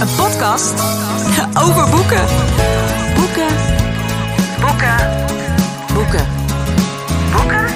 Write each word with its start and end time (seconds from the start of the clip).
Een 0.00 0.14
podcast 0.16 0.72
over 1.58 1.90
boeken. 1.90 2.24
Boeken, 3.14 3.54
boeken, 4.60 4.96
boeken, 5.94 6.26
boeken, 7.32 7.66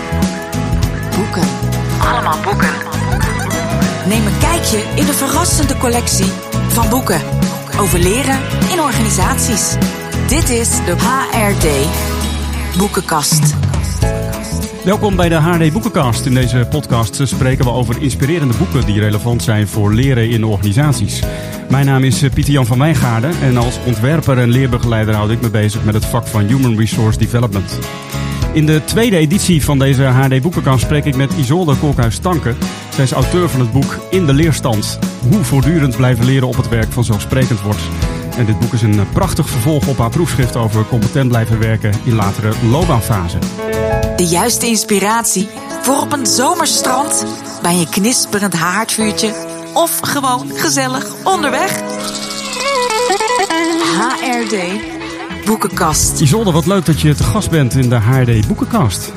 boeken. 1.16 1.48
Allemaal 1.98 2.38
boeken. 2.44 2.72
Neem 4.06 4.26
een 4.26 4.38
kijkje 4.38 4.82
in 4.94 5.06
de 5.06 5.12
verrassende 5.12 5.76
collectie 5.76 6.32
van 6.74 6.88
boeken 6.88 7.20
over 7.78 7.98
leren 7.98 8.38
in 8.70 8.80
organisaties. 8.80 9.76
Dit 10.28 10.50
is 10.50 10.68
de 10.68 10.94
HRD 10.98 11.66
Boekenkast. 12.78 13.54
Welkom 14.84 15.16
bij 15.16 15.28
de 15.28 15.34
HD 15.34 15.72
Boekencast. 15.72 16.26
In 16.26 16.34
deze 16.34 16.66
podcast 16.70 17.20
spreken 17.22 17.64
we 17.64 17.70
over 17.70 18.02
inspirerende 18.02 18.54
boeken 18.58 18.86
die 18.86 19.00
relevant 19.00 19.42
zijn 19.42 19.68
voor 19.68 19.92
leren 19.92 20.30
in 20.30 20.44
organisaties. 20.44 21.22
Mijn 21.70 21.86
naam 21.86 22.04
is 22.04 22.22
eh, 22.22 22.30
Pieter-Jan 22.30 22.66
van 22.66 22.78
Wijngaarden 22.78 23.40
en 23.42 23.56
als 23.56 23.78
ontwerper 23.86 24.38
en 24.38 24.50
leerbegeleider 24.50 25.14
houd 25.14 25.30
ik 25.30 25.40
me 25.40 25.50
bezig 25.50 25.84
met 25.84 25.94
het 25.94 26.04
vak 26.04 26.26
van 26.26 26.46
Human 26.46 26.78
Resource 26.78 27.18
Development. 27.18 27.78
In 28.52 28.66
de 28.66 28.84
tweede 28.84 29.16
editie 29.16 29.64
van 29.64 29.78
deze 29.78 30.02
HD 30.02 30.42
Boekencast 30.42 30.84
spreek 30.84 31.04
ik 31.04 31.16
met 31.16 31.32
Isolde 31.32 31.76
Kolkhuis-Tanke. 31.76 32.54
Zij 32.90 33.04
is 33.04 33.12
auteur 33.12 33.48
van 33.48 33.60
het 33.60 33.72
boek 33.72 33.98
In 34.10 34.26
de 34.26 34.32
Leerstand. 34.32 34.98
Hoe 35.30 35.44
voortdurend 35.44 35.96
blijven 35.96 36.24
leren 36.24 36.48
op 36.48 36.56
het 36.56 36.68
werk 36.68 36.92
vanzelfsprekend 36.92 37.60
wordt. 37.60 37.80
En 38.36 38.46
dit 38.46 38.58
boek 38.58 38.72
is 38.72 38.82
een 38.82 39.06
prachtig 39.12 39.48
vervolg 39.48 39.86
op 39.86 39.98
haar 39.98 40.10
proefschrift 40.10 40.56
over 40.56 40.86
competent 40.86 41.28
blijven 41.28 41.58
werken 41.58 41.92
in 42.04 42.14
latere 42.14 42.52
loopbaanfase. 42.70 43.38
De 44.16 44.26
juiste 44.26 44.66
inspiratie 44.66 45.48
voor 45.82 46.00
op 46.00 46.12
een 46.12 46.26
zomerstrand, 46.26 47.26
bij 47.62 47.74
een 47.74 47.88
knisperend 47.88 48.54
haardvuurtje 48.54 49.34
of 49.74 49.98
gewoon 50.02 50.50
gezellig 50.54 51.06
onderweg. 51.24 51.80
HRD 53.98 54.54
Boekenkast. 55.44 56.20
Isolde, 56.20 56.52
wat 56.52 56.66
leuk 56.66 56.84
dat 56.84 57.00
je 57.00 57.14
te 57.14 57.22
gast 57.22 57.50
bent 57.50 57.74
in 57.74 57.88
de 57.88 57.96
HD 57.96 58.46
Boekencast. 58.46 59.12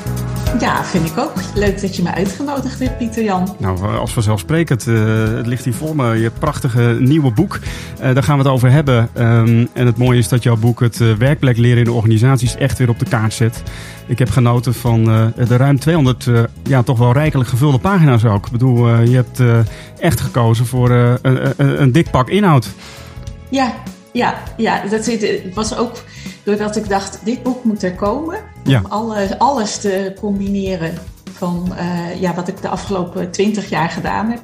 Ja, 0.58 0.84
vind 0.84 1.06
ik 1.06 1.18
ook. 1.18 1.32
Leuk 1.54 1.80
dat 1.80 1.96
je 1.96 2.02
me 2.02 2.14
uitgenodigd 2.14 2.78
hebt, 2.78 2.98
Pieter 2.98 3.24
Jan. 3.24 3.56
Nou, 3.58 3.96
als 3.96 4.12
vanzelfsprekend. 4.12 4.86
Uh, 4.86 5.24
het 5.36 5.46
ligt 5.46 5.64
hier 5.64 5.74
voor 5.74 5.96
me. 5.96 6.14
Je 6.14 6.30
prachtige 6.30 6.96
nieuwe 7.00 7.30
boek. 7.30 7.58
Uh, 8.00 8.14
daar 8.14 8.22
gaan 8.22 8.38
we 8.38 8.44
het 8.44 8.52
over 8.52 8.70
hebben. 8.70 9.08
Um, 9.14 9.68
en 9.72 9.86
het 9.86 9.96
mooie 9.96 10.18
is 10.18 10.28
dat 10.28 10.42
jouw 10.42 10.56
boek 10.56 10.80
het 10.80 11.00
uh, 11.00 11.14
werkplek 11.14 11.56
leren 11.56 11.78
in 11.78 11.84
de 11.84 11.92
organisaties 11.92 12.56
echt 12.56 12.78
weer 12.78 12.88
op 12.88 12.98
de 12.98 13.08
kaart 13.08 13.32
zet. 13.32 13.62
Ik 14.06 14.18
heb 14.18 14.30
genoten 14.30 14.74
van 14.74 15.04
de 15.36 15.56
ruim 15.56 15.78
200 15.78 16.26
ja, 16.62 16.82
toch 16.82 16.98
wel 16.98 17.12
rijkelijk 17.12 17.48
gevulde 17.48 17.78
pagina's 17.78 18.24
ook. 18.24 18.46
Ik 18.46 18.52
bedoel, 18.52 18.96
je 19.00 19.14
hebt 19.14 19.42
echt 19.98 20.20
gekozen 20.20 20.66
voor 20.66 20.90
een, 20.90 21.18
een, 21.22 21.82
een 21.82 21.92
dik 21.92 22.10
pak 22.10 22.28
inhoud. 22.28 22.68
Ja, 23.48 23.74
ja, 24.12 24.42
ja, 24.56 24.82
dat 24.90 25.10
was 25.54 25.76
ook 25.76 25.92
doordat 26.48 26.76
ik 26.76 26.88
dacht, 26.88 27.20
dit 27.24 27.42
boek 27.42 27.64
moet 27.64 27.82
er 27.82 27.92
komen. 27.92 28.38
Ja. 28.64 28.78
Om 28.78 28.90
alle, 28.90 29.38
alles 29.38 29.78
te 29.78 30.12
combineren 30.20 30.92
van 31.32 31.72
uh, 31.72 32.20
ja, 32.20 32.34
wat 32.34 32.48
ik 32.48 32.62
de 32.62 32.68
afgelopen 32.68 33.30
twintig 33.30 33.68
jaar 33.68 33.90
gedaan 33.90 34.30
heb. 34.30 34.40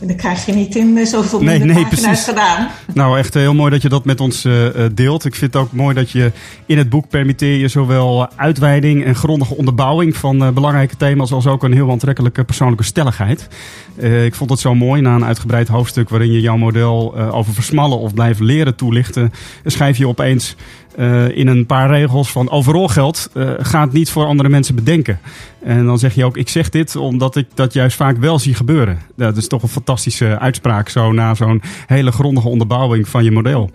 En 0.00 0.08
dan 0.08 0.16
krijg 0.16 0.46
je 0.46 0.52
niet 0.52 0.76
in 0.76 1.06
zoveel 1.06 1.42
nee, 1.42 1.58
nee, 1.58 1.86
precies. 1.86 2.24
gedaan. 2.24 2.68
Nou, 2.94 3.18
echt 3.18 3.34
heel 3.34 3.54
mooi 3.54 3.70
dat 3.70 3.82
je 3.82 3.88
dat 3.88 4.04
met 4.04 4.20
ons 4.20 4.44
uh, 4.44 4.68
deelt. 4.92 5.24
Ik 5.24 5.34
vind 5.34 5.54
het 5.54 5.62
ook 5.62 5.72
mooi 5.72 5.94
dat 5.94 6.10
je 6.10 6.32
in 6.66 6.78
het 6.78 6.88
boek 6.88 7.08
permitteer 7.08 7.56
je 7.56 7.68
zowel 7.68 8.28
uitweiding 8.36 9.04
en 9.04 9.14
grondige 9.14 9.56
onderbouwing 9.56 10.16
van 10.16 10.42
uh, 10.42 10.50
belangrijke 10.50 10.96
thema's 10.96 11.32
als 11.32 11.46
ook 11.46 11.62
een 11.62 11.72
heel 11.72 11.90
aantrekkelijke 11.90 12.44
persoonlijke 12.44 12.84
stelligheid. 12.84 13.48
Uh, 13.96 14.24
ik 14.24 14.34
vond 14.34 14.50
het 14.50 14.58
zo 14.58 14.74
mooi 14.74 15.00
na 15.00 15.14
een 15.14 15.24
uitgebreid 15.24 15.68
hoofdstuk 15.68 16.08
waarin 16.08 16.32
je 16.32 16.40
jouw 16.40 16.56
model 16.56 17.16
over 17.16 17.54
versmallen 17.54 17.98
of 17.98 18.14
blijven 18.14 18.44
leren 18.44 18.74
toelichten. 18.74 19.32
Schrijf 19.64 19.96
je 19.96 20.08
opeens 20.08 20.56
uh, 20.98 21.36
in 21.36 21.46
een 21.46 21.66
paar 21.66 21.90
regels 21.90 22.32
van 22.32 22.50
overal 22.50 22.88
geldt, 22.88 23.30
uh, 23.34 23.50
ga 23.58 23.80
het 23.80 23.92
niet 23.92 24.10
voor 24.10 24.26
andere 24.26 24.48
mensen 24.48 24.74
bedenken. 24.74 25.18
En 25.62 25.86
dan 25.86 25.98
zeg 25.98 26.14
je 26.14 26.24
ook, 26.24 26.36
ik 26.36 26.48
zeg 26.48 26.68
dit 26.68 26.96
omdat 26.96 27.36
ik 27.36 27.46
dat 27.54 27.72
juist 27.72 27.96
vaak 27.96 28.16
wel 28.16 28.38
zie 28.38 28.54
gebeuren. 28.54 28.98
Dat 29.16 29.36
is 29.36 29.46
toch 29.46 29.62
een 29.62 29.68
fantastische 29.68 30.38
uitspraak 30.38 30.88
zo 30.88 31.12
na 31.12 31.34
zo'n 31.34 31.62
hele 31.86 32.12
grondige 32.12 32.48
onderbouwing 32.48 33.08
van 33.08 33.24
je 33.24 33.30
model. 33.30 33.70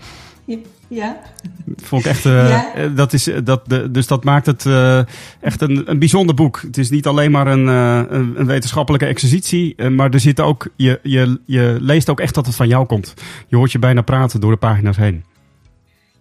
Ja. 0.90 1.18
Vond 1.76 2.06
ik 2.06 2.12
echt, 2.12 2.26
uh, 2.26 2.50
ja. 2.50 2.88
dat 2.88 3.14
is, 3.14 3.30
dat, 3.44 3.70
de, 3.70 3.92
dus 3.92 4.08
dat 4.08 4.24
maakt 4.24 4.46
het 4.46 4.66
echt 5.42 5.62
een, 5.62 5.92
een 5.92 6.00
bijzonder 6.00 6.36
boek. 6.36 6.62
Het 6.62 6.78
is 6.78 6.90
niet 6.90 7.08
alleen 7.08 7.32
maar 7.32 7.48
een, 7.48 7.68
een 8.38 8.46
wetenschappelijke 8.46 9.06
exercitie, 9.06 9.90
maar 9.90 10.10
er 10.10 10.20
zit 10.20 10.40
ook, 10.40 10.68
je, 10.76 11.00
je, 11.04 11.40
je 11.46 11.78
leest 11.80 12.10
ook 12.10 12.20
echt 12.20 12.36
dat 12.36 12.46
het 12.46 12.56
van 12.56 12.68
jou 12.68 12.86
komt. 12.86 13.14
Je 13.48 13.56
hoort 13.56 13.72
je 13.72 13.80
bijna 13.80 14.02
praten 14.02 14.42
door 14.42 14.52
de 14.52 14.58
pagina's 14.58 14.98
heen. 14.98 15.24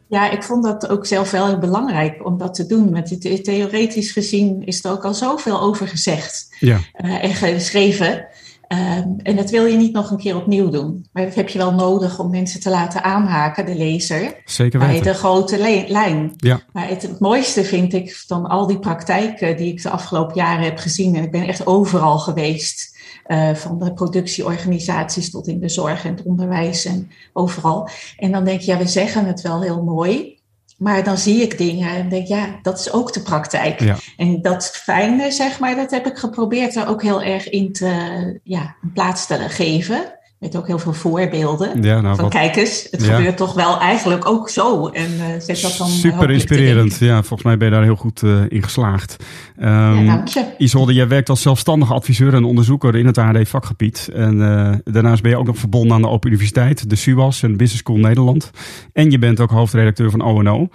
Ja, 0.08 0.30
ik 0.30 0.42
vond 0.42 0.64
dat 0.64 0.88
ook 0.88 1.06
zelf 1.06 1.30
wel 1.30 1.46
heel 1.46 1.58
belangrijk 1.58 2.24
om 2.26 2.38
dat 2.38 2.54
te 2.54 2.66
doen. 2.66 2.92
Want 2.92 3.44
theoretisch 3.44 4.10
gezien 4.12 4.66
is 4.66 4.84
er 4.84 4.90
ook 4.90 5.04
al 5.04 5.14
zoveel 5.14 5.60
over 5.60 5.88
gezegd 5.88 6.56
ja. 6.60 6.78
uh, 7.04 7.24
en 7.24 7.34
geschreven. 7.34 8.26
Um, 8.68 9.16
en 9.22 9.36
dat 9.36 9.50
wil 9.50 9.64
je 9.64 9.76
niet 9.76 9.92
nog 9.92 10.10
een 10.10 10.16
keer 10.16 10.36
opnieuw 10.36 10.68
doen. 10.68 11.06
Maar 11.12 11.24
dat 11.24 11.34
heb 11.34 11.48
je 11.48 11.58
wel 11.58 11.72
nodig 11.72 12.18
om 12.18 12.30
mensen 12.30 12.60
te 12.60 12.70
laten 12.70 13.02
aanhaken, 13.02 13.66
de 13.66 13.74
lezer. 13.74 14.42
Zeker 14.44 14.78
bij 14.78 14.88
weten. 14.88 15.04
de 15.04 15.14
grote 15.14 15.84
lijn. 15.88 16.32
Ja. 16.36 16.60
Maar 16.72 16.88
het, 16.88 17.02
het, 17.02 17.20
mooiste 17.20 17.64
vind 17.64 17.92
ik 17.92 18.16
van 18.26 18.46
al 18.46 18.66
die 18.66 18.78
praktijken 18.78 19.56
die 19.56 19.72
ik 19.72 19.82
de 19.82 19.90
afgelopen 19.90 20.34
jaren 20.34 20.64
heb 20.64 20.78
gezien. 20.78 21.16
En 21.16 21.22
ik 21.22 21.30
ben 21.30 21.46
echt 21.46 21.66
overal 21.66 22.18
geweest. 22.18 22.95
Uh, 23.28 23.54
van 23.54 23.78
de 23.78 23.92
productieorganisaties 23.92 25.30
tot 25.30 25.46
in 25.46 25.60
de 25.60 25.68
zorg 25.68 26.04
en 26.04 26.14
het 26.14 26.22
onderwijs 26.22 26.84
en 26.84 27.10
overal. 27.32 27.88
En 28.16 28.32
dan 28.32 28.44
denk 28.44 28.60
je, 28.60 28.72
ja, 28.72 28.78
we 28.78 28.86
zeggen 28.86 29.26
het 29.26 29.40
wel 29.40 29.62
heel 29.62 29.82
mooi. 29.82 30.34
Maar 30.78 31.04
dan 31.04 31.18
zie 31.18 31.42
ik 31.42 31.58
dingen 31.58 31.88
en 31.88 32.08
denk, 32.08 32.26
ja, 32.26 32.58
dat 32.62 32.78
is 32.78 32.92
ook 32.92 33.12
de 33.12 33.20
praktijk. 33.20 33.80
Ja. 33.80 33.96
En 34.16 34.42
dat 34.42 34.70
fijne, 34.70 35.30
zeg 35.30 35.58
maar, 35.58 35.76
dat 35.76 35.90
heb 35.90 36.06
ik 36.06 36.16
geprobeerd 36.16 36.76
er 36.76 36.88
ook 36.88 37.02
heel 37.02 37.22
erg 37.22 37.48
in 37.48 37.72
te, 37.72 38.40
ja, 38.42 38.76
een 38.82 38.92
plaats 38.92 39.26
te 39.26 39.34
geven. 39.34 40.14
Met 40.38 40.56
ook 40.56 40.66
heel 40.66 40.78
veel 40.78 40.92
voorbeelden. 40.92 41.82
Ja, 41.82 42.00
nou, 42.00 42.14
van 42.14 42.24
wat... 42.24 42.32
kijk 42.32 42.56
eens, 42.56 42.88
het 42.90 43.04
Ja. 43.04 43.16
gebeurt 43.16 43.36
toch 43.36 43.54
wel 43.54 43.80
eigenlijk 43.80 44.26
ook 44.26 44.48
zo. 44.48 44.88
En 44.88 45.10
uh, 45.18 45.24
zet 45.38 45.62
dat 45.62 45.76
dan 45.78 45.88
Super 45.88 46.30
inspirerend. 46.30 46.98
Ja, 46.98 47.16
volgens 47.16 47.42
mij 47.42 47.56
ben 47.56 47.68
je 47.68 47.74
daar 47.74 47.82
heel 47.82 47.96
goed 47.96 48.22
uh, 48.22 48.40
in 48.48 48.62
geslaagd. 48.62 49.16
Um, 49.58 49.66
Ja, 49.66 50.04
dank 50.04 50.28
je. 50.28 50.44
Isolde, 50.58 50.92
jij 50.92 51.08
werkt 51.08 51.28
als 51.28 51.42
zelfstandige 51.42 51.94
adviseur 51.94 52.34
en 52.34 52.44
onderzoeker 52.44 52.96
in 52.96 53.06
het 53.06 53.18
AD-vakgebied. 53.18 54.10
En 54.14 54.36
uh, 54.38 54.72
daarnaast 54.84 55.22
ben 55.22 55.30
je 55.30 55.38
ook 55.38 55.46
nog 55.46 55.58
verbonden 55.58 55.92
aan 55.92 56.02
de 56.02 56.08
Open 56.08 56.28
Universiteit, 56.28 56.90
de 56.90 56.96
SUAS 56.96 57.42
en 57.42 57.56
Business 57.56 57.82
School 57.82 57.96
Nederland. 57.98 58.50
En 58.92 59.10
je 59.10 59.18
bent 59.18 59.40
ook 59.40 59.50
hoofdredacteur 59.50 60.10
van 60.10 60.22
ONO. 60.22 60.68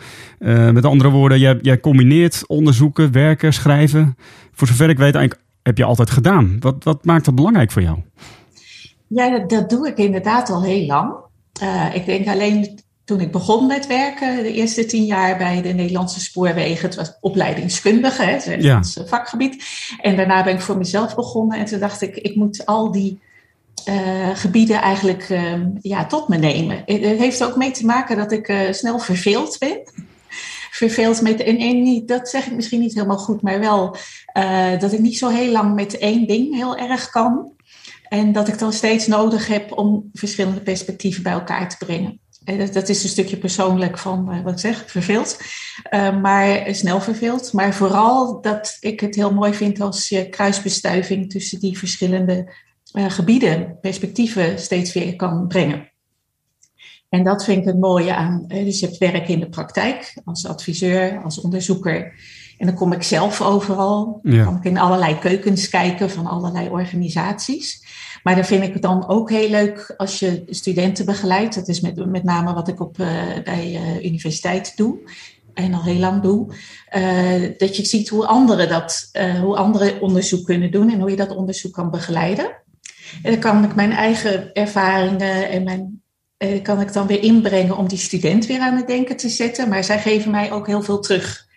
Met 0.71 0.85
andere 0.85 1.09
woorden, 1.09 1.39
jij, 1.39 1.57
jij 1.61 1.79
combineert 1.79 2.43
onderzoeken, 2.47 3.11
werken, 3.11 3.53
schrijven. 3.53 4.17
Voor 4.53 4.67
zover 4.67 4.89
ik 4.89 4.97
weet, 4.97 5.15
eigenlijk 5.15 5.45
heb 5.63 5.77
je 5.77 5.83
altijd 5.83 6.09
gedaan. 6.09 6.57
Wat, 6.59 6.83
wat 6.83 7.05
maakt 7.05 7.25
dat 7.25 7.35
belangrijk 7.35 7.71
voor 7.71 7.81
jou? 7.81 7.97
Ja, 9.13 9.29
dat, 9.29 9.49
dat 9.49 9.69
doe 9.69 9.87
ik 9.87 9.97
inderdaad 9.97 10.49
al 10.49 10.63
heel 10.63 10.85
lang. 10.85 11.13
Uh, 11.63 11.95
ik 11.95 12.05
denk 12.05 12.27
alleen 12.27 12.79
toen 13.03 13.19
ik 13.19 13.31
begon 13.31 13.67
met 13.67 13.87
werken, 13.87 14.43
de 14.43 14.53
eerste 14.53 14.85
tien 14.85 15.05
jaar 15.05 15.37
bij 15.37 15.61
de 15.61 15.73
Nederlandse 15.73 16.19
Spoorwegen, 16.19 16.85
het 16.87 16.95
was 16.95 17.17
opleidingskundige, 17.21 18.23
hè, 18.23 18.31
het 18.31 18.63
Ja. 18.63 18.77
ons 18.77 18.99
vakgebied. 19.05 19.63
En 20.01 20.15
daarna 20.15 20.43
ben 20.43 20.53
ik 20.53 20.61
voor 20.61 20.77
mezelf 20.77 21.15
begonnen 21.15 21.59
en 21.59 21.65
toen 21.65 21.79
dacht 21.79 22.01
ik, 22.01 22.15
ik 22.15 22.35
moet 22.35 22.65
al 22.65 22.91
die 22.91 23.19
uh, 23.89 24.29
gebieden 24.33 24.81
eigenlijk 24.81 25.29
uh, 25.29 25.53
ja, 25.81 26.05
tot 26.05 26.27
me 26.27 26.37
nemen. 26.37 26.81
Het, 26.85 27.03
het 27.03 27.17
heeft 27.17 27.43
ook 27.43 27.55
mee 27.55 27.71
te 27.71 27.85
maken 27.85 28.17
dat 28.17 28.31
ik 28.31 28.47
uh, 28.47 28.59
snel 28.71 28.99
verveeld 28.99 29.57
ben. 29.59 29.79
Verveeld 30.71 31.21
met, 31.21 31.43
en, 31.43 31.57
en 31.57 31.83
niet, 31.83 32.07
dat 32.07 32.29
zeg 32.29 32.45
ik 32.45 32.55
misschien 32.55 32.79
niet 32.79 32.93
helemaal 32.93 33.17
goed, 33.17 33.41
maar 33.41 33.59
wel 33.59 33.95
dat 34.79 34.93
ik 34.93 34.99
niet 34.99 35.17
zo 35.17 35.29
heel 35.29 35.51
lang 35.51 35.75
met 35.75 35.97
één 35.97 36.27
ding 36.27 36.55
heel 36.55 36.77
erg 36.77 37.09
kan. 37.09 37.51
En 38.11 38.31
dat 38.31 38.47
ik 38.47 38.59
dan 38.59 38.73
steeds 38.73 39.07
nodig 39.07 39.47
heb 39.47 39.77
om 39.77 40.09
verschillende 40.13 40.61
perspectieven 40.61 41.23
bij 41.23 41.31
elkaar 41.31 41.69
te 41.69 41.85
brengen. 41.85 42.19
En 42.43 42.71
dat, 42.71 42.89
is 42.89 43.03
een 43.03 43.09
stukje 43.09 43.37
persoonlijk 43.37 43.97
van 43.97 44.33
uh, 44.33 44.41
wat 44.43 44.53
ik 44.53 44.59
zeg, 44.59 44.83
verveeld. 44.87 45.41
Uh, 45.93 46.21
maar 46.21 46.75
snel 46.75 47.01
verveeld. 47.01 47.53
Maar 47.53 47.73
vooral 47.73 48.41
dat 48.41 48.77
ik 48.79 48.99
het 48.99 49.15
heel 49.15 49.33
mooi 49.33 49.53
vind 49.53 49.81
als 49.81 50.09
je 50.09 50.29
kruisbestuiving 50.29 51.29
tussen 51.29 51.59
die 51.59 51.77
verschillende 51.77 52.53
uh, 52.93 53.09
gebieden, 53.09 53.77
perspectieven 53.81 54.59
steeds 54.59 54.93
weer 54.93 55.15
kan 55.15 55.47
brengen. 55.47 55.91
En 57.09 57.23
dat 57.23 57.43
vind 57.43 57.57
ik 57.57 57.65
het 57.65 57.79
mooie 57.79 58.15
aan. 58.15 58.45
Dus 58.47 58.79
je 58.79 58.85
hebt 58.85 58.97
werk 58.97 59.27
in 59.27 59.39
de 59.39 59.49
praktijk 59.49 60.21
als 60.25 60.47
adviseur, 60.47 61.23
als 61.23 61.41
onderzoeker. 61.41 62.13
En 62.57 62.65
dan 62.67 62.75
kom 62.75 62.91
ik 62.91 63.03
zelf 63.03 63.41
overal. 63.41 64.19
Ja. 64.23 64.31
Dan 64.35 64.45
kan 64.45 64.57
ik 64.57 64.63
in 64.63 64.77
allerlei 64.77 65.19
keukens 65.19 65.69
kijken 65.69 66.09
van 66.09 66.25
allerlei 66.25 66.69
organisaties. 66.69 67.89
Maar 68.23 68.35
dan 68.35 68.45
vind 68.45 68.63
ik 68.63 68.73
het 68.73 68.81
dan 68.81 69.07
ook 69.07 69.29
heel 69.29 69.49
leuk 69.49 69.93
als 69.97 70.19
je 70.19 70.43
studenten 70.47 71.05
begeleidt. 71.05 71.55
Dat 71.55 71.67
is 71.67 71.81
met, 71.81 72.05
met 72.05 72.23
name 72.23 72.53
wat 72.53 72.67
ik 72.67 72.79
op, 72.79 72.97
bij 73.43 73.99
universiteit 74.03 74.77
doe 74.77 74.99
en 75.53 75.73
al 75.73 75.83
heel 75.83 75.99
lang 75.99 76.21
doe, 76.21 76.47
dat 77.57 77.77
je 77.77 77.85
ziet 77.85 78.09
hoe 78.09 78.25
anderen, 78.25 78.69
dat, 78.69 79.11
hoe 79.41 79.55
anderen 79.55 80.01
onderzoek 80.01 80.45
kunnen 80.45 80.71
doen 80.71 80.89
en 80.89 80.99
hoe 80.99 81.09
je 81.09 81.15
dat 81.15 81.35
onderzoek 81.35 81.73
kan 81.73 81.91
begeleiden. 81.91 82.45
En 83.23 83.31
dan 83.31 83.39
kan 83.39 83.63
ik 83.63 83.75
mijn 83.75 83.91
eigen 83.91 84.53
ervaringen 84.53 85.49
en 85.49 85.63
mijn 85.63 86.01
uh, 86.43 86.61
kan 86.61 86.81
ik 86.81 86.93
dan 86.93 87.07
weer 87.07 87.23
inbrengen 87.23 87.77
om 87.77 87.87
die 87.87 87.97
student 87.97 88.45
weer 88.45 88.59
aan 88.59 88.75
het 88.75 88.87
denken 88.87 89.17
te 89.17 89.29
zetten. 89.29 89.69
Maar 89.69 89.83
zij 89.83 89.99
geven 89.99 90.31
mij 90.31 90.51
ook 90.51 90.67
heel 90.67 90.81
veel 90.81 90.99
terug. 90.99 91.47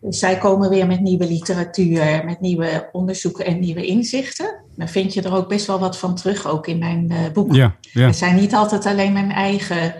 Dus 0.00 0.18
zij 0.18 0.38
komen 0.38 0.70
weer 0.70 0.86
met 0.86 1.00
nieuwe 1.00 1.26
literatuur, 1.26 2.22
met 2.24 2.40
nieuwe 2.40 2.88
onderzoeken 2.92 3.44
en 3.44 3.60
nieuwe 3.60 3.86
inzichten. 3.86 4.61
Dan 4.76 4.88
vind 4.88 5.14
je 5.14 5.22
er 5.22 5.34
ook 5.34 5.48
best 5.48 5.66
wel 5.66 5.78
wat 5.78 5.98
van 5.98 6.14
terug, 6.14 6.46
ook 6.46 6.66
in 6.66 6.78
mijn 6.78 7.12
uh, 7.12 7.18
boek. 7.32 7.54
Ja, 7.54 7.76
ja. 7.80 8.06
Het 8.06 8.16
zijn 8.16 8.36
niet 8.36 8.54
altijd 8.54 8.86
alleen 8.86 9.12
mijn 9.12 9.30
eigen 9.30 9.94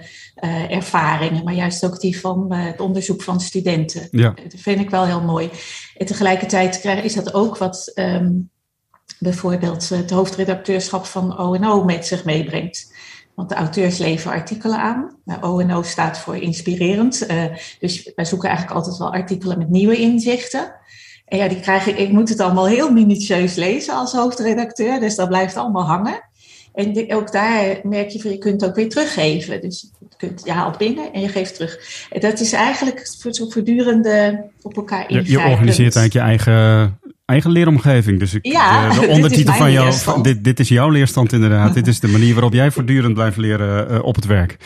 uh, 0.45 0.71
ervaringen, 0.71 1.45
maar 1.45 1.55
juist 1.55 1.85
ook 1.85 2.01
die 2.01 2.21
van 2.21 2.53
het 2.53 2.81
onderzoek 2.81 3.23
van 3.23 3.41
studenten. 3.41 4.09
Ja. 4.11 4.35
Dat 4.49 4.61
vind 4.61 4.81
ik 4.81 4.91
wel 4.91 5.05
heel 5.05 5.21
mooi. 5.21 5.51
En 5.97 6.07
tegelijkertijd 6.07 6.85
is 6.85 7.15
dat 7.15 7.35
ook 7.35 7.57
wat 7.57 7.93
um, 7.95 8.51
bijvoorbeeld 9.19 9.89
het 9.89 10.11
hoofdredacteurschap 10.11 11.05
van 11.05 11.39
ONO 11.39 11.85
met 11.85 12.07
zich 12.07 12.25
meebrengt. 12.25 12.95
Want 13.35 13.49
de 13.49 13.55
auteurs 13.55 13.99
leveren 13.99 14.33
artikelen 14.33 14.79
aan. 14.79 15.17
Nou, 15.25 15.43
ONO 15.43 15.83
staat 15.83 16.19
voor 16.19 16.37
inspirerend. 16.37 17.27
Dus 17.81 18.13
wij 18.15 18.25
zoeken 18.25 18.49
eigenlijk 18.49 18.79
altijd 18.79 18.99
wel 18.99 19.13
artikelen 19.13 19.59
met 19.59 19.69
nieuwe 19.69 19.97
inzichten. 19.97 20.75
En 21.33 21.39
ja, 21.39 21.49
die 21.49 21.61
krijg 21.61 21.87
ik, 21.87 21.99
ik 21.99 22.11
moet 22.11 22.29
het 22.29 22.41
allemaal 22.41 22.67
heel 22.67 22.91
minutieus 22.91 23.55
lezen 23.55 23.95
als 23.95 24.13
hoofdredacteur. 24.13 25.01
Dus 25.01 25.15
dat 25.15 25.29
blijft 25.29 25.57
allemaal 25.57 25.87
hangen. 25.87 26.21
En 26.75 27.15
ook 27.15 27.33
daar 27.33 27.81
merk 27.83 28.09
je 28.09 28.21
van, 28.21 28.31
je 28.31 28.39
kunt 28.39 28.61
het 28.61 28.71
ook 28.71 28.77
weer 28.77 28.89
teruggeven. 28.89 29.61
Dus 29.61 29.91
je, 30.01 30.07
kunt, 30.17 30.41
je 30.45 30.53
haalt 30.53 30.79
binnen 30.79 31.13
en 31.13 31.21
je 31.21 31.29
geeft 31.29 31.55
terug. 31.55 31.79
En 32.11 32.21
dat 32.21 32.41
is 32.41 32.53
eigenlijk 32.53 33.07
zo 33.31 33.49
voortdurende 33.49 34.45
op 34.63 34.77
elkaar. 34.77 35.13
Je, 35.13 35.31
je 35.31 35.39
organiseert 35.39 35.97
eigenlijk 35.97 36.13
je 36.13 36.21
eigen 36.21 36.99
eigen 37.25 37.51
leeromgeving. 37.51 38.19
Dus 38.19 38.35
ik, 38.35 38.47
ja, 38.47 38.89
de, 38.89 39.01
de 39.01 39.07
ondertitel 39.17 39.55
van 39.55 39.73
jou, 39.73 40.23
dit, 40.23 40.45
dit 40.45 40.61
is 40.61 40.69
jouw 40.69 40.89
leerstand 40.89 41.33
inderdaad. 41.33 41.75
dit 41.81 41.87
is 41.87 42.01
de 42.01 42.09
manier 42.09 42.33
waarop 42.35 42.53
jij 42.53 42.71
voortdurend 42.71 43.15
blijft 43.15 43.37
leren 43.37 43.93
uh, 43.93 44.05
op 44.05 44.15
het 44.15 44.27
werk. 44.27 44.57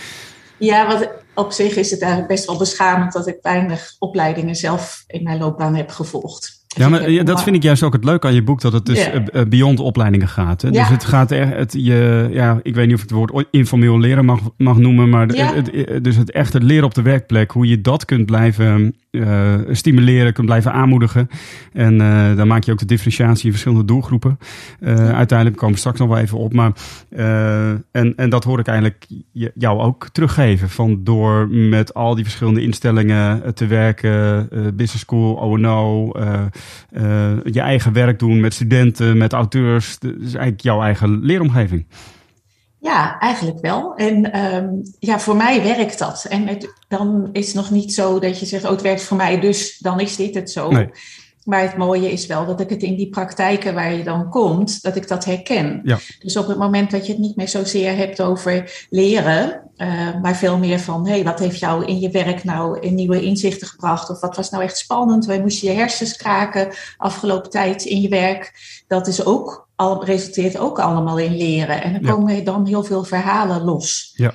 Ja, 0.59 0.87
wat, 0.87 1.11
op 1.37 1.53
zich 1.53 1.77
is 1.77 1.91
het 1.91 2.01
eigenlijk 2.01 2.33
best 2.33 2.47
wel 2.47 2.57
beschamend 2.57 3.13
dat 3.13 3.27
ik 3.27 3.39
weinig 3.43 3.95
opleidingen 3.99 4.55
zelf 4.55 5.05
in 5.07 5.23
mijn 5.23 5.39
loopbaan 5.39 5.75
heb 5.75 5.91
gevolgd. 5.91 6.56
Ja, 6.77 6.89
maar 6.89 7.11
ja, 7.11 7.23
dat 7.23 7.43
vind 7.43 7.57
ik 7.57 7.63
juist 7.63 7.83
ook 7.83 7.93
het 7.93 8.05
leuke 8.05 8.27
aan 8.27 8.35
je 8.35 8.43
boek, 8.43 8.61
dat 8.61 8.73
het 8.73 8.87
dus 8.87 9.05
yeah. 9.05 9.49
beyond 9.49 9.81
opleidingen 9.81 10.29
gaat. 10.29 10.63
Hè? 10.63 10.71
Dus 10.71 10.89
het 10.89 11.05
gaat 11.05 11.31
echt, 11.31 11.55
het, 11.55 11.73
je, 11.79 12.29
ja, 12.33 12.61
ik 12.63 12.75
weet 12.75 12.87
niet 12.87 12.95
of 12.95 13.03
ik 13.03 13.09
het 13.09 13.19
woord 13.19 13.47
informeel 13.51 13.99
leren 13.99 14.25
mag, 14.25 14.41
mag 14.57 14.79
noemen, 14.79 15.09
maar 15.09 15.35
ja. 15.35 15.55
het, 15.55 16.05
dus 16.05 16.17
het 16.17 16.31
echt 16.31 16.53
het 16.53 16.63
leren 16.63 16.85
op 16.85 16.95
de 16.95 17.03
werkplek, 17.03 17.51
hoe 17.51 17.67
je 17.69 17.81
dat 17.81 18.05
kunt 18.05 18.27
blijven 18.27 18.97
uh, 19.17 19.55
stimuleren, 19.71 20.33
kunt 20.33 20.47
blijven 20.47 20.73
aanmoedigen. 20.73 21.29
En 21.73 21.95
uh, 21.95 22.37
dan 22.37 22.47
maak 22.47 22.65
je 22.65 22.73
ook 22.73 22.79
de 22.79 22.85
differentiatie 22.85 23.45
in 23.45 23.51
verschillende 23.51 23.85
doelgroepen. 23.85 24.39
Uh, 24.81 25.11
uiteindelijk 25.11 25.59
komen 25.59 25.75
we 25.75 25.81
straks 25.81 25.99
nog 25.99 26.09
wel 26.09 26.19
even 26.19 26.39
op, 26.39 26.53
maar 26.53 26.73
en, 27.91 28.13
en 28.17 28.31
dat 28.31 28.45
hoor 28.45 28.59
ik 28.59 28.67
eigenlijk 28.67 29.07
jou 29.55 29.81
ook 29.81 30.09
teruggeven, 30.13 30.69
van 30.69 31.05
door 31.05 31.49
met 31.49 31.95
al 31.95 32.15
die 32.15 32.25
verschillende 32.25 32.63
instellingen 32.63 33.55
te 33.55 33.67
werken, 33.67 34.49
business 34.77 34.99
school, 34.99 35.41
O&O, 35.41 36.11
je 37.45 37.61
eigen 37.61 37.93
werk 37.93 38.19
doen 38.19 38.41
met 38.41 38.55
studenten, 38.55 39.19
met 39.19 39.33
auteurs. 39.33 39.99
Dat 39.99 40.11
is 40.11 40.35
eigenlijk 40.35 40.61
jouw 40.61 40.83
eigen 40.83 41.21
leeromgeving. 41.23 41.87
Ja, 42.87 43.19
eigenlijk 43.19 43.61
wel. 43.61 43.95
En 43.95 44.45
um, 44.45 44.83
ja, 44.99 45.19
voor 45.19 45.37
mij 45.37 45.63
werkt 45.63 45.99
dat. 45.99 46.27
En 46.29 46.47
het, 46.47 46.73
dan 46.89 47.29
is 47.33 47.47
het 47.47 47.55
nog 47.55 47.71
niet 47.71 47.95
zo 47.95 48.19
dat 48.19 48.39
je 48.41 48.47
zegt, 48.47 48.65
oh, 48.65 48.71
het 48.71 48.83
werkt 48.83 49.03
voor 49.03 49.17
mij, 49.17 49.41
dus 49.41 49.79
dan 49.79 50.01
is 50.01 50.17
dit 50.17 50.35
het 50.35 50.51
zo. 50.51 50.71
Nee. 50.71 50.91
Maar 51.45 51.63
het 51.63 51.77
mooie 51.77 52.13
is 52.13 52.27
wel 52.27 52.47
dat 52.47 52.61
ik 52.61 52.71
het 52.71 52.83
in 52.83 52.97
die 52.97 53.09
praktijken 53.09 53.75
waar 53.75 53.93
je 53.93 54.05
dan 54.05 54.31
komt, 54.31 54.83
dat 54.83 54.97
ik 54.97 55.09
dat 55.09 55.25
herken. 55.25 55.81
Ja. 55.85 55.99
Dus 56.19 56.37
op 56.37 56.47
het 56.47 56.59
moment 56.59 56.91
dat 56.91 57.07
je 57.07 57.13
het 57.13 57.21
niet 57.21 57.37
meer 57.37 57.49
zozeer 57.49 57.97
hebt 57.97 58.21
over 58.21 58.87
leren, 58.91 59.63
uh, 59.77 60.21
maar 60.23 60.37
veel 60.37 60.59
meer 60.59 60.81
van, 60.81 61.07
hey, 61.07 61.25
wat 61.25 61.39
heeft 61.39 61.59
jou 61.59 61.85
in 61.85 62.01
je 62.01 62.11
werk 62.11 62.45
nou 62.45 62.81
in 62.81 62.95
nieuwe 62.95 63.23
inzichten 63.23 63.67
gebracht? 63.67 64.11
Of 64.11 64.21
wat 64.21 64.37
was 64.37 64.51
nou 64.51 64.63
echt 64.63 64.79
spannend? 64.79 65.27
Waar 65.27 65.41
moest 65.41 65.61
je 65.61 65.67
je 65.67 65.73
hersens 65.73 66.17
kraken 66.17 66.69
afgelopen 66.97 67.51
tijd 67.51 67.85
in 67.85 68.01
je 68.01 68.09
werk? 68.09 68.53
Dat 68.87 69.07
is 69.07 69.25
ook, 69.25 69.66
al, 69.77 70.05
resulteert 70.05 70.59
ook 70.59 70.79
allemaal 70.79 71.19
in 71.19 71.37
leren. 71.37 71.83
En 71.83 71.93
ja. 71.93 72.11
komen 72.11 72.45
dan 72.45 72.67
heel 72.67 72.85
veel 72.85 73.05
verhalen 73.05 73.63
los. 73.63 74.13
Ja. 74.15 74.35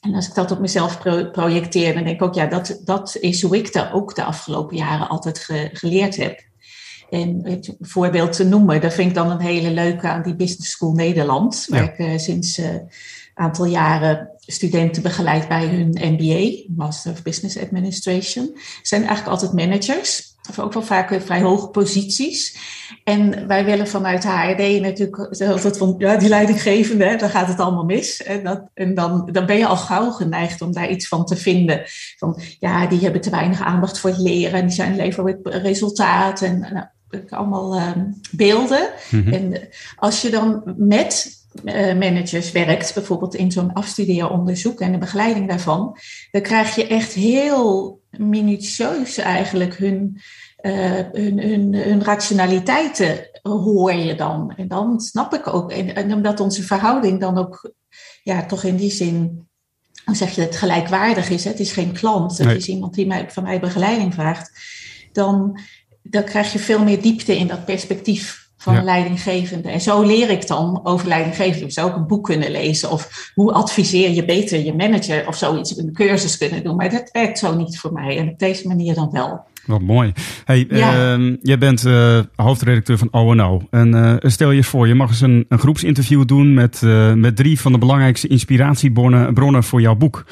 En 0.00 0.14
als 0.14 0.28
ik 0.28 0.34
dat 0.34 0.50
op 0.50 0.58
mezelf 0.58 0.98
pro 0.98 1.30
projecteer, 1.30 1.94
dan 1.94 2.04
denk 2.04 2.16
ik 2.16 2.22
ook, 2.22 2.34
ja, 2.34 2.46
dat, 2.46 2.80
dat 2.84 3.16
is 3.20 3.42
hoe 3.42 3.56
ik 3.56 3.72
dat 3.72 3.92
ook 3.92 4.14
de 4.14 4.24
afgelopen 4.24 4.76
jaren 4.76 5.08
altijd 5.08 5.38
ge 5.38 5.70
geleerd 5.72 6.16
heb. 6.16 6.48
En 7.10 7.40
een 7.50 7.76
voorbeeld 7.80 8.32
te 8.32 8.44
noemen, 8.44 8.80
dat 8.80 8.94
vind 8.94 9.08
ik 9.08 9.14
dan 9.14 9.30
een 9.30 9.40
hele 9.40 9.70
leuke 9.70 10.08
aan 10.08 10.22
die 10.22 10.36
Business 10.36 10.70
School 10.70 10.92
Nederland, 10.92 11.66
waar 11.68 11.82
ik 11.82 11.98
uh, 11.98 12.18
sinds 12.18 12.58
een 12.58 12.74
uh, 12.74 12.80
aantal 13.34 13.64
jaren 13.64 14.30
studenten 14.38 15.02
begeleid 15.02 15.48
bij 15.48 15.66
hun 15.66 15.96
MBA, 16.00 16.72
Master 16.76 17.12
of 17.12 17.22
Business 17.22 17.58
Administration. 17.58 18.56
Zijn 18.82 19.06
eigenlijk 19.06 19.30
altijd 19.30 19.52
managers 19.52 20.34
of 20.50 20.58
ook 20.58 20.72
wel 20.72 20.82
vaak 20.82 21.20
vrij 21.20 21.40
hoge 21.40 21.68
posities. 21.68 22.56
En 23.04 23.46
wij 23.46 23.64
willen 23.64 23.88
vanuit 23.88 24.24
HRD 24.24 24.80
natuurlijk 24.80 25.16
altijd 25.40 25.78
van, 25.78 25.94
ja, 25.98 26.16
die 26.16 26.28
leidinggevende, 26.28 27.16
dan 27.16 27.30
gaat 27.30 27.48
het 27.48 27.60
allemaal 27.60 27.84
mis. 27.84 28.22
En, 28.22 28.44
dat, 28.44 28.62
en 28.74 28.94
dan, 28.94 29.28
dan 29.32 29.46
ben 29.46 29.58
je 29.58 29.66
al 29.66 29.76
gauw 29.76 30.10
geneigd 30.10 30.62
om 30.62 30.72
daar 30.72 30.90
iets 30.90 31.08
van 31.08 31.24
te 31.24 31.36
vinden. 31.36 31.82
Van, 32.16 32.40
ja, 32.58 32.86
die 32.86 33.00
hebben 33.00 33.20
te 33.20 33.30
weinig 33.30 33.60
aandacht 33.60 33.98
voor 33.98 34.10
het 34.10 34.18
leren 34.18 34.60
en 34.60 34.66
die 34.66 34.74
zijn 34.74 34.96
leveren 34.96 35.38
resultaat 35.42 36.42
en 36.42 36.58
nou, 36.58 36.86
allemaal 37.28 37.80
um, 37.80 38.20
beelden. 38.30 38.88
Mm 39.10 39.22
-hmm. 39.22 39.32
En 39.32 39.68
als 39.96 40.22
je 40.22 40.30
dan 40.30 40.62
met 40.76 41.38
uh, 41.64 41.98
managers 41.98 42.52
werkt, 42.52 42.94
bijvoorbeeld 42.94 43.34
in 43.34 43.52
zo'n 43.52 43.72
afstudeeronderzoek 43.72 44.80
en 44.80 44.92
de 44.92 44.98
begeleiding 44.98 45.48
daarvan, 45.48 45.96
dan 46.30 46.42
krijg 46.42 46.74
je 46.74 46.86
echt 46.86 47.12
heel 47.12 47.99
minutieus 48.10 49.18
eigenlijk 49.18 49.76
hun, 49.76 50.20
uh, 50.62 51.02
hun, 51.12 51.38
hun, 51.38 51.74
hun, 51.74 52.02
rationaliteiten 52.02 53.28
hoor 53.42 53.92
je 53.92 54.14
dan. 54.14 54.52
En 54.56 54.68
dan 54.68 55.00
snap 55.00 55.34
ik 55.34 55.54
ook, 55.54 55.72
en, 55.72 55.94
en, 55.94 56.14
omdat 56.14 56.40
onze 56.40 56.62
verhouding 56.62 57.20
dan 57.20 57.38
ook 57.38 57.72
ja, 58.22 58.46
toch 58.46 58.64
in 58.64 58.76
die 58.76 58.90
zin, 58.90 59.48
hoe 60.04 60.16
zeg 60.16 60.34
je 60.34 60.40
het, 60.40 60.56
gelijkwaardig 60.56 61.30
is. 61.30 61.44
Hè? 61.44 61.50
Het 61.50 61.60
is 61.60 61.72
geen 61.72 61.92
klant, 61.92 62.38
het 62.38 62.56
is 62.56 62.68
iemand 62.68 62.94
die 62.94 63.06
mij, 63.06 63.30
van 63.30 63.42
mij 63.42 63.60
begeleiding 63.60 64.14
vraagt. 64.14 64.50
Dan, 65.12 65.60
dan 66.02 66.24
krijg 66.24 66.52
je 66.52 66.58
veel 66.58 66.84
meer 66.84 67.02
diepte 67.02 67.36
in 67.36 67.46
dat 67.46 67.64
perspectief 67.64 68.39
van 68.60 68.74
ja. 68.74 68.82
leidinggevende. 68.82 69.70
En 69.70 69.80
zo 69.80 70.02
leer 70.02 70.30
ik 70.30 70.46
dan 70.46 70.80
over 70.82 71.08
leidinggevende. 71.08 71.64
Ik 71.64 71.72
zou 71.72 71.90
ook 71.90 71.96
een 71.96 72.06
boek 72.06 72.24
kunnen 72.24 72.50
lezen 72.50 72.90
of 72.90 73.30
hoe 73.34 73.52
adviseer 73.52 74.10
je 74.10 74.24
beter 74.24 74.64
je 74.64 74.74
manager 74.74 75.28
of 75.28 75.36
zoiets, 75.36 75.76
een 75.76 75.92
cursus 75.92 76.38
kunnen 76.38 76.64
doen. 76.64 76.76
Maar 76.76 76.90
dat 76.90 77.10
werkt 77.12 77.38
zo 77.38 77.54
niet 77.54 77.78
voor 77.78 77.92
mij 77.92 78.18
en 78.18 78.28
op 78.28 78.38
deze 78.38 78.68
manier 78.68 78.94
dan 78.94 79.10
wel. 79.10 79.44
Wat 79.66 79.80
mooi. 79.80 80.12
Hey, 80.44 80.66
ja. 80.70 81.16
uh, 81.18 81.36
jij 81.42 81.58
bent 81.58 81.86
uh, 81.86 82.18
hoofdredacteur 82.36 82.98
van 82.98 83.08
ONO. 83.10 83.66
En 83.70 83.94
uh, 83.94 84.14
stel 84.18 84.50
je 84.50 84.56
eens 84.56 84.66
voor, 84.66 84.88
je 84.88 84.94
mag 84.94 85.08
eens 85.08 85.20
een, 85.20 85.44
een 85.48 85.58
groepsinterview 85.58 86.26
doen 86.26 86.54
met, 86.54 86.80
uh, 86.84 87.12
met 87.12 87.36
drie 87.36 87.60
van 87.60 87.72
de 87.72 87.78
belangrijkste 87.78 88.28
inspiratiebronnen 88.28 89.34
bronnen 89.34 89.64
voor 89.64 89.80
jouw 89.80 89.94
boek. 89.94 90.24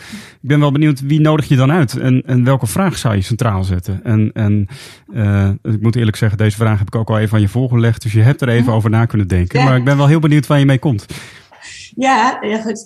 Ik 0.43 0.49
ben 0.49 0.61
wel 0.61 0.73
benieuwd, 0.73 1.01
wie 1.01 1.21
nodig 1.21 1.49
je 1.49 1.57
dan 1.57 1.73
uit? 1.73 1.97
En, 1.97 2.23
en 2.27 2.45
welke 2.45 2.67
vraag 2.67 2.99
zou 2.99 3.15
je 3.15 3.23
centraal 3.23 3.65
zetten? 3.65 4.01
En, 4.05 4.31
en 4.33 4.69
ik 5.63 5.83
moet 5.83 5.97
eerlijk 5.97 6.17
zeggen, 6.17 6.39
deze 6.39 6.57
vraag 6.57 6.79
heb 6.79 6.87
ik 6.87 6.95
ook 6.95 7.11
al 7.11 7.19
even 7.19 7.35
aan 7.35 7.41
je 7.41 7.49
voorgelegd. 7.49 8.03
Dus 8.03 8.13
je 8.13 8.21
hebt 8.21 8.43
er 8.43 8.49
even 8.49 8.73
over 8.73 8.91
na 8.91 9.05
kunnen 9.05 9.29
denken. 9.29 9.59
Ja. 9.59 9.65
Maar 9.65 9.77
ik 9.77 9.85
ben 9.85 9.97
wel 9.97 10.07
heel 10.07 10.21
benieuwd 10.21 10.47
waar 10.47 10.59
je 10.59 10.65
mee 10.65 10.79
komt. 10.79 11.07
Ja, 12.01 12.39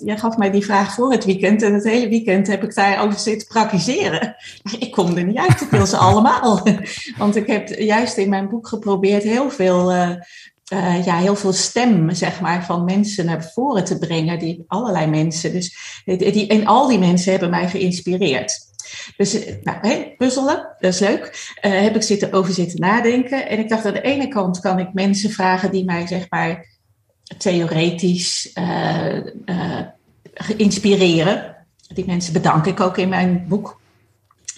jij 0.03 0.17
gaf 0.17 0.37
mij 0.37 0.51
die 0.51 0.65
vraag 0.65 0.93
voor 0.93 1.11
het 1.11 1.25
weekend. 1.25 1.61
En 1.61 1.73
het 1.73 1.83
hele 1.83 2.07
weekend 2.07 2.47
heb 2.47 2.63
ik 2.63 2.75
daarover 2.75 3.19
zitten 3.19 3.47
praktiseren. 3.47 4.35
Ik 4.79 4.91
kom 4.91 5.17
er 5.17 5.23
niet 5.23 5.37
uit, 5.37 5.61
ik 5.61 5.69
wil 5.69 5.85
ze 5.85 5.97
allemaal. 6.07 6.67
Want 7.17 7.35
ik 7.35 7.47
heb 7.47 7.67
juist 7.67 8.17
in 8.17 8.29
mijn 8.29 8.49
boek 8.49 8.67
geprobeerd 8.67 9.23
heel 9.23 9.49
veel, 9.49 9.93
uh, 9.93 10.09
uh, 10.73 11.05
ja, 11.05 11.17
heel 11.17 11.35
veel 11.35 11.53
stem 11.53 12.13
zeg 12.13 12.41
maar, 12.41 12.65
van 12.65 12.83
mensen 12.83 13.25
naar 13.25 13.43
voren 13.53 13.83
te 13.83 13.97
brengen. 13.97 14.39
Die, 14.39 14.63
allerlei 14.67 15.07
mensen. 15.07 15.51
Dus, 15.51 15.77
die, 16.05 16.47
en 16.47 16.65
al 16.65 16.87
die 16.87 16.99
mensen 16.99 17.31
hebben 17.31 17.49
mij 17.49 17.69
geïnspireerd. 17.69 18.59
Dus 19.17 19.45
nou, 19.63 19.77
hey, 19.81 20.13
puzzelen, 20.17 20.75
dat 20.79 20.93
is 20.93 20.99
leuk. 20.99 21.53
Uh, 21.61 21.81
heb 21.81 21.95
ik 21.95 22.01
zitten, 22.01 22.33
over 22.33 22.53
zitten 22.53 22.79
nadenken. 22.79 23.49
En 23.49 23.59
ik 23.59 23.69
dacht, 23.69 23.85
aan 23.85 23.93
de 23.93 24.01
ene 24.01 24.27
kant 24.27 24.59
kan 24.59 24.79
ik 24.79 24.93
mensen 24.93 25.29
vragen 25.29 25.71
die 25.71 25.85
mij 25.85 26.07
zeg 26.07 26.25
maar 26.29 26.72
theoretisch 27.37 28.51
uh, 28.57 29.15
uh, 29.45 29.79
inspireren. 30.57 31.55
Die 31.87 32.05
mensen 32.05 32.33
bedank 32.33 32.65
ik 32.65 32.79
ook 32.79 32.97
in 32.97 33.09
mijn 33.09 33.45
boek. 33.47 33.81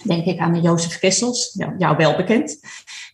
Denk 0.02 0.24
ik 0.24 0.38
aan 0.38 0.62
Jozef 0.62 0.98
Kessels, 0.98 1.56
jou 1.78 1.96
wel 1.96 2.16
bekend. 2.16 2.58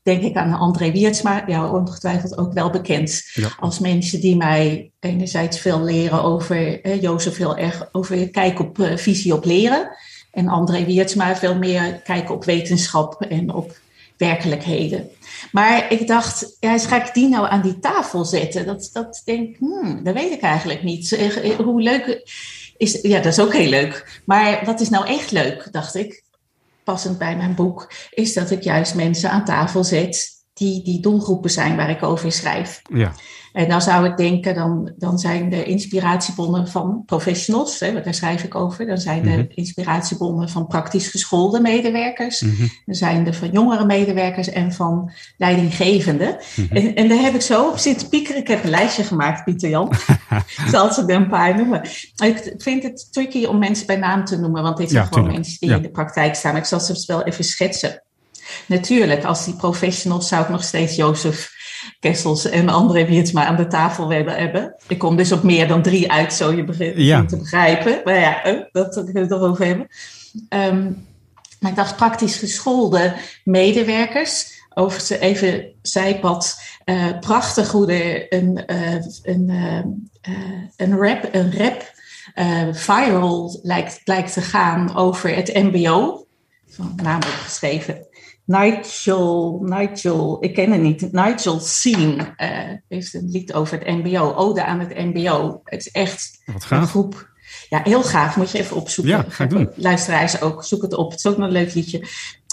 denk 0.02 0.22
ik 0.22 0.36
aan 0.36 0.58
André 0.58 0.90
Wiertsma, 0.90 1.44
ja, 1.46 1.70
ongetwijfeld 1.70 2.38
ook 2.38 2.52
wel 2.52 2.70
bekend. 2.70 3.22
Als 3.58 3.78
mensen 3.78 4.20
die 4.20 4.36
mij 4.36 4.90
enerzijds 5.00 5.58
veel 5.58 5.82
leren 5.82 6.22
over, 6.22 6.82
eh, 6.82 7.02
Jozef 7.02 7.36
heel 7.36 7.56
erg 7.56 7.88
over 7.92 8.30
kijk 8.30 8.60
op 8.60 8.78
uh, 8.78 8.96
visie 8.96 9.34
op 9.34 9.44
leren. 9.44 9.96
En 10.30 10.48
André 10.48 10.84
Wiertsma 10.84 11.36
veel 11.36 11.58
meer 11.58 12.00
kijken 12.00 12.34
op 12.34 12.44
wetenschap 12.44 13.22
en 13.22 13.54
op 13.54 13.80
werkelijkheden. 14.26 15.10
Maar 15.52 15.92
ik 15.92 16.06
dacht, 16.06 16.56
ja, 16.60 16.78
ga 16.78 17.04
ik 17.04 17.14
die 17.14 17.28
nou 17.28 17.48
aan 17.48 17.62
die 17.62 17.78
tafel 17.78 18.24
zetten? 18.24 18.66
Dat, 18.66 18.90
dat 18.92 19.22
denk 19.24 19.56
hmm, 19.56 20.04
dat 20.04 20.14
weet 20.14 20.32
ik 20.32 20.40
eigenlijk 20.40 20.82
niet. 20.82 21.32
Hoe 21.64 21.82
leuk 21.82 22.30
is, 22.76 22.98
ja, 23.02 23.16
dat 23.16 23.32
is 23.32 23.40
ook 23.40 23.52
heel 23.52 23.68
leuk. 23.68 24.20
Maar 24.24 24.64
wat 24.64 24.80
is 24.80 24.88
nou 24.88 25.06
echt 25.06 25.30
leuk, 25.30 25.68
dacht 25.72 25.94
ik, 25.94 26.24
passend 26.84 27.18
bij 27.18 27.36
mijn 27.36 27.54
boek, 27.54 27.92
is 28.10 28.32
dat 28.32 28.50
ik 28.50 28.62
juist 28.62 28.94
mensen 28.94 29.30
aan 29.30 29.44
tafel 29.44 29.84
zet 29.84 30.30
die 30.52 30.82
die 30.82 31.00
doelgroepen 31.00 31.50
zijn 31.50 31.76
waar 31.76 31.90
ik 31.90 32.02
over 32.02 32.32
schrijf. 32.32 32.82
Ja. 32.94 33.12
En 33.52 33.68
dan 33.68 33.82
zou 33.82 34.06
ik 34.06 34.16
denken, 34.16 34.54
dan, 34.54 34.92
dan 34.96 35.18
zijn 35.18 35.50
de 35.50 35.64
inspiratiebonnen 35.64 36.68
van 36.68 37.02
professionals, 37.06 37.80
hè, 37.80 38.02
daar 38.02 38.14
schrijf 38.14 38.42
ik 38.42 38.54
over. 38.54 38.86
Dan 38.86 38.98
zijn 38.98 39.22
de 39.22 39.28
mhm. 39.28 39.44
inspiratiebonnen 39.48 40.48
van 40.48 40.66
praktisch 40.66 41.08
geschoolde 41.08 41.60
medewerkers. 41.60 42.40
Mm 42.40 42.70
Dan 42.86 42.94
zijn 42.94 43.24
de 43.24 43.32
van 43.32 43.50
jongere 43.50 43.84
medewerkers 43.84 44.48
en 44.48 44.72
van 44.72 45.12
leidinggevenden. 45.36 46.36
Mhm. 46.56 46.76
en, 46.76 46.94
en 46.94 47.08
daar 47.08 47.20
heb 47.20 47.34
ik 47.34 47.40
zo 47.40 47.68
op 47.68 47.78
zitten 47.78 48.08
piekeren. 48.08 48.40
Ik 48.40 48.48
heb 48.48 48.64
een 48.64 48.70
lijstje 48.70 49.04
gemaakt, 49.04 49.44
Pieter 49.44 49.68
Jan. 49.68 49.92
Zal 50.70 50.92
ze 50.92 51.02
er 51.06 51.16
een 51.16 51.28
paar 51.28 51.56
noemen. 51.56 51.82
Ik 52.24 52.54
vind 52.58 52.82
het 52.82 53.08
tricky 53.12 53.44
om 53.44 53.58
mensen 53.58 53.86
bij 53.86 53.96
naam 53.96 54.24
te 54.24 54.38
noemen, 54.38 54.62
want 54.62 54.76
dit 54.76 54.90
zijn 54.90 55.06
gewoon 55.06 55.32
mensen 55.32 55.56
die 55.60 55.76
in 55.76 55.82
de 55.82 55.90
praktijk 55.90 56.34
staan. 56.34 56.52
Maar 56.52 56.60
ik 56.60 56.66
zal 56.66 56.80
ze 56.80 57.04
wel 57.06 57.24
even 57.24 57.44
schetsen. 57.44 58.02
Natuurlijk, 58.66 59.24
als 59.24 59.44
die 59.44 59.54
professionals 59.54 60.28
zou 60.28 60.42
ik 60.42 60.48
nog 60.48 60.64
steeds 60.64 60.96
Jozef 60.96 61.60
Kessels 62.00 62.48
en 62.48 62.68
André 62.68 63.06
Wiertsma 63.06 63.46
aan 63.46 63.56
de 63.56 63.66
tafel 63.66 64.08
willen 64.08 64.36
hebben. 64.36 64.74
Ik 64.88 64.98
kom 64.98 65.16
dus 65.16 65.32
op 65.32 65.42
meer 65.42 65.68
dan 65.68 65.82
drie 65.82 66.12
uit, 66.12 66.32
zo 66.32 66.52
je 66.52 66.64
begint 66.64 67.28
te 67.28 67.36
begrijpen. 67.36 68.00
Maar 68.04 68.18
ja, 68.18 68.44
eh, 68.44 68.60
dat 68.72 68.94
kunnen 68.94 69.12
we 69.14 69.20
het 69.20 69.30
erover 69.30 69.66
hebben. 69.66 69.86
Ehm, 70.48 70.90
maar 71.60 71.70
ik 71.70 71.76
dacht 71.76 71.96
praktisch 71.96 72.36
geschoolde 72.36 73.14
medewerkers. 73.44 74.60
Over 74.74 75.20
even 75.20 75.64
zijpad. 75.82 76.60
Uh, 76.84 77.18
prachtig 77.20 77.70
hoe 77.70 77.92
er 77.92 78.32
een, 78.32 78.64
uh, 78.66 78.94
een, 79.22 79.48
uh, 79.48 79.82
een 80.76 80.96
rap, 80.96 81.28
een 81.32 81.58
rap 81.58 81.92
viral 82.72 83.60
lijkt, 83.62 84.00
lijkt 84.04 84.32
te 84.32 84.40
gaan 84.40 84.96
over 84.96 85.34
het 85.34 85.54
MBO. 85.54 86.26
Van 86.68 86.92
naam 87.02 87.22
geschreven. 87.22 88.06
Nigel, 88.44 89.60
Nigel, 89.62 90.44
ik 90.44 90.54
ken 90.54 90.70
hem 90.70 90.82
niet, 90.82 91.12
Nigel 91.12 91.60
Seen 91.60 92.18
uh, 92.18 92.48
heeft 92.88 93.14
een 93.14 93.28
lied 93.30 93.52
over 93.52 93.78
het 93.78 93.88
MBO, 93.88 94.34
Ode 94.34 94.64
aan 94.64 94.80
het 94.80 94.96
MBO. 94.96 95.60
Het 95.64 95.80
is 95.80 95.90
echt 95.90 96.42
een 96.68 96.86
groep. 96.86 97.30
Ja, 97.68 97.80
heel 97.84 98.02
gaaf, 98.02 98.36
moet 98.36 98.50
je 98.50 98.58
even 98.58 98.76
opzoeken. 98.76 99.14
Ja, 99.14 99.24
ga 99.28 99.44
ik 99.44 99.50
doen. 99.50 99.70
Luisteraars 99.74 100.40
ook, 100.40 100.64
zoek 100.64 100.82
het 100.82 100.94
op. 100.94 101.10
Het 101.10 101.18
is 101.18 101.26
ook 101.26 101.36
nog 101.36 101.46
een 101.46 101.52
leuk 101.52 101.74
liedje. 101.74 102.06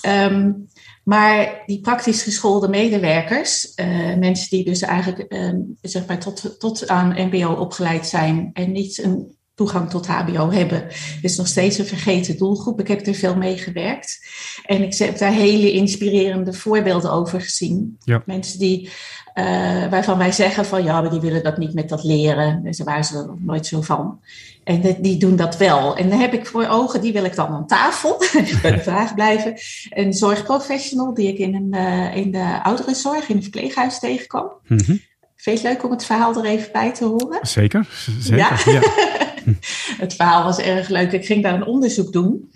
Um, 0.07 0.67
maar 1.03 1.63
die 1.65 1.81
praktisch 1.81 2.23
geschoolde 2.23 2.67
medewerkers, 2.67 3.73
uh, 3.75 4.15
mensen 4.15 4.49
die 4.49 4.65
dus 4.65 4.81
eigenlijk 4.81 5.33
uh, 5.33 5.53
zeg 5.81 6.05
maar 6.05 6.19
tot, 6.19 6.59
tot 6.59 6.87
aan 6.87 7.27
MBO 7.27 7.53
opgeleid 7.53 8.07
zijn 8.07 8.49
en 8.53 8.71
niet 8.71 9.03
een 9.03 9.37
toegang 9.59 9.89
tot 9.89 10.07
HBO 10.07 10.51
hebben. 10.51 10.81
Het 10.87 11.19
is 11.21 11.37
nog 11.37 11.47
steeds 11.47 11.77
een 11.77 11.85
vergeten 11.85 12.37
doelgroep. 12.37 12.79
Ik 12.79 12.87
heb 12.87 13.07
er 13.07 13.13
veel 13.13 13.35
mee 13.35 13.57
gewerkt. 13.57 14.19
En 14.65 14.83
ik 14.83 14.97
heb 14.97 15.17
daar 15.17 15.31
hele 15.31 15.71
inspirerende 15.71 16.53
voorbeelden 16.53 17.11
over 17.11 17.41
gezien. 17.41 17.97
Mensen 18.25 18.59
die, 18.59 18.89
uh, 19.35 19.43
waarvan 19.89 20.17
wij 20.17 20.31
zeggen 20.31 20.65
van 20.65 20.83
ja, 20.83 21.01
maar 21.01 21.09
die 21.09 21.19
willen 21.19 21.43
dat 21.43 21.57
niet 21.57 21.73
met 21.73 21.89
dat 21.89 22.03
leren. 22.03 22.61
En 22.65 22.73
ze 22.73 22.83
waren 22.83 23.03
ze 23.03 23.17
er 23.17 23.27
nog 23.27 23.39
nooit 23.39 23.65
zo 23.65 23.81
van. 23.81 24.19
En 24.63 24.97
die 25.01 25.17
doen 25.17 25.35
dat 25.35 25.57
wel. 25.57 25.95
En 25.97 26.09
dan 26.09 26.19
heb 26.19 26.33
ik 26.33 26.45
voor 26.45 26.67
ogen, 26.67 27.01
die 27.01 27.13
wil 27.13 27.23
ik 27.23 27.35
dan 27.35 27.47
aan 27.47 27.67
tafel. 27.67 28.17
bij 28.61 28.71
de 28.71 28.79
vraag 28.79 29.15
blijven. 29.15 29.53
Een 29.89 30.13
zorgprofessional 30.13 31.13
die 31.13 31.27
ik 31.27 31.37
in, 31.37 31.55
een, 31.55 31.75
uh, 31.75 32.15
in 32.15 32.31
de 32.31 32.59
ouderenzorg, 32.63 33.29
in 33.29 33.35
een 33.35 33.41
verpleeghuis 33.41 33.99
tegenkwam. 33.99 34.51
Mm 34.67 34.79
-hmm. 34.85 35.01
Vind 35.35 35.61
je 35.61 35.67
het 35.67 35.75
leuk 35.75 35.85
om 35.85 35.91
het 35.91 36.05
verhaal 36.05 36.35
er 36.37 36.45
even 36.45 36.71
bij 36.71 36.93
te 36.93 37.05
horen? 37.05 37.39
Zeker, 37.41 37.87
zeker. 38.19 38.37
Ja. 38.37 38.57
ja. 38.65 38.81
het 40.03 40.13
verhaal 40.13 40.43
was 40.43 40.57
erg 40.57 40.87
leuk. 40.87 41.11
Ik 41.11 41.25
ging 41.25 41.43
daar 41.43 41.53
een 41.53 41.65
onderzoek 41.65 42.13
doen. 42.13 42.51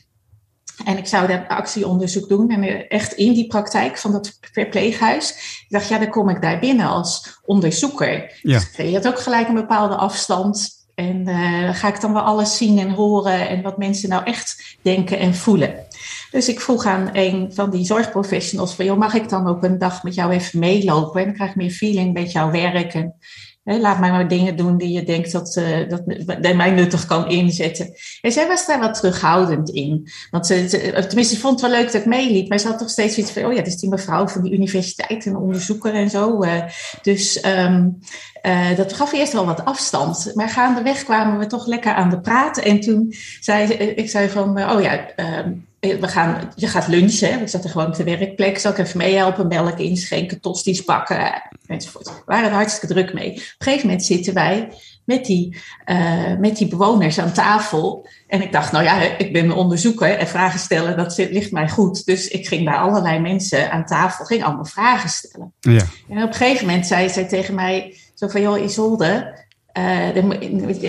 En 0.86 0.98
ik 0.98 1.08
zou 1.08 1.28
daar 1.28 1.48
actieonderzoek 1.48 2.30
doen. 2.30 2.50
En 2.50 2.90
echt 2.90 3.14
in 3.14 3.34
die 3.34 3.48
praktijk 3.48 3.98
van 3.98 4.12
dat 4.12 4.40
verpleeghuis. 4.42 5.30
Ik 5.62 5.70
dacht, 5.70 5.88
ja, 5.88 6.00
dan 6.00 6.10
kom 6.10 6.30
ik 6.30 6.42
daar 6.42 6.60
binnen 6.60 6.88
als 6.88 7.40
onderzoeker. 7.46 8.40
Ja. 8.42 8.60
Dus 8.60 8.88
je 8.88 8.94
had 8.94 9.08
ook 9.08 9.20
gelijk 9.20 9.48
een 9.48 9.54
bepaalde 9.54 9.96
afstand. 9.96 10.82
En 10.96 11.28
uh, 11.28 11.74
ga 11.74 11.88
ik 11.88 12.02
dan 12.02 12.14
wel 12.14 12.22
alles 12.22 12.58
zien 12.58 12.80
en 12.80 12.90
horen. 12.90 13.50
En 13.50 13.62
wat 13.62 13.78
mensen 13.78 14.10
nou 14.10 14.24
echt 14.24 14.78
denken 14.82 15.20
en 15.20 15.36
voelen. 15.36 15.86
Dus 16.32 16.50
ik 16.50 16.60
vroeg 16.60 16.86
aan 16.86 17.10
een 17.12 17.52
van 17.54 17.70
die 17.70 17.86
zorgprofessionals 17.86 18.74
van, 18.74 18.86
joh, 18.86 18.98
mag 18.98 19.14
ik 19.14 19.30
dan 19.30 19.48
ook 19.48 19.64
een 19.64 19.78
dag 19.78 20.04
met 20.04 20.16
jou 20.16 20.32
even 20.32 20.60
meelopen? 20.60 21.20
En 21.20 21.26
dan 21.26 21.36
krijg 21.36 21.50
ik 21.50 21.56
meer 21.56 21.72
feeling 21.72 22.14
met 22.14 22.32
jouw 22.32 22.52
werk. 22.52 22.94
En 22.94 23.16
laat 23.64 24.00
mij 24.00 24.12
maar 24.12 24.28
dingen 24.28 24.56
doen 24.56 24.78
die 24.78 24.92
je 24.92 25.04
denkt 25.04 25.32
dat, 25.32 25.56
uh, 25.56 25.90
dat, 25.90 26.04
dat 26.42 26.56
mij 26.56 26.72
nuttig 26.72 27.06
kan 27.06 27.30
inzetten. 27.30 27.92
En 28.22 28.32
zij 28.32 28.48
was 28.48 28.66
daar 28.66 28.80
wat 28.80 28.94
terughoudend 28.94 29.70
in. 29.70 30.08
Want 30.32 30.48
ze, 30.48 30.68
tenminste, 31.08 31.36
ze 31.36 31.42
vond 31.42 31.62
het 31.62 31.70
wel 31.70 31.80
leuk 31.80 31.92
dat 31.92 32.02
ik 32.02 32.08
meeliep. 32.08 32.50
Maar 32.50 32.60
ze 32.60 32.68
had 32.68 32.80
toch 32.80 32.90
steeds 32.90 33.18
iets 33.18 33.32
van, 33.32 33.46
oh 33.46 33.52
ja, 33.52 33.58
dat 33.58 33.68
is 33.68 33.78
die 33.78 33.90
mevrouw 33.90 34.28
van 34.28 34.42
die 34.42 34.54
universiteit 34.54 35.26
en 35.26 35.36
onderzoeker 35.36 35.94
en 35.94 36.10
zo. 36.10 36.44
Uh, 36.44 36.64
dus 37.02 37.44
uh, 37.46 38.76
dat 38.76 38.94
gaf 38.94 39.14
eerst 39.14 39.34
wel 39.34 39.46
wat 39.46 39.66
afstand. 39.66 40.32
Maar 40.34 40.50
gaandeweg 40.50 41.04
kwamen 41.04 41.40
we 41.40 41.46
toch 41.46 41.68
lekker 41.68 41.94
aan 41.94 42.10
de 42.10 42.22
praten. 42.22 42.64
En 42.64 42.80
toen 42.80 43.14
zei 43.40 43.74
ik 43.74 44.10
zei 44.10 44.30
van, 44.30 44.72
oh 44.72 44.82
ja, 44.82 45.10
um, 45.16 45.66
we 45.84 46.08
gaan, 46.08 46.52
je 46.56 46.68
gaat 46.68 46.88
lunchen. 46.88 47.40
We 47.40 47.48
zaten 47.48 47.70
gewoon 47.70 47.88
op 47.88 47.96
de 47.96 48.04
werkplek. 48.04 48.58
Zal 48.58 48.72
ik 48.72 48.78
even 48.78 48.98
meehelpen? 48.98 49.48
Melk 49.48 49.80
inschenken, 49.80 50.42
tosties 50.42 50.84
bakken, 50.84 51.50
enzovoort. 51.66 52.06
We 52.06 52.22
waren 52.26 52.50
er 52.50 52.56
hartstikke 52.56 52.94
druk 52.94 53.14
mee. 53.14 53.32
Op 53.32 53.36
een 53.38 53.44
gegeven 53.58 53.88
moment 53.88 54.06
zitten 54.06 54.34
wij 54.34 54.70
met 55.06 55.26
die, 55.26 55.58
uh, 55.86 56.38
met 56.38 56.58
die 56.58 56.68
bewoners 56.68 57.20
aan 57.20 57.34
tafel. 57.34 58.08
En 58.28 58.42
ik 58.42 58.52
dacht, 58.52 58.72
nou 58.72 58.84
ja, 58.84 59.18
ik 59.18 59.34
ben 59.34 59.46
een 59.46 59.54
onderzoeker 59.54 60.18
en 60.18 60.28
vragen 60.28 60.60
stellen, 60.60 60.98
dat 60.98 61.18
ligt 61.18 61.52
mij 61.52 61.70
goed. 61.70 62.06
Dus 62.06 62.28
ik 62.28 62.48
ging 62.48 62.66
bij 62.66 62.74
allerlei 62.74 63.20
mensen 63.20 63.72
aan 63.72 63.86
tafel, 63.86 64.26
ging 64.26 64.44
allemaal 64.44 64.66
vragen 64.66 65.10
stellen. 65.10 65.54
Ja. 65.60 65.86
En 66.10 66.24
op 66.24 66.30
een 66.30 66.34
gegeven 66.34 66.66
moment 66.66 66.88
zei 66.88 67.10
zij 67.10 67.28
tegen 67.28 67.56
mij, 67.56 67.98
zo 68.14 68.28
van, 68.28 68.42
joh 68.42 68.64
Isolde, 68.64 69.43
uh, 69.78 69.84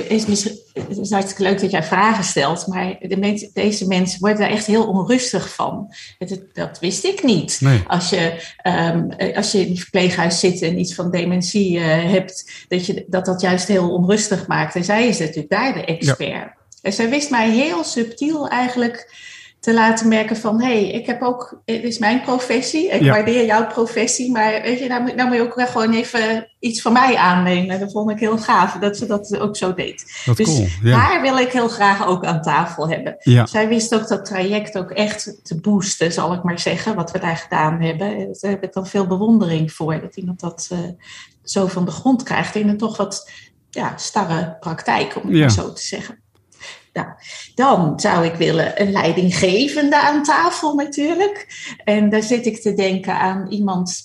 het, 0.09 0.29
is, 0.29 0.45
het 0.73 0.99
is 0.99 1.11
hartstikke 1.11 1.43
leuk 1.43 1.61
dat 1.61 1.71
jij 1.71 1.83
vragen 1.83 2.25
stelt, 2.25 2.67
maar 2.67 2.97
de 3.01 3.51
deze 3.53 3.87
mensen 3.87 4.21
worden 4.21 4.39
daar 4.39 4.51
echt 4.51 4.67
heel 4.67 4.87
onrustig 4.87 5.55
van. 5.55 5.95
Het, 6.19 6.43
dat 6.53 6.79
wist 6.79 7.05
ik 7.05 7.23
niet. 7.23 7.61
Als, 7.87 8.11
je, 8.11 8.43
um, 8.63 9.35
als 9.35 9.53
je 9.53 9.61
in 9.61 9.71
een 9.71 9.77
verpleeghuis 9.77 10.41
zit 10.41 10.63
en 10.63 10.79
iets 10.79 10.95
van 10.95 11.11
dementie 11.11 11.79
uh, 11.79 11.85
hebt, 11.87 12.65
dat, 12.69 12.87
je, 12.87 13.05
dat 13.09 13.25
dat 13.25 13.41
juist 13.41 13.69
heel 13.69 13.91
onrustig 13.91 14.47
maakt. 14.47 14.75
En 14.75 14.85
zij 14.85 15.09
is 15.09 15.19
natuurlijk 15.19 15.51
daar 15.51 15.75
de 15.75 15.85
expert. 15.85 16.53
En 16.83 16.93
zij 16.93 17.09
wist 17.09 17.31
mij 17.31 17.51
heel 17.51 17.85
subtiel 17.85 18.49
eigenlijk 18.49 19.09
te 19.65 19.75
laten 19.75 20.09
merken 20.09 20.37
van 20.37 20.61
hé, 20.61 20.67
hey, 20.67 20.91
ik 20.91 21.07
heb 21.07 21.23
ook, 21.23 21.61
het 21.65 21.83
is 21.83 21.99
mijn 21.99 22.21
professie, 22.21 22.89
ik 22.89 23.11
waardeer 23.11 23.45
jouw 23.45 23.67
professie, 23.67 24.33
maar 24.33 24.63
weet 24.63 24.79
je, 24.79 24.89
nou, 24.89 25.03
moet, 25.03 25.15
nou 25.15 25.29
moet 25.29 25.37
je 25.37 25.43
ook 25.43 25.55
wel 25.55 25.67
gewoon 25.67 25.93
even 25.93 26.49
iets 26.59 26.83
van 26.83 26.93
mij 26.93 27.17
aannemen. 27.17 27.81
Dat 27.81 27.93
vond 27.93 28.11
ik 28.11 28.19
heel 28.19 28.39
gaaf 28.39 28.73
dat 28.73 28.97
ze 28.97 29.07
dat 29.07 29.39
ook 29.39 29.57
zo 29.57 29.75
deed. 29.75 30.23
Dat 30.25 30.37
dus 30.37 30.47
cool, 30.47 30.67
ja. 30.83 31.21
wil 31.21 31.39
ik 31.39 31.53
heel 31.53 31.69
graag 31.69 32.07
ook 32.07 32.25
aan 32.25 32.43
tafel 32.43 32.89
hebben. 32.89 33.17
Zij 33.45 33.69
wist 33.69 33.95
ook 33.95 34.09
dat 34.09 34.25
traject 34.25 34.79
ook 34.79 34.91
echt 34.91 35.41
te 35.43 35.61
boosten, 35.61 36.13
zal 36.13 36.33
ik 36.33 36.43
maar 36.43 36.59
zeggen, 36.59 36.95
wat 36.95 37.11
we 37.11 37.19
daar 37.19 37.37
gedaan 37.37 37.81
hebben. 37.81 38.37
Daar 38.41 38.51
heb 38.51 38.63
ik 38.63 38.73
dan 38.73 38.87
veel 38.87 39.07
bewondering 39.07 39.73
voor, 39.73 40.01
dat 40.01 40.17
iemand 40.17 40.41
dat 40.41 40.69
uh, 40.73 40.79
zo 41.43 41.67
van 41.67 41.85
de 41.85 41.91
grond 41.91 42.23
krijgt 42.23 42.55
in 42.55 42.69
een 42.69 42.79
toch 42.79 42.97
wat 42.97 43.31
ja, 43.71 43.97
starre 43.97 44.57
praktijk, 44.61 45.17
om 45.23 45.35
het 45.35 45.53
zo 45.53 45.73
te 45.73 45.83
zeggen. 45.83 46.24
Nou, 46.95 47.09
dan 47.55 48.01
zou 48.01 48.25
ik 48.25 48.35
willen 48.35 48.81
een 48.83 48.93
leidinggevende 48.93 50.01
aan 50.01 50.23
tafel 50.23 50.75
natuurlijk. 50.75 51.47
En 51.85 52.11
daar 52.11 52.23
zit 52.23 52.47
ik 52.47 52.63
te 52.63 52.75
denken 52.75 53.19
aan 53.19 53.47
iemand, 53.51 54.03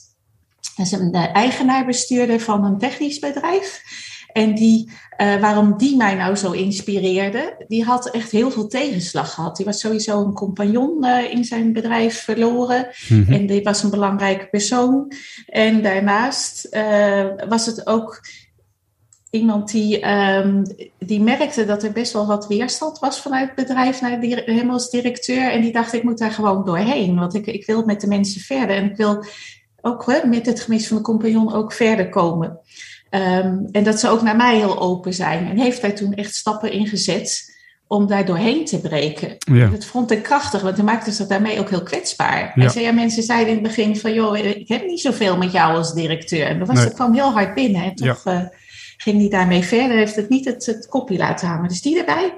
dat 0.76 0.86
is 0.86 0.92
een 0.92 1.14
eigenaar-bestuurder 1.14 2.40
van 2.40 2.66
een 2.66 2.78
technisch 2.78 3.20
bedrijf. 3.20 3.82
En 4.32 4.56
die, 4.56 4.92
uh, 5.18 5.36
waarom 5.36 5.78
die 5.78 5.96
mij 5.96 6.16
nou 6.16 6.36
zo 6.36 6.52
inspireerde, 6.52 7.66
die 7.68 7.84
had 7.84 8.10
echt 8.10 8.32
heel 8.32 8.52
veel 8.52 8.68
tegenslag 8.68 9.34
gehad. 9.34 9.56
Die 9.56 9.66
was 9.66 9.80
sowieso 9.80 10.24
een 10.24 10.34
compagnon 10.34 11.06
uh, 11.06 11.32
in 11.32 11.46
zijn 11.46 11.74
bedrijf 11.74 12.24
verloren. 12.24 12.88
Mm 13.08 13.24
-hmm. 13.24 13.34
En 13.34 13.46
die 13.46 13.64
was 13.64 13.84
een 13.84 13.90
belangrijke 13.90 14.48
persoon. 14.48 15.12
En 15.46 15.82
daarnaast 15.82 16.68
uh, 16.72 17.26
was 17.50 17.66
het 17.66 17.88
ook 17.88 18.22
iemand 19.30 19.72
die, 19.72 20.10
um, 20.12 20.64
die 21.00 21.22
merkte 21.22 21.66
dat 21.66 21.84
er 21.84 21.92
best 21.92 22.14
wel 22.14 22.28
wat 22.28 22.48
weerstand 22.48 23.00
was 23.00 23.22
vanuit 23.22 23.48
het 23.48 23.68
bedrijf 23.68 24.02
naar 24.02 24.20
hem 24.46 24.70
als 24.70 24.90
directeur. 24.90 25.52
En 25.52 25.62
die 25.62 25.72
dacht, 25.72 25.94
ik 25.94 26.04
moet 26.04 26.18
daar 26.18 26.32
gewoon 26.32 26.66
doorheen. 26.66 27.16
Want 27.16 27.34
ik, 27.36 27.46
ik 27.46 27.66
wil 27.66 27.86
met 27.86 28.02
de 28.02 28.08
mensen 28.08 28.42
verder. 28.42 28.76
En 28.76 28.90
ik 28.90 28.96
wil 28.96 29.24
ook 29.82 30.06
hè, 30.06 30.28
met 30.28 30.46
het 30.46 30.60
gemis 30.60 30.88
van 30.88 30.98
de 30.98 31.04
compagnon 31.04 31.54
ook 31.54 31.74
verder 31.74 32.10
komen. 32.10 32.60
Ehm, 33.10 33.58
en 33.72 33.84
dat 33.84 34.00
ze 34.00 34.10
ook 34.10 34.22
naar 34.22 34.36
mij 34.36 34.56
heel 34.56 34.80
open 34.80 35.14
zijn. 35.14 35.50
En 35.50 35.58
heeft 35.58 35.82
daar 35.82 35.96
toen 35.96 36.14
echt 36.14 36.36
stappen 36.36 36.72
in 36.72 36.88
gezet 36.88 37.58
om 37.88 38.08
daar 38.08 38.26
doorheen 38.26 38.66
te 38.66 38.80
breken. 38.80 39.36
Ja. 39.40 39.68
Dat 39.70 39.86
vond 39.86 40.12
ik 40.12 40.24
krachtig, 40.24 40.62
want 40.62 40.76
hij 40.76 40.86
maakte 40.86 41.12
zich 41.12 41.28
daarmee 41.28 41.60
ook 41.60 41.70
heel 41.70 41.84
kwetsbaar. 41.84 42.52
Hij 42.54 42.64
Ja. 42.64 42.70
zei, 42.70 42.86
ja, 42.86 42.92
mensen 42.92 43.24
zeiden 43.24 43.48
in 43.48 43.54
het 43.54 43.64
begin 43.68 43.98
van, 43.98 44.14
joh, 44.14 44.38
ik 44.38 44.68
heb 44.68 44.86
niet 44.86 45.00
zoveel 45.02 45.38
met 45.38 45.52
jou 45.52 45.76
als 45.76 45.94
directeur. 45.94 46.46
En 46.46 46.60
dat, 46.60 46.68
was, 46.68 46.76
Nee. 46.78 46.86
dat 46.86 46.94
kwam 46.94 47.14
heel 47.14 47.32
hard 47.32 47.54
binnen. 47.54 47.84
En 47.84 47.96
toch 47.96 48.22
eh, 48.26 48.42
ging 49.02 49.20
hij 49.20 49.30
daarmee 49.30 49.64
verder, 49.64 49.98
heeft 49.98 50.16
het 50.16 50.30
niet 50.30 50.46
het, 50.46 50.66
het 50.66 50.88
kopje 50.88 51.18
laten 51.18 51.48
hangen. 51.48 51.68
Dus 51.68 51.82
die 51.82 52.00
erbij. 52.00 52.34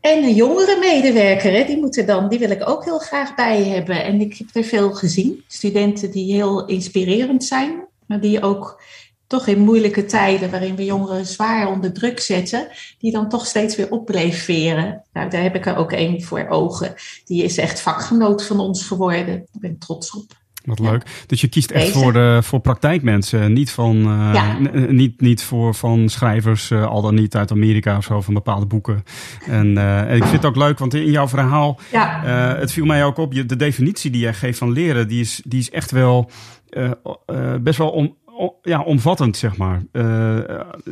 En 0.00 0.24
een 0.24 0.34
jongere 0.34 0.78
medewerker, 0.80 1.66
die, 1.66 1.78
moeten 1.78 2.06
dan, 2.06 2.28
die 2.28 2.38
wil 2.38 2.50
ik 2.50 2.68
ook 2.68 2.84
heel 2.84 2.98
graag 2.98 3.34
bij 3.34 3.64
hebben. 3.64 4.04
En 4.04 4.20
ik 4.20 4.38
heb 4.38 4.48
er 4.52 4.64
veel 4.64 4.92
gezien. 4.92 5.44
Studenten 5.46 6.10
die 6.10 6.32
heel 6.32 6.66
inspirerend 6.66 7.44
zijn, 7.44 7.86
maar 8.06 8.20
die 8.20 8.42
ook 8.42 8.82
toch 9.26 9.46
in 9.46 9.58
moeilijke 9.58 10.04
tijden, 10.04 10.50
waarin 10.50 10.76
we 10.76 10.84
jongeren 10.84 11.26
zwaar 11.26 11.68
onder 11.68 11.92
druk 11.92 12.20
zetten, 12.20 12.68
die 12.98 13.12
dan 13.12 13.28
toch 13.28 13.46
steeds 13.46 13.76
weer 13.76 13.90
opbreveren. 13.90 15.04
Nou, 15.12 15.30
daar 15.30 15.42
heb 15.42 15.54
ik 15.54 15.66
er 15.66 15.76
ook 15.76 15.92
één 15.92 16.22
voor 16.22 16.46
ogen. 16.48 16.94
Die 17.24 17.42
is 17.42 17.58
echt 17.58 17.80
vakgenoot 17.80 18.44
van 18.44 18.60
ons 18.60 18.86
geworden. 18.86 19.34
Ik 19.34 19.60
ben 19.60 19.78
trots 19.78 20.10
op. 20.10 20.37
Wat 20.68 20.78
Ja. 20.82 20.90
leuk. 20.90 21.24
Dus 21.26 21.40
je 21.40 21.48
kiest 21.48 21.70
echt 21.70 21.86
Deze. 21.86 21.98
voor, 21.98 22.12
de, 22.12 22.38
voor 22.42 22.60
praktijkmensen, 22.60 23.52
niet, 23.52 23.70
van, 23.70 23.96
eh, 23.96 24.30
Ja. 24.34 24.56
n- 24.58 24.94
niet, 24.96 25.20
niet 25.20 25.42
voor 25.42 25.74
van 25.74 26.08
schrijvers, 26.08 26.70
eh, 26.70 26.86
al 26.86 27.02
dan 27.02 27.14
niet 27.14 27.36
uit 27.36 27.50
Amerika 27.50 27.96
of 27.96 28.04
zo, 28.04 28.20
van 28.20 28.34
bepaalde 28.34 28.66
boeken. 28.66 29.04
En, 29.46 29.78
eh, 29.78 30.00
en 30.00 30.16
ik 30.16 30.22
vind 30.22 30.36
het 30.36 30.44
ook 30.44 30.56
leuk, 30.56 30.78
want 30.78 30.94
in 30.94 31.10
jouw 31.10 31.28
verhaal, 31.28 31.78
Ja, 31.92 32.24
eh, 32.54 32.60
het 32.60 32.72
viel 32.72 32.84
mij 32.84 33.04
ook 33.04 33.16
op, 33.18 33.32
je, 33.32 33.46
de 33.46 33.56
definitie 33.56 34.10
die 34.10 34.20
jij 34.20 34.34
geeft 34.34 34.58
van 34.58 34.72
leren, 34.72 35.08
die 35.08 35.20
is, 35.20 35.40
die 35.44 35.58
is 35.60 35.70
echt 35.70 35.90
wel 35.90 36.30
eh, 36.68 36.84
eh, 37.26 37.54
best 37.60 37.78
wel 37.78 37.90
om, 37.90 38.14
ja, 38.62 38.82
omvattend, 38.82 39.36
zeg 39.36 39.56
maar. 39.56 39.82
Eh, 39.92 40.04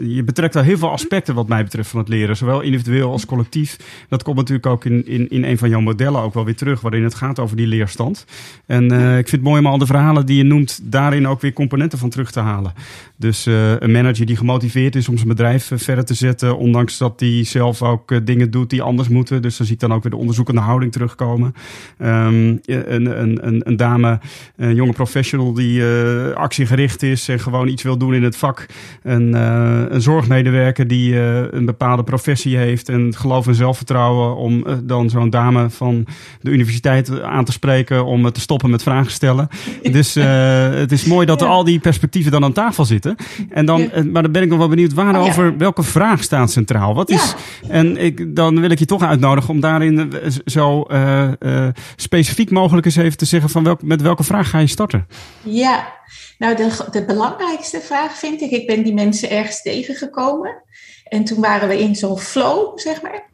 je 0.01 0.23
betrekt 0.25 0.53
daar 0.53 0.65
heel 0.65 0.79
veel 0.79 0.91
aspecten 0.91 1.35
wat 1.35 1.49
mij 1.49 1.63
betreft 1.65 1.89
van 1.89 2.01
het 2.01 2.09
leren, 2.09 2.37
zowel 2.37 2.61
individueel 2.61 3.11
als 3.11 3.27
collectief. 3.27 3.77
Dat 4.09 4.23
komt 4.23 4.37
natuurlijk 4.37 4.67
ook 4.67 4.85
in, 4.85 5.07
in, 5.07 5.29
in 5.31 5.45
een 5.45 5.59
van 5.59 5.69
jouw 5.69 5.81
modellen 5.81 6.21
ook 6.21 6.35
wel 6.35 6.45
weer 6.45 6.57
terug, 6.57 6.81
waarin 6.81 7.03
het 7.03 7.15
gaat 7.15 7.39
over 7.39 7.57
die 7.57 7.67
leerstand. 7.67 8.25
En 8.67 8.91
eh, 8.91 9.19
ik 9.19 9.29
vind 9.29 9.43
het 9.43 9.51
mooi 9.51 9.61
om 9.61 9.67
al 9.67 9.79
de 9.79 9.87
verhalen 9.87 10.27
die 10.27 10.37
je 10.37 10.43
noemt, 10.43 10.81
daarin 10.83 11.29
ook 11.29 11.41
weer 11.41 11.53
componenten 11.53 11.99
van 11.99 12.11
terug 12.11 12.31
te 12.31 12.41
halen. 12.41 12.73
Dus 13.17 13.47
eh, 13.47 13.81
een 13.81 13.93
manager 13.93 14.27
die 14.27 14.37
gemotiveerd 14.37 14.97
is 14.97 15.09
om 15.09 15.17
zijn 15.17 15.29
bedrijf 15.29 15.71
verder 15.75 16.05
te 16.05 16.15
zetten, 16.15 16.59
ondanks 16.59 16.99
dat 16.99 17.21
hij 17.21 17.45
zelf 17.45 17.83
ook 17.83 18.27
dingen 18.27 18.51
doet 18.51 18.71
die 18.71 18.83
anders 18.83 19.09
moeten. 19.09 19.43
Dus 19.43 19.57
dan 19.57 19.67
zie 19.67 19.75
ik 19.75 19.81
dan 19.81 19.93
ook 19.93 20.03
weer 20.03 20.13
de 20.13 20.19
onderzoekende 20.19 20.61
houding 20.61 20.93
terugkomen. 20.93 21.55
Ehm, 21.99 22.57
een, 22.65 23.21
een, 23.21 23.47
een, 23.47 23.61
een 23.69 23.77
dame, 23.77 24.19
een 24.57 24.75
jonge 24.75 24.93
professional 24.93 25.53
die 25.53 25.85
actiegericht 26.35 27.03
is 27.03 27.29
gewoon 27.39 27.69
iets 27.69 27.83
wil 27.83 27.97
doen 27.99 28.15
in 28.15 28.23
het 28.23 28.37
vak. 28.37 28.67
Een, 29.03 29.35
eh, 29.35 29.83
een 29.89 30.03
zorgmedewerker 30.03 30.89
die 30.89 31.15
eh, 31.15 31.43
een 31.51 31.65
bepaalde 31.65 32.03
professie 32.03 32.57
heeft 32.57 32.89
en 32.89 33.15
geloof 33.17 33.47
en 33.47 33.55
zelfvertrouwen 33.55 34.37
om 34.37 34.67
eh, 34.67 34.75
dan 34.83 35.11
zo'n 35.11 35.31
dame 35.31 35.71
van 35.71 36.07
de 36.41 36.51
universiteit 36.51 37.23
aan 37.23 37.45
te 37.45 37.53
spreken 37.53 38.05
om 38.05 38.33
te 38.33 38.41
stoppen 38.41 38.71
met 38.71 38.83
vragen 38.83 39.11
stellen. 39.13 39.49
Dus 39.97 40.15
het 40.15 40.93
is 40.93 41.05
mooi 41.05 41.27
dat 41.27 41.41
er 41.41 41.47
al 41.47 41.65
die 41.65 41.79
perspectieven 41.79 42.33
dan 42.33 42.45
aan 42.45 42.53
tafel 42.53 42.85
zitten. 42.85 43.17
En 43.51 43.67
dan, 43.67 43.91
maar 44.13 44.23
dan 44.23 44.33
ben 44.33 44.43
ik 44.43 44.49
nog 44.49 44.59
wel 44.59 44.69
benieuwd 44.69 44.93
waarover, 44.93 45.45
Oh, 45.47 45.51
ja. 45.51 45.57
welke 45.57 45.83
vraag 45.83 46.23
staat 46.23 46.51
centraal? 46.51 46.95
Wat 46.95 47.11
is, 47.11 47.35
en 47.69 47.97
ik, 47.97 48.37
dan 48.37 48.61
wil 48.61 48.71
ik 48.71 48.79
je 48.79 48.85
toch 48.85 49.03
uitnodigen 49.03 49.51
om 49.51 49.61
daarin 49.61 50.13
zo 50.45 50.87
specifiek 51.97 52.51
mogelijk 52.51 52.87
eens 52.87 52.97
even 52.97 53.19
te 53.19 53.25
zeggen 53.25 53.51
van 53.51 53.65
welk, 53.65 53.83
met 53.83 54.03
welke 54.03 54.25
vraag 54.25 54.51
ga 54.51 54.59
je 54.59 54.67
starten? 54.67 55.07
ja. 55.43 55.95
Nou, 56.39 56.57
de, 56.57 56.87
de 56.91 57.05
belangrijkste 57.05 57.81
vraag 57.81 58.19
vind 58.19 58.41
ik, 58.41 58.51
ik 58.51 58.67
ben 58.67 58.83
die 58.83 58.95
mensen 58.95 59.31
ergens 59.31 59.63
tegengekomen. 59.63 60.63
En 61.05 61.25
toen 61.25 61.41
waren 61.41 61.69
we 61.69 61.79
in 61.79 61.97
zo'n 61.97 62.19
flow, 62.19 62.79
zeg 62.79 63.03
maar. 63.03 63.31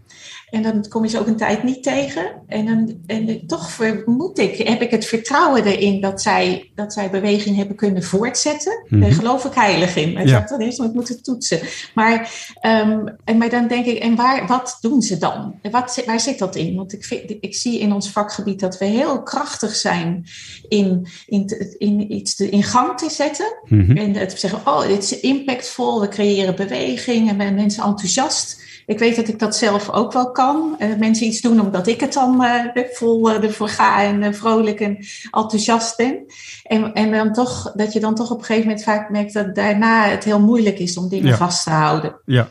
En 0.52 0.62
dan 0.62 0.88
kom 0.88 1.02
je 1.04 1.08
ze 1.10 1.18
ook 1.18 1.26
een 1.26 1.36
tijd 1.36 1.62
niet 1.62 1.82
tegen. 1.82 2.26
En, 2.46 2.66
dan, 2.66 2.96
en 3.06 3.46
toch 3.46 3.70
vermoed 3.70 4.38
ik, 4.38 4.56
heb 4.68 4.82
ik 4.82 4.90
het 4.90 5.04
vertrouwen 5.06 5.64
erin 5.64 6.00
dat 6.00 6.22
zij, 6.22 6.70
dat 6.74 6.92
zij 6.92 7.10
beweging 7.10 7.56
hebben 7.56 7.76
kunnen 7.76 8.02
voortzetten. 8.02 8.84
Mhm. 8.88 9.00
Daar 9.00 9.12
geloof 9.12 9.44
ik 9.44 9.54
heilig 9.54 9.96
in. 9.96 10.12
Maar 10.12 10.26
Ja. 10.26 10.32
ik 10.34 10.38
had 10.40 10.48
dan 10.48 10.60
eerst 10.60 10.78
nog 10.78 10.92
moeten 10.92 11.22
toetsen. 11.22 11.60
Maar, 11.94 12.32
ehm, 12.60 13.06
en, 13.24 13.36
maar 13.38 13.50
dan 13.50 13.66
denk 13.68 13.86
ik, 13.86 13.98
en 13.98 14.14
waar, 14.16 14.46
wat 14.46 14.78
doen 14.80 15.02
ze 15.02 15.18
dan? 15.18 15.54
Wat, 15.70 16.02
waar 16.06 16.20
zit 16.20 16.38
dat 16.38 16.56
in? 16.56 16.76
Want 16.76 16.92
ik, 16.92 17.04
vind, 17.04 17.30
ik 17.40 17.54
zie 17.54 17.78
in 17.78 17.92
ons 17.92 18.10
vakgebied 18.10 18.60
dat 18.60 18.78
we 18.78 18.84
heel 18.84 19.22
krachtig 19.22 19.74
zijn 19.74 20.26
in, 20.68 21.06
in, 21.26 21.46
te- 21.46 21.74
in 21.78 22.12
iets 22.12 22.34
te, 22.34 22.48
in 22.48 22.62
gang 22.62 22.98
te 22.98 23.10
zetten. 23.10 23.56
Mhm. 23.64 23.96
En 23.96 24.14
het 24.14 24.38
zeggen, 24.40 24.60
oh, 24.64 24.86
dit 24.86 25.02
is 25.02 25.20
impactvol, 25.20 26.00
we 26.00 26.08
creëren 26.08 26.56
beweging 26.56 27.28
en 27.28 27.54
mensen 27.54 27.84
enthousiast. 27.84 28.60
Ik 28.86 28.98
weet 28.98 29.16
dat 29.16 29.28
ik 29.28 29.38
dat 29.38 29.56
zelf 29.56 29.90
ook 29.90 30.12
wel 30.12 30.30
kan. 30.32 30.76
Dat 30.78 30.98
mensen 30.98 31.26
iets 31.26 31.40
doen 31.40 31.60
omdat 31.60 31.86
ik 31.86 32.00
het 32.00 32.12
dan 32.12 32.44
eh, 32.44 32.84
vol 32.92 33.30
eh, 33.30 33.44
ervoor 33.44 33.68
ga 33.68 34.02
en 34.02 34.34
vrolijk 34.34 34.80
en 34.80 34.96
enthousiast 35.30 35.96
ben. 35.96 36.24
En, 36.62 36.92
en 36.92 37.10
dan 37.10 37.32
toch, 37.32 37.72
dat 37.72 37.92
je 37.92 38.00
dan 38.00 38.14
toch 38.14 38.30
op 38.30 38.38
een 38.38 38.44
gegeven 38.44 38.66
moment 38.68 38.84
vaak 38.84 39.10
merkt 39.10 39.32
dat 39.32 39.54
daarna 39.54 40.08
het 40.08 40.24
heel 40.24 40.40
moeilijk 40.40 40.78
is 40.78 40.96
om 40.96 41.08
dingen 41.08 41.28
Ja. 41.28 41.36
vast 41.36 41.64
te 41.64 41.70
houden. 41.70 42.20
Ja, 42.24 42.48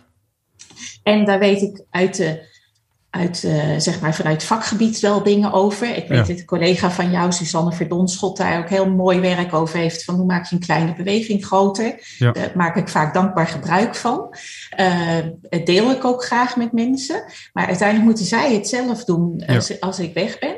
En 1.03 1.25
daar 1.25 1.39
weet 1.39 1.61
ik 1.61 1.83
uit 1.89 2.15
de, 2.17 2.50
uit, 3.11 3.43
eh, 3.43 3.77
zeg 3.77 4.01
maar 4.01 4.15
vanuit 4.15 4.43
vakgebied 4.43 4.99
wel 4.99 5.23
dingen 5.23 5.51
over. 5.51 5.87
Ik 5.87 6.07
weet 6.07 6.17
Ja. 6.17 6.33
dat 6.33 6.39
een 6.39 6.45
collega 6.45 6.91
van 6.91 7.11
jou, 7.11 7.31
Suzanne 7.31 7.71
Verdonschot, 7.71 8.37
daar 8.37 8.59
ook 8.59 8.69
heel 8.69 8.89
mooi 8.89 9.19
werk 9.19 9.53
over 9.53 9.79
heeft. 9.79 10.03
Van 10.03 10.15
hoe 10.15 10.25
maak 10.25 10.45
je 10.45 10.55
een 10.55 10.61
kleine 10.61 10.95
beweging 10.95 11.45
groter? 11.45 12.15
Ja. 12.17 12.31
Daar 12.31 12.51
maak 12.55 12.75
ik 12.75 12.89
vaak 12.89 13.13
dankbaar 13.13 13.47
gebruik 13.47 13.95
van. 13.95 14.35
Het 15.49 15.65
deel 15.65 15.91
ik 15.91 16.05
ook 16.05 16.23
graag 16.23 16.55
met 16.55 16.71
mensen. 16.71 17.23
Maar 17.53 17.67
uiteindelijk 17.67 18.07
moeten 18.07 18.25
zij 18.25 18.53
het 18.53 18.67
zelf 18.67 19.03
doen 19.03 19.43
als, 19.47 19.79
als 19.79 19.99
ik 19.99 20.13
weg 20.13 20.39
ben. 20.39 20.55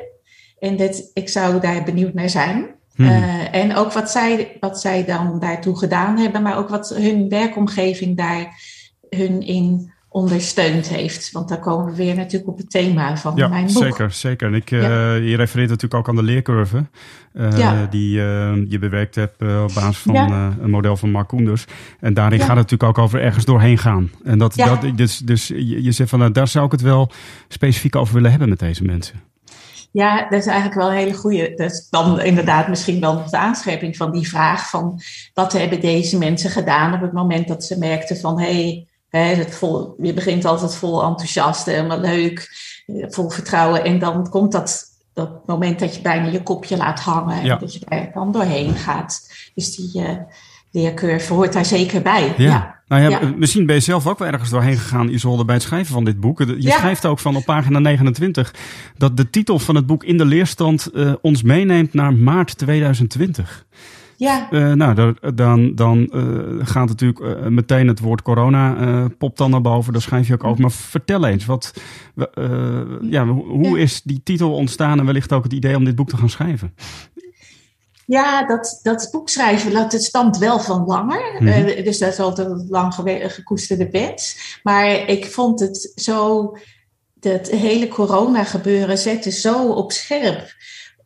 En 0.58 0.76
dat, 0.76 1.10
ik 1.12 1.28
zou 1.28 1.60
daar 1.60 1.82
benieuwd 1.84 2.14
naar 2.14 2.30
zijn. 2.30 2.74
Mhm. 2.96 3.08
Eh, 3.08 3.54
en 3.54 3.74
ook 3.74 3.92
wat 3.92 4.10
zij, 4.10 4.56
wat 4.60 4.80
zij 4.80 5.04
dan 5.04 5.38
daartoe 5.38 5.78
gedaan 5.78 6.18
hebben, 6.18 6.42
maar 6.42 6.58
ook 6.58 6.68
wat 6.68 6.88
hun 6.88 7.28
werkomgeving 7.28 8.16
daar 8.16 8.60
hun 9.08 9.40
in 9.40 9.92
ondersteund 10.14 10.88
heeft. 10.88 11.30
Want 11.32 11.48
daar 11.48 11.58
komen 11.58 11.86
we 11.86 11.96
weer 11.96 12.14
natuurlijk 12.14 12.50
op 12.50 12.56
het 12.56 12.70
thema 12.70 13.16
van 13.16 13.32
ja 13.36 13.48
mijn 13.48 13.66
boek. 13.66 13.82
zeker. 13.82 14.10
zeker. 14.10 14.46
En 14.46 14.54
ik, 14.54 14.70
eh, 14.70 14.80
je 15.28 15.36
refereert 15.36 15.68
natuurlijk 15.68 15.94
ook 15.94 16.08
aan 16.08 16.16
de 16.16 16.22
leercurve 16.22 16.84
eh, 17.32 17.58
Ja. 17.58 17.86
die 17.90 18.20
eh, 18.20 18.52
je 18.68 18.78
bewerkt 18.78 19.14
hebt 19.14 19.42
op 19.42 19.74
basis 19.74 19.98
van 19.98 20.16
een 20.60 20.70
model 20.70 20.96
van 20.96 21.10
Mark 21.10 21.28
Koenders. 21.28 21.64
En 22.00 22.14
daarin 22.14 22.38
gaat 22.38 22.48
het 22.48 22.56
natuurlijk 22.56 22.98
ook 22.98 22.98
over 22.98 23.20
ergens 23.20 23.44
doorheen 23.44 23.78
gaan. 23.78 24.10
En 24.24 24.38
dat, 24.38 24.54
dat, 24.54 24.80
dus, 24.96 25.18
dus 25.18 25.46
je, 25.46 25.82
je 25.82 25.92
zegt 25.92 26.10
van 26.10 26.18
nou, 26.18 26.32
daar 26.32 26.48
zou 26.48 26.64
ik 26.66 26.72
het 26.72 26.80
wel 26.80 27.10
specifiek 27.48 27.96
over 27.96 28.14
willen 28.14 28.30
hebben 28.30 28.48
met 28.48 28.58
deze 28.58 28.84
mensen. 28.84 29.20
Ja, 29.90 30.22
dat 30.28 30.40
is 30.40 30.46
eigenlijk 30.46 30.80
wel 30.80 30.90
een 30.90 30.96
hele 30.96 31.14
goede. 31.14 31.52
Dat 31.56 31.70
is 31.70 31.86
dan 31.90 32.20
inderdaad 32.20 32.68
misschien 32.68 33.00
wel 33.00 33.24
de 33.30 33.36
aanscherping 33.36 33.96
van 33.96 34.12
die 34.12 34.28
vraag 34.28 34.70
van 34.70 35.00
wat 35.34 35.52
hebben 35.52 35.80
deze 35.80 36.18
mensen 36.18 36.50
gedaan 36.50 36.94
op 36.94 37.00
het 37.00 37.12
moment 37.12 37.48
dat 37.48 37.64
ze 37.64 37.78
merkten 37.78 38.16
van 38.16 38.40
hé, 38.40 38.62
hey, 38.62 38.86
het 39.20 39.54
vol, 39.54 39.94
je 39.98 40.14
begint 40.14 40.44
altijd 40.44 40.76
vol 40.76 41.02
enthousiast, 41.04 41.66
helemaal 41.66 42.00
leuk, 42.00 42.50
eh, 42.86 43.06
vol 43.08 43.30
vertrouwen 43.30 43.84
en 43.84 43.98
dan 43.98 44.28
komt 44.28 44.52
dat, 44.52 44.84
dat 45.14 45.46
moment 45.46 45.78
dat 45.78 45.94
je 45.96 46.02
bijna 46.02 46.26
je 46.26 46.42
kopje 46.42 46.76
laat 46.76 47.00
hangen 47.00 47.44
Ja. 47.44 47.52
en 47.54 47.58
dat 47.60 47.74
je 47.74 47.80
daar 47.88 48.10
dan 48.14 48.32
doorheen 48.32 48.74
gaat. 48.74 49.30
Dus 49.54 49.76
die 49.76 50.02
eh 50.04 50.16
leercurve 50.70 51.32
hoort 51.32 51.52
daar 51.52 51.64
zeker 51.64 52.02
bij. 52.02 52.34
Ja. 52.36 52.44
ja. 52.44 52.82
Nou 52.88 53.02
ja, 53.02 53.08
Ja. 53.08 53.20
eh, 53.20 53.28
misschien 53.36 53.66
ben 53.66 53.74
je 53.74 53.80
zelf 53.80 54.06
ook 54.06 54.18
wel 54.18 54.28
ergens 54.28 54.50
doorheen 54.50 54.76
gegaan, 54.78 55.08
Isolde, 55.08 55.44
bij 55.44 55.54
het 55.54 55.64
schrijven 55.64 55.94
van 55.94 56.04
dit 56.04 56.20
boek. 56.20 56.38
Je 56.38 56.70
schrijft 56.70 57.06
ook 57.06 57.18
van 57.18 57.36
op 57.36 57.44
pagina 57.44 57.78
29 57.78 58.54
dat 58.98 59.16
de 59.16 59.30
titel 59.30 59.58
van 59.58 59.74
het 59.74 59.86
boek 59.86 60.04
In 60.04 60.16
de 60.18 60.24
Leerstand 60.24 60.90
ons 61.20 61.42
meeneemt 61.42 61.94
naar 61.94 62.14
maart 62.14 62.58
2020. 62.58 63.66
Ja. 64.16 64.50
Eh, 64.50 64.72
nou, 64.72 65.14
dan, 65.34 65.74
dan 65.74 66.08
eh, 66.12 66.66
gaat 66.66 66.88
natuurlijk 66.88 67.20
eh, 67.20 67.46
meteen 67.46 67.88
het 67.88 68.00
woord 68.00 68.22
corona 68.22 69.08
popt 69.18 69.38
dan 69.38 69.50
naar 69.50 69.60
boven. 69.60 69.92
Daar 69.92 70.02
schrijf 70.02 70.26
je 70.26 70.34
ook 70.34 70.44
over. 70.44 70.60
Maar 70.60 70.70
vertel 70.70 71.26
eens, 71.26 71.46
wat, 71.46 71.72
ja, 73.00 73.26
hoe, 73.26 73.80
is 73.80 74.02
die 74.02 74.20
titel 74.24 74.54
ontstaan 74.54 74.98
en 74.98 75.06
wellicht 75.06 75.32
ook 75.32 75.44
het 75.44 75.52
idee 75.52 75.76
om 75.76 75.84
dit 75.84 75.94
boek 75.94 76.08
te 76.08 76.16
gaan 76.16 76.30
schrijven? 76.30 76.74
Ja, 78.06 78.46
dat, 78.46 78.80
dat 78.82 79.08
boek 79.10 79.28
schrijven, 79.28 79.72
dat, 79.72 79.92
het 79.92 80.02
stamt 80.02 80.38
wel 80.38 80.60
van 80.60 80.84
langer. 80.84 81.36
Mhm. 81.38 81.84
Dus 81.84 81.98
dat 81.98 82.12
is 82.12 82.18
altijd 82.18 82.48
een 82.48 82.66
lang 82.68 82.94
gekoesterde 83.32 83.90
wens. 83.90 84.58
Maar 84.62 85.08
ik 85.08 85.26
vond 85.26 85.60
het 85.60 85.92
zo, 85.94 86.52
dat 87.14 87.50
hele 87.50 87.88
corona 87.88 88.44
gebeuren 88.44 88.98
zette 88.98 89.30
zo 89.30 89.68
op 89.68 89.92
scherp 89.92 90.54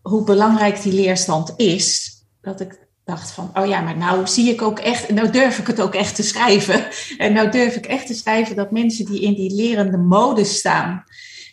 hoe 0.03 0.25
belangrijk 0.25 0.83
die 0.83 0.93
leerstand 0.93 1.55
is. 1.57 2.17
Dat 2.41 2.61
ik 2.61 2.88
dacht 3.09 3.31
van, 3.31 3.51
oh 3.55 3.67
ja, 3.67 3.81
maar 3.81 3.97
nou 3.97 4.27
zie 4.27 4.51
ik 4.51 4.63
ook 4.63 4.79
echt, 4.79 5.11
nou 5.11 5.31
durf 5.31 5.59
ik 5.59 5.67
het 5.67 5.81
ook 5.81 5.95
echt 5.95 6.15
te 6.15 6.23
schrijven. 6.23 6.87
En 7.19 7.33
nou 7.33 7.51
durf 7.51 7.77
ik 7.77 7.87
echt 7.87 8.07
te 8.07 8.15
schrijven 8.15 8.57
dat 8.57 8.71
mensen 8.71 9.05
die 9.05 9.21
in 9.21 9.35
die 9.35 9.55
lerende 9.55 9.97
mode 9.97 10.45
staan, 10.45 11.05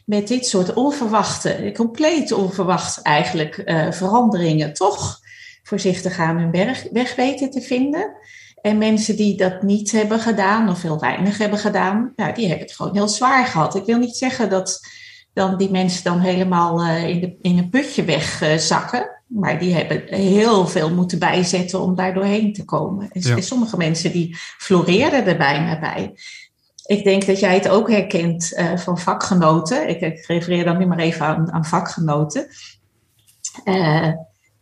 met 0.06 0.28
dit 0.28 0.48
soort 0.48 0.74
onverwachte, 0.74 1.72
compleet 1.74 2.32
onverwacht 2.32 3.02
eigenlijk, 3.02 3.58
eh, 3.58 3.92
veranderingen, 3.92 4.74
toch 4.74 5.20
voorzichtig 5.64 6.20
aan 6.20 6.38
hun 6.38 6.52
weg, 6.92 7.16
weten 7.16 7.50
te 7.50 7.62
vinden. 7.62 8.12
En 8.62 8.78
mensen 8.78 9.16
die 9.16 9.38
dat 9.38 9.62
niet 9.62 9.92
hebben 9.92 10.20
gedaan 10.20 10.70
of 10.70 10.82
heel 10.82 11.00
weinig 11.00 11.38
hebben 11.38 11.60
gedaan, 11.60 12.14
nou, 12.16 12.34
die 12.34 12.48
hebben 12.48 12.66
het 12.66 12.76
gewoon 12.76 12.96
heel 12.96 13.08
zwaar 13.08 13.46
gehad. 13.46 13.76
Ik 13.76 13.86
wil 13.86 13.98
niet 13.98 14.16
zeggen 14.16 14.50
dat 14.50 14.80
dan 15.34 15.58
die 15.58 15.72
mensen 15.72 16.04
dan 16.04 16.20
helemaal 16.20 16.86
uh, 16.86 17.08
in, 17.08 17.20
de, 17.20 17.36
in 17.42 17.58
een 17.58 17.70
putje 17.70 18.04
wegzakken. 18.04 19.15
Maar 19.28 19.60
die 19.60 19.74
hebben 19.74 20.04
heel 20.08 20.68
veel 20.68 20.94
moeten 20.94 21.20
bijzetten 21.20 21.82
om 21.82 21.96
daar 21.96 22.14
doorheen 22.14 22.54
te 22.54 22.66
komen. 22.66 23.10
En 23.12 23.22
ja. 23.22 23.42
sommige 23.42 23.78
mensen 23.78 24.12
die 24.12 24.36
floreerden 24.38 25.26
er 25.26 25.38
bijna 25.38 25.80
bij. 25.80 26.14
Ik 26.86 27.04
denk 27.04 27.26
dat 27.26 27.40
jij 27.40 27.54
het 27.54 27.70
ook 27.70 27.90
herkent 27.90 28.54
uh, 28.58 28.78
van 28.78 29.00
vakgenoten. 29.00 29.90
Ik, 29.90 30.02
ik, 30.02 30.26
refereer 30.26 30.64
dan 30.64 30.78
nu 30.78 30.86
maar 30.86 31.00
even 31.00 31.26
aan, 31.26 31.52
aan 31.52 31.66
vakgenoten. 31.66 32.48
Uh, 33.66 34.12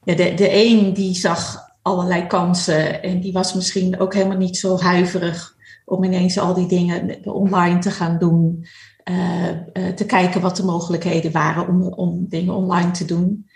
de, 0.03 0.33
de 0.33 0.49
een 0.53 0.93
die 0.93 1.15
zag 1.15 1.71
allerlei 1.81 2.27
kansen 2.27 3.03
en 3.03 3.19
die 3.19 3.33
was 3.33 3.53
misschien 3.53 3.99
ook 3.99 4.13
helemaal 4.13 4.37
niet 4.37 4.57
zo 4.57 4.79
huiverig 4.79 5.55
om 5.85 6.03
ineens 6.03 6.39
al 6.39 6.53
die 6.53 6.67
dingen 6.67 7.17
online 7.23 7.79
te 7.79 7.91
gaan 7.91 8.17
doen. 8.17 8.65
Uh, 9.11 9.87
te 9.95 10.05
kijken 10.05 10.41
wat 10.41 10.57
de 10.57 10.63
mogelijkheden 10.63 11.31
waren 11.31 11.67
om, 11.67 11.81
om 11.81 12.25
dingen 12.29 12.53
online 12.53 12.91
te 12.91 13.05
doen. 13.05 13.47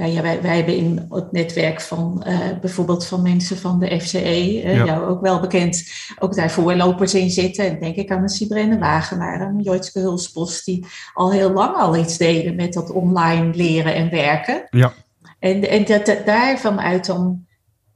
Ja, 0.00 0.06
ja 0.06 0.22
wij, 0.22 0.42
wij 0.42 0.56
hebben 0.56 0.76
in 0.76 1.06
het 1.10 1.32
netwerk 1.32 1.80
van 1.80 2.24
uh, 2.26 2.38
bijvoorbeeld 2.60 3.06
van 3.06 3.22
mensen 3.22 3.56
van 3.56 3.78
de 3.78 4.00
FCE, 4.00 4.62
ja. 4.62 4.84
jou 4.84 5.08
ook 5.08 5.20
wel 5.20 5.40
bekend, 5.40 5.84
ook 6.18 6.34
daar 6.34 6.50
voorlopers 6.50 7.14
in 7.14 7.30
zitten. 7.30 7.66
En 7.66 7.80
denk 7.80 7.96
ik 7.96 8.10
aan 8.10 8.22
een 8.22 8.28
Sibrenne 8.28 8.78
Wagenaar, 8.78 9.40
een 9.40 9.60
Joitske 9.60 9.98
Hulsbos, 9.98 10.64
die 10.64 10.86
al 11.14 11.32
heel 11.32 11.52
lang 11.52 11.76
al 11.76 11.96
iets 11.96 12.18
deden 12.18 12.54
met 12.54 12.72
dat 12.72 12.90
online 12.90 13.54
leren 13.54 13.94
en 13.94 14.10
werken. 14.10 14.66
Ja. 14.70 14.92
En, 15.38 15.68
en 15.68 15.84
dat, 15.84 16.06
dat 16.06 16.26
daarvan 16.26 16.80
uit 16.80 17.06
dan, 17.06 17.46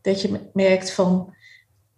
dat 0.01 0.23
je 0.23 0.41
merkt 0.53 0.93
van 0.93 1.35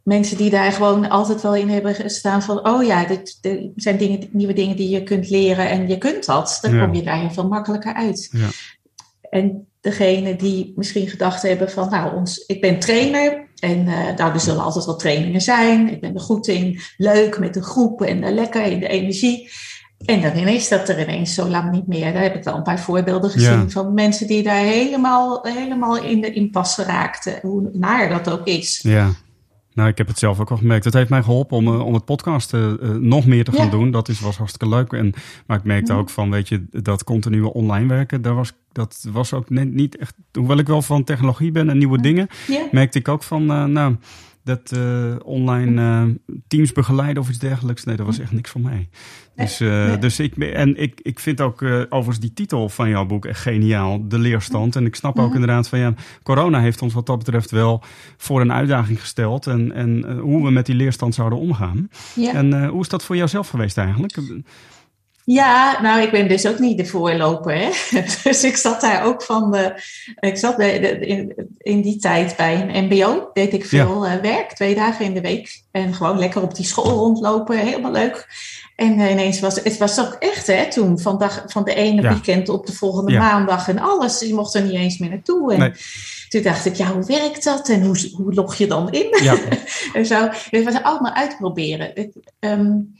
mensen 0.02 0.36
die 0.36 0.50
daar 0.50 0.72
gewoon 0.72 1.08
altijd 1.08 1.42
wel 1.42 1.54
in 1.54 1.68
hebben 1.68 1.94
gestaan 1.94 2.42
van, 2.42 2.68
oh 2.68 2.84
ja, 2.84 3.04
dit, 3.04 3.38
dit 3.40 3.70
zijn 3.76 3.96
dingen, 3.96 4.28
nieuwe 4.30 4.52
dingen 4.52 4.76
die 4.76 4.88
je 4.88 5.02
kunt 5.02 5.30
leren 5.30 5.68
en 5.68 5.88
je 5.88 5.98
kunt 5.98 6.26
dat, 6.26 6.58
dan 6.62 6.74
ja. 6.74 6.84
kom 6.84 6.94
je 6.94 7.02
daar 7.02 7.18
heel 7.18 7.30
veel 7.30 7.48
makkelijker 7.48 7.94
uit. 7.94 8.28
Ja. 8.32 8.48
En 9.30 9.65
degene 9.86 10.36
die 10.36 10.72
misschien 10.76 11.08
gedacht 11.08 11.42
hebben 11.42 11.70
van, 11.70 11.90
nou, 11.90 12.16
ons, 12.16 12.38
ik 12.46 12.60
ben 12.60 12.78
trainer 12.78 13.48
en 13.58 13.86
uh, 13.86 14.16
nou, 14.16 14.32
er 14.32 14.40
zullen 14.40 14.62
altijd 14.62 14.84
wel 14.84 14.96
trainingen 14.96 15.40
zijn. 15.40 15.92
Ik 15.92 16.00
ben 16.00 16.14
er 16.14 16.20
goed 16.20 16.48
in, 16.48 16.80
leuk 16.96 17.38
met 17.38 17.54
de 17.54 17.62
groep 17.62 18.02
en 18.02 18.22
uh, 18.22 18.30
lekker 18.30 18.64
in 18.64 18.80
de 18.80 18.88
energie. 18.88 19.50
En 20.04 20.20
dan 20.20 20.36
ineens 20.36 20.68
dat 20.68 20.88
er 20.88 21.00
ineens 21.00 21.34
zo 21.34 21.48
lang 21.48 21.70
niet 21.70 21.86
meer. 21.86 22.12
Daar 22.12 22.22
heb 22.22 22.34
ik 22.34 22.44
wel 22.44 22.56
een 22.56 22.62
paar 22.62 22.80
voorbeelden 22.80 23.30
gezien 23.30 23.60
ja. 23.60 23.68
van 23.68 23.94
mensen 23.94 24.26
die 24.26 24.42
daar 24.42 24.64
helemaal, 24.64 25.40
helemaal 25.42 26.02
in 26.02 26.20
de 26.20 26.32
impasse 26.32 26.82
raakten. 26.82 27.38
Hoe 27.42 27.70
naar 27.72 28.08
dat 28.08 28.30
ook 28.30 28.46
is. 28.46 28.80
Ja. 28.82 29.10
Nou, 29.76 29.88
ik 29.88 29.98
heb 29.98 30.06
het 30.06 30.18
zelf 30.18 30.40
ook 30.40 30.50
al 30.50 30.56
gemerkt. 30.56 30.84
Het 30.84 30.94
heeft 30.94 31.10
mij 31.10 31.22
geholpen 31.22 31.56
om, 31.56 31.66
uh, 31.68 31.86
om 31.86 31.94
het 31.94 32.04
podcast 32.04 32.52
uh, 32.54 32.72
nog 33.00 33.26
meer 33.26 33.44
te 33.44 33.52
gaan 33.52 33.64
ja. 33.64 33.70
doen. 33.70 33.90
Dat 33.90 34.08
is, 34.08 34.20
was 34.20 34.36
hartstikke 34.36 34.74
leuk. 34.74 34.92
En, 34.92 35.14
maar 35.46 35.58
ik 35.58 35.64
merkte 35.64 35.92
ja. 35.92 35.98
ook 35.98 36.10
van, 36.10 36.30
weet 36.30 36.48
je, 36.48 36.66
dat 36.70 37.04
continue 37.04 37.52
online 37.52 37.88
werken, 37.88 38.22
daar 38.22 38.34
was, 38.34 38.52
dat 38.72 39.06
was 39.12 39.32
ook 39.32 39.50
net 39.50 39.72
niet 39.72 39.96
echt... 39.96 40.14
Hoewel 40.32 40.58
ik 40.58 40.66
wel 40.66 40.82
van 40.82 41.04
technologie 41.04 41.50
ben 41.50 41.68
en 41.68 41.78
nieuwe 41.78 42.00
dingen, 42.00 42.28
merkte 42.70 42.98
ik 42.98 43.08
ook 43.08 43.22
van, 43.22 43.42
uh, 43.42 43.64
nou, 43.64 43.96
dat 44.46 44.72
uh, 44.76 45.14
online 45.24 45.80
uh, 46.28 46.36
teams 46.48 46.72
begeleiden 46.72 47.22
of 47.22 47.28
iets 47.28 47.38
dergelijks. 47.38 47.84
Nee, 47.84 47.96
dat 47.96 48.06
was 48.06 48.18
echt 48.18 48.32
niks 48.32 48.50
voor 48.50 48.60
mij. 48.60 48.88
Dus, 49.34 49.60
uh, 49.60 49.86
nee. 49.86 49.98
dus 49.98 50.20
ik, 50.20 50.36
en 50.36 50.76
ik, 50.76 51.00
ik 51.02 51.20
vind 51.20 51.40
ook 51.40 51.62
overigens 51.62 52.20
die 52.20 52.32
titel 52.32 52.68
van 52.68 52.88
jouw 52.88 53.06
boek 53.06 53.24
echt 53.24 53.40
geniaal, 53.40 54.08
De 54.08 54.18
Leerstand. 54.18 54.76
En 54.76 54.86
ik 54.86 54.94
snap 54.94 55.18
ook 55.18 55.32
inderdaad 55.32 55.68
van 55.68 55.78
ja, 55.78 55.94
corona 56.22 56.60
heeft 56.60 56.82
ons 56.82 56.94
wat 56.94 57.06
dat 57.06 57.18
betreft 57.18 57.50
wel 57.50 57.82
voor 58.16 58.40
een 58.40 58.52
uitdaging 58.52 59.00
gesteld. 59.00 59.46
En, 59.46 59.72
en 59.72 60.18
hoe 60.18 60.44
we 60.44 60.50
met 60.50 60.66
die 60.66 60.74
leerstand 60.74 61.14
zouden 61.14 61.38
omgaan. 61.38 61.88
Ja. 62.14 62.32
En 62.34 62.66
hoe 62.66 62.80
is 62.80 62.88
dat 62.88 63.04
voor 63.04 63.16
jou 63.16 63.28
zelf 63.28 63.48
geweest 63.48 63.78
eigenlijk? 63.78 64.18
Ja, 65.26 65.82
nou, 65.82 66.00
ik 66.00 66.10
ben 66.10 66.28
dus 66.28 66.46
ook 66.46 66.58
niet 66.58 66.78
de 66.78 66.86
voorloper. 66.86 67.56
Hè? 67.56 67.70
Dus 68.22 68.44
ik 68.44 68.56
zat 68.56 68.80
daar 68.80 69.04
ook 69.04 69.22
van. 69.22 69.50
De, 69.52 69.82
ik 70.20 70.36
zat 70.36 70.56
de, 70.56 70.78
de, 70.80 71.06
in, 71.06 71.48
in 71.58 71.80
die 71.80 71.96
tijd 71.98 72.36
bij 72.36 72.60
een 72.60 72.84
MBO. 72.84 73.30
Deed 73.32 73.52
ik 73.52 73.64
veel 73.64 74.06
ja. 74.06 74.16
uh, 74.16 74.20
werk, 74.20 74.52
twee 74.52 74.74
dagen 74.74 75.04
in 75.04 75.14
de 75.14 75.20
week. 75.20 75.62
En 75.70 75.94
gewoon 75.94 76.18
lekker 76.18 76.42
op 76.42 76.54
die 76.54 76.64
school 76.64 76.90
rondlopen, 76.90 77.58
helemaal 77.58 77.90
leuk. 77.90 78.26
En 78.76 78.98
uh, 78.98 79.10
ineens 79.10 79.40
was 79.40 79.62
het 79.62 79.76
was 79.78 80.00
ook 80.00 80.16
echt, 80.18 80.46
hè, 80.46 80.70
toen, 80.70 80.98
van, 80.98 81.18
dag, 81.18 81.42
van 81.46 81.64
de 81.64 81.74
ene 81.74 82.02
ja. 82.02 82.08
weekend 82.08 82.48
op 82.48 82.66
de 82.66 82.72
volgende 82.72 83.12
ja. 83.12 83.18
maandag 83.18 83.68
en 83.68 83.78
alles. 83.78 84.20
Je 84.20 84.34
mocht 84.34 84.54
er 84.54 84.62
niet 84.62 84.72
eens 84.72 84.98
meer 84.98 85.10
naartoe. 85.10 85.52
En 85.52 85.58
nee. 85.58 85.72
toen 86.28 86.42
dacht 86.42 86.66
ik, 86.66 86.74
ja, 86.74 86.92
hoe 86.92 87.06
werkt 87.06 87.44
dat? 87.44 87.68
En 87.68 87.82
hoe, 87.82 88.10
hoe 88.12 88.34
log 88.34 88.54
je 88.54 88.66
dan 88.66 88.92
in? 88.92 89.22
Ja. 89.22 89.36
en 89.92 90.06
zo. 90.06 90.28
Het 90.50 90.64
was 90.64 90.82
allemaal 90.82 91.14
uitproberen. 91.14 91.90
Het, 91.94 92.16
um, 92.40 92.94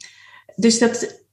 dus 0.55 0.79
dat 0.79 1.25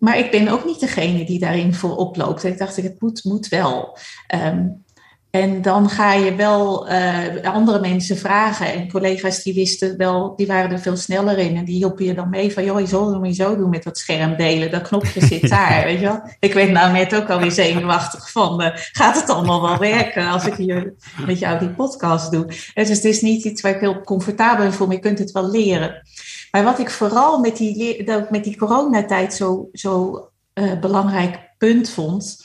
maar 0.00 0.18
ik 0.18 0.30
ben 0.30 0.48
ook 0.48 0.64
niet 0.64 0.80
degene 0.80 1.24
die 1.24 1.38
daarin 1.38 1.74
voor 1.74 1.96
oploopt. 1.96 2.44
Ik 2.44 2.58
dacht, 2.58 2.76
het 2.76 3.00
moet, 3.00 3.24
moet 3.24 3.48
wel. 3.48 3.98
Um, 4.34 4.84
en 5.30 5.62
dan 5.62 5.90
ga 5.90 6.12
je 6.12 6.34
wel 6.34 6.90
uh, 6.90 7.42
andere 7.42 7.80
mensen 7.80 8.16
vragen. 8.16 8.72
En 8.72 8.90
collega's 8.90 9.42
die 9.42 9.54
wisten 9.54 9.96
wel, 9.96 10.36
die 10.36 10.46
waren 10.46 10.70
er 10.70 10.78
veel 10.78 10.96
sneller 10.96 11.38
in. 11.38 11.56
En 11.56 11.64
die 11.64 11.76
hielpen 11.76 12.04
je 12.04 12.14
dan 12.14 12.30
mee 12.30 12.52
van, 12.52 12.64
joh, 12.64 12.80
je 12.80 12.86
zal 12.86 13.22
het 13.22 13.36
zo 13.36 13.56
doen 13.56 13.70
met 13.70 13.82
dat 13.82 13.98
scherm 13.98 14.36
delen. 14.36 14.70
Dat 14.70 14.82
knopje 14.82 15.26
zit 15.26 15.48
daar, 15.58 15.84
weet 15.84 16.00
je 16.00 16.06
wel. 16.06 16.22
Ik 16.38 16.52
weet 16.52 16.70
nou 16.70 16.92
net 16.92 17.14
ook 17.14 17.30
alweer 17.30 17.50
zenuwachtig 17.50 18.30
van, 18.30 18.62
uh, 18.62 18.68
gaat 18.74 19.20
het 19.20 19.30
allemaal 19.30 19.62
wel 19.62 19.78
werken 19.78 20.28
als 20.28 20.46
ik 20.46 20.54
hier 20.54 20.94
met 21.26 21.38
jou 21.38 21.58
die 21.58 21.70
podcast 21.70 22.32
doe? 22.32 22.46
Dus 22.74 22.88
het 22.88 23.04
is 23.04 23.20
niet 23.20 23.44
iets 23.44 23.60
waar 23.60 23.74
ik 23.74 23.80
heel 23.80 24.00
comfortabel 24.00 24.64
in 24.64 24.72
voel, 24.72 24.86
maar 24.86 24.96
je 24.96 25.02
kunt 25.02 25.18
het 25.18 25.32
wel 25.32 25.50
leren. 25.50 26.02
Maar 26.50 26.64
wat 26.64 26.78
ik 26.78 26.90
vooral 26.90 27.38
met 27.38 27.56
die, 27.56 28.04
met 28.30 28.44
die 28.44 28.56
coronatijd 28.56 29.34
zo, 29.34 29.68
zo 29.72 30.24
uh, 30.54 30.80
belangrijk 30.80 31.38
punt 31.58 31.90
vond, 31.90 32.44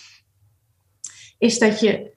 is 1.38 1.60
dat 1.60 1.80
je 1.80 2.14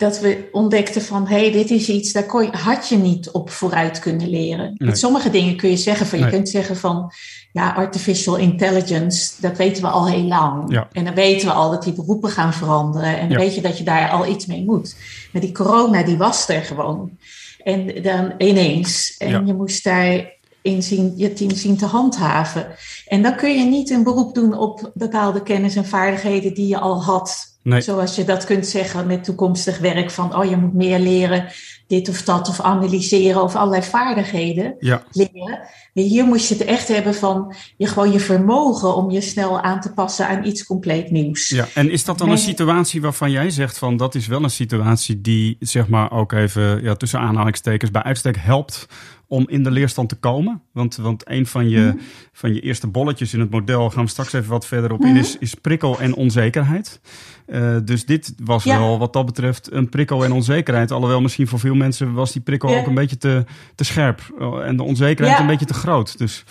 dat 0.00 0.20
we 0.20 0.48
ontdekten 0.52 1.02
van, 1.02 1.26
hé, 1.26 1.40
hey, 1.40 1.52
dit 1.52 1.70
is 1.70 1.88
iets, 1.88 2.12
daar 2.12 2.26
kon 2.26 2.42
je, 2.42 2.50
had 2.50 2.88
je 2.88 2.96
niet 2.96 3.30
op 3.30 3.50
vooruit 3.50 3.98
kunnen 3.98 4.28
leren. 4.28 4.64
Nee. 4.64 4.88
Met 4.88 4.98
sommige 4.98 5.30
dingen 5.30 5.56
kun 5.56 5.70
je 5.70 5.76
zeggen 5.76 6.06
van, 6.06 6.18
je 6.18 6.24
nee. 6.24 6.34
kunt 6.34 6.48
zeggen 6.48 6.76
van, 6.76 7.12
ja, 7.52 7.72
artificial 7.72 8.36
intelligence, 8.36 9.32
dat 9.40 9.56
weten 9.56 9.82
we 9.82 9.88
al 9.88 10.08
heel 10.08 10.24
lang. 10.24 10.72
Ja. 10.72 10.88
En 10.92 11.04
dan 11.04 11.14
weten 11.14 11.48
we 11.48 11.52
al 11.52 11.70
dat 11.70 11.82
die 11.82 11.92
beroepen 11.92 12.30
gaan 12.30 12.52
veranderen. 12.52 13.18
En 13.18 13.28
dan 13.28 13.38
ja. 13.38 13.44
weet 13.44 13.54
je 13.54 13.60
dat 13.60 13.78
je 13.78 13.84
daar 13.84 14.10
al 14.10 14.26
iets 14.26 14.46
mee 14.46 14.64
moet. 14.64 14.96
Maar 15.32 15.42
die 15.42 15.52
corona, 15.52 16.02
die 16.02 16.16
was 16.16 16.48
er 16.48 16.62
gewoon. 16.62 17.18
En 17.62 18.02
dan 18.02 18.32
ineens. 18.38 19.14
En 19.18 19.30
Ja. 19.30 19.42
je 19.44 19.54
moest 19.54 19.84
daar 19.84 20.38
in 20.62 20.82
zien, 20.82 21.12
je 21.16 21.32
team 21.32 21.50
zien 21.50 21.76
te 21.76 21.86
handhaven. 21.86 22.66
En 23.06 23.22
dan 23.22 23.36
kun 23.36 23.58
je 23.58 23.64
niet 23.64 23.90
een 23.90 24.02
beroep 24.02 24.34
doen 24.34 24.54
op 24.58 24.90
bepaalde 24.94 25.42
kennis 25.42 25.76
en 25.76 25.86
vaardigheden 25.86 26.54
die 26.54 26.66
je 26.66 26.78
al 26.78 27.04
had. 27.04 27.48
Nee. 27.62 27.80
Zoals 27.80 28.16
je 28.16 28.24
dat 28.24 28.44
kunt 28.44 28.66
zeggen 28.66 29.06
met 29.06 29.24
toekomstig 29.24 29.78
werk 29.78 30.10
van, 30.10 30.36
oh 30.36 30.44
je 30.44 30.56
moet 30.56 30.74
meer 30.74 30.98
leren, 30.98 31.46
dit 31.86 32.08
of 32.08 32.22
dat, 32.22 32.48
of 32.48 32.60
analyseren, 32.60 33.42
of 33.42 33.56
allerlei 33.56 33.82
vaardigheden 33.82 34.74
Ja. 34.78 35.02
leren. 35.10 35.58
Hier 35.92 36.24
moest 36.24 36.48
je 36.48 36.54
het 36.54 36.64
echt 36.64 36.88
hebben 36.88 37.14
van 37.14 37.54
je 37.76 37.86
gewoon 37.86 38.12
je 38.12 38.20
vermogen 38.20 38.94
om 38.96 39.10
je 39.10 39.20
snel 39.20 39.60
aan 39.60 39.80
te 39.80 39.92
passen 39.92 40.28
aan 40.28 40.44
iets 40.44 40.64
compleet 40.64 41.10
nieuws. 41.10 41.48
Ja, 41.48 41.66
en 41.74 41.90
is 41.90 42.04
dat 42.04 42.18
dan 42.18 42.26
Nee. 42.26 42.36
een 42.36 42.42
situatie 42.42 43.00
waarvan 43.00 43.30
jij 43.30 43.50
zegt 43.50 43.78
van 43.78 43.96
dat 43.96 44.14
is 44.14 44.26
wel 44.26 44.42
een 44.42 44.50
situatie 44.50 45.20
die 45.20 45.56
zeg 45.60 45.88
maar 45.88 46.12
ook 46.12 46.32
even 46.32 46.82
ja, 46.82 46.94
tussen 46.94 47.18
aanhalingstekens 47.20 47.90
bij 47.90 48.02
uitstek 48.02 48.36
helpt 48.38 48.86
om 49.30 49.44
in 49.48 49.62
de 49.62 49.70
leerstand 49.70 50.08
te 50.08 50.14
komen? 50.16 50.62
Want, 50.72 50.96
want 50.96 51.28
een 51.28 51.46
van 51.46 51.68
je, 51.68 51.78
Mhm. 51.80 51.96
van 52.32 52.54
je 52.54 52.60
eerste 52.60 52.86
bolletjes 52.86 53.34
in 53.34 53.40
het 53.40 53.50
model, 53.50 53.90
gaan 53.90 54.04
we 54.04 54.10
straks 54.10 54.32
even 54.32 54.50
wat 54.50 54.66
verder 54.66 54.92
op 54.92 55.00
in, 55.04 55.08
Mhm. 55.08 55.18
is, 55.18 55.36
is 55.38 55.54
prikkel 55.54 55.98
en 56.00 56.14
onzekerheid. 56.14 57.00
Uh, 57.46 57.76
dus 57.84 58.06
dit 58.06 58.32
was 58.44 58.64
Ja. 58.64 58.78
wel 58.78 58.98
wat 58.98 59.12
dat 59.12 59.26
betreft 59.26 59.72
een 59.72 59.88
prikkel 59.88 60.24
en 60.24 60.32
onzekerheid. 60.32 60.90
Alhoewel 60.90 61.20
misschien 61.20 61.46
voor 61.48 61.58
veel 61.58 61.74
mensen 61.74 62.12
was 62.12 62.32
die 62.32 62.42
prikkel 62.42 62.70
Ja. 62.70 62.78
ook 62.80 62.86
een 62.86 62.94
beetje 62.94 63.18
te, 63.18 63.44
te 63.74 63.84
scherp 63.84 64.20
uh, 64.38 64.66
en 64.66 64.76
de 64.76 64.82
onzekerheid 64.82 65.36
Ja. 65.36 65.42
een 65.42 65.50
beetje 65.50 65.66
te 65.66 65.74
groot. 65.74 66.18
Dus 66.18 66.44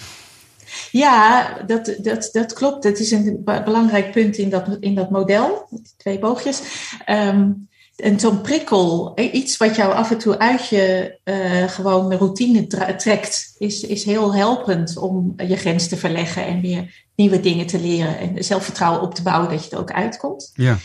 Ja, 0.91 1.47
dat, 1.67 1.95
dat, 2.01 2.29
dat 2.31 2.53
klopt. 2.53 2.83
Dat 2.83 2.99
is 2.99 3.11
een 3.11 3.41
be- 3.45 3.61
belangrijk 3.65 4.11
punt 4.11 4.37
in 4.37 4.49
dat, 4.49 4.77
in 4.79 4.95
dat 4.95 5.09
model, 5.09 5.67
die 5.69 5.81
twee 5.97 6.19
boogjes. 6.19 6.61
Um, 7.09 7.67
en 7.99 8.19
zo'n 8.19 8.41
prikkel, 8.41 9.11
eh, 9.15 9.33
iets 9.33 9.57
wat 9.57 9.75
jou 9.75 9.93
af 9.93 10.11
en 10.11 10.17
toe 10.17 10.37
uit 10.37 10.67
je 10.67 11.17
uh, 11.23 11.69
gewone 11.69 12.15
routine 12.15 12.67
trekt, 12.97 13.55
is, 13.57 13.83
is 13.83 14.03
heel 14.03 14.35
helpend 14.35 14.97
om 14.97 15.33
je 15.47 15.55
grens 15.55 15.87
te 15.87 15.97
verleggen 15.97 16.45
en 16.45 16.61
weer 16.61 17.05
nieuwe 17.15 17.39
dingen 17.39 17.65
te 17.65 17.79
leren 17.79 18.17
en 18.17 18.43
zelfvertrouwen 18.43 19.01
op 19.01 19.15
te 19.15 19.21
bouwen 19.21 19.49
dat 19.49 19.65
je 19.65 19.71
er 19.71 19.79
ook 19.79 19.91
uitkomt. 19.91 20.51
ja, 20.53 20.77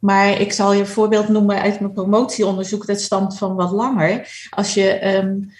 Maar 0.00 0.40
ik 0.40 0.52
zal 0.52 0.72
je 0.72 0.80
een 0.80 0.86
voorbeeld 0.86 1.28
noemen 1.28 1.60
uit 1.60 1.80
mijn 1.80 1.92
promotieonderzoek, 1.92 2.86
dat 2.86 3.00
stamt 3.00 3.38
van 3.38 3.54
wat 3.54 3.70
langer. 3.70 4.28
Als 4.50 4.74
je, 4.74 5.14
um, 5.16 5.52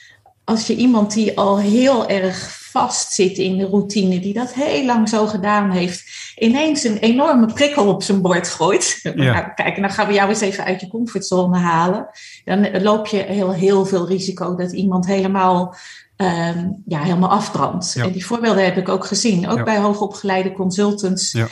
als 0.45 0.67
je 0.67 0.77
iemand 0.77 1.13
die 1.13 1.39
al 1.39 1.59
heel 1.59 2.09
erg 2.09 2.66
vastzit 2.77 3.39
in 3.39 3.59
de 3.59 3.65
routine, 3.65 4.21
die 4.21 4.35
dat 4.35 4.55
heel 4.55 4.85
lang 4.85 5.09
zo 5.09 5.27
gedaan 5.27 5.71
heeft, 5.71 6.05
ineens 6.39 6.85
een 6.85 6.99
enorme 6.99 7.53
prikkel 7.53 7.87
op 7.89 8.03
zijn 8.03 8.23
bord 8.23 8.49
gooit. 8.49 8.95
Ja. 9.17 9.33
Nou, 9.33 9.47
kijk, 9.55 9.81
dan 9.81 9.91
gaan 9.91 10.07
we 10.07 10.13
jou 10.13 10.29
eens 10.29 10.41
even 10.41 10.65
uit 10.65 10.81
je 10.81 10.89
comfortzone 10.89 11.59
halen. 11.59 12.09
Dan 12.45 12.83
loop 12.83 13.07
je 13.07 13.17
heel, 13.17 13.53
heel 13.53 13.87
veel 13.87 14.07
risico 14.07 14.55
dat 14.55 14.73
iemand 14.73 15.07
helemaal 15.07 15.77
um, 16.17 16.83
ja, 16.87 17.03
helemaal 17.03 17.31
afbrandt. 17.31 17.97
En 17.97 18.13
die 18.13 18.27
voorbeelden 18.27 18.65
heb 18.65 18.77
ik 18.77 18.89
ook 18.89 19.07
gezien, 19.07 19.49
ook 19.49 19.65
bij 19.65 19.79
hoogopgeleide 19.79 20.53
consultants, 20.53 21.33
ja. 21.33 21.47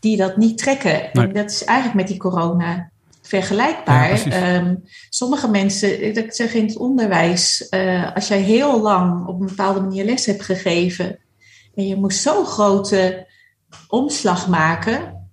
die 0.00 0.16
dat 0.16 0.36
niet 0.36 0.58
trekken. 0.58 1.12
En 1.12 1.32
dat 1.32 1.50
is 1.50 1.64
eigenlijk 1.64 1.98
met 1.98 2.08
die 2.08 2.16
corona 2.16 2.90
vergelijkbaar. 3.28 4.28
Ja, 4.28 4.56
um, 4.56 4.84
sommige 5.08 5.48
mensen, 5.48 6.16
ik 6.16 6.32
zeg 6.32 6.54
in 6.54 6.66
het 6.66 6.76
onderwijs, 6.76 7.66
uh, 7.70 8.14
als 8.14 8.28
jij 8.28 8.40
heel 8.40 8.80
lang 8.80 9.26
op 9.26 9.40
een 9.40 9.46
bepaalde 9.46 9.80
manier 9.80 10.04
les 10.04 10.26
hebt 10.26 10.42
gegeven 10.42 11.18
en 11.74 11.86
je 11.86 11.96
moest 11.96 12.20
zo'n 12.20 12.46
grote 12.46 13.26
omslag 13.88 14.48
maken, 14.48 15.26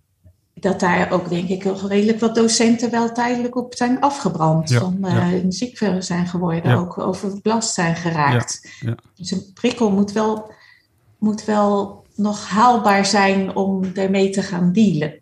dat 0.54 0.80
daar 0.80 1.12
ook 1.12 1.30
denk 1.30 1.50
ik 1.50 1.64
redelijk 1.88 2.20
wat 2.20 2.36
docenten 2.36 2.92
wel 2.92 3.12
tijdelijk 3.12 3.56
op 3.56 3.76
zijn 3.76 4.02
afgebrand. 4.02 4.70
Ja, 4.70 4.80
van 4.80 4.98
uh, 5.02 5.44
ja. 5.44 5.52
ziek 5.52 5.78
zijn 6.00 6.28
geworden, 6.28 6.78
ook 6.78 6.98
overbelast 6.98 7.74
zijn 7.74 7.96
geraakt. 7.96 8.70
Dus 9.16 9.32
een 9.32 9.52
prikkel 9.54 9.92
moet 9.92 10.12
wel, 10.12 10.52
moet 11.18 11.46
wel 11.46 12.05
nog 12.16 12.48
haalbaar 12.48 13.06
zijn 13.06 13.56
om 13.56 13.94
daarmee 13.94 14.30
te 14.30 14.42
gaan 14.42 14.72
dealen. 14.72 15.14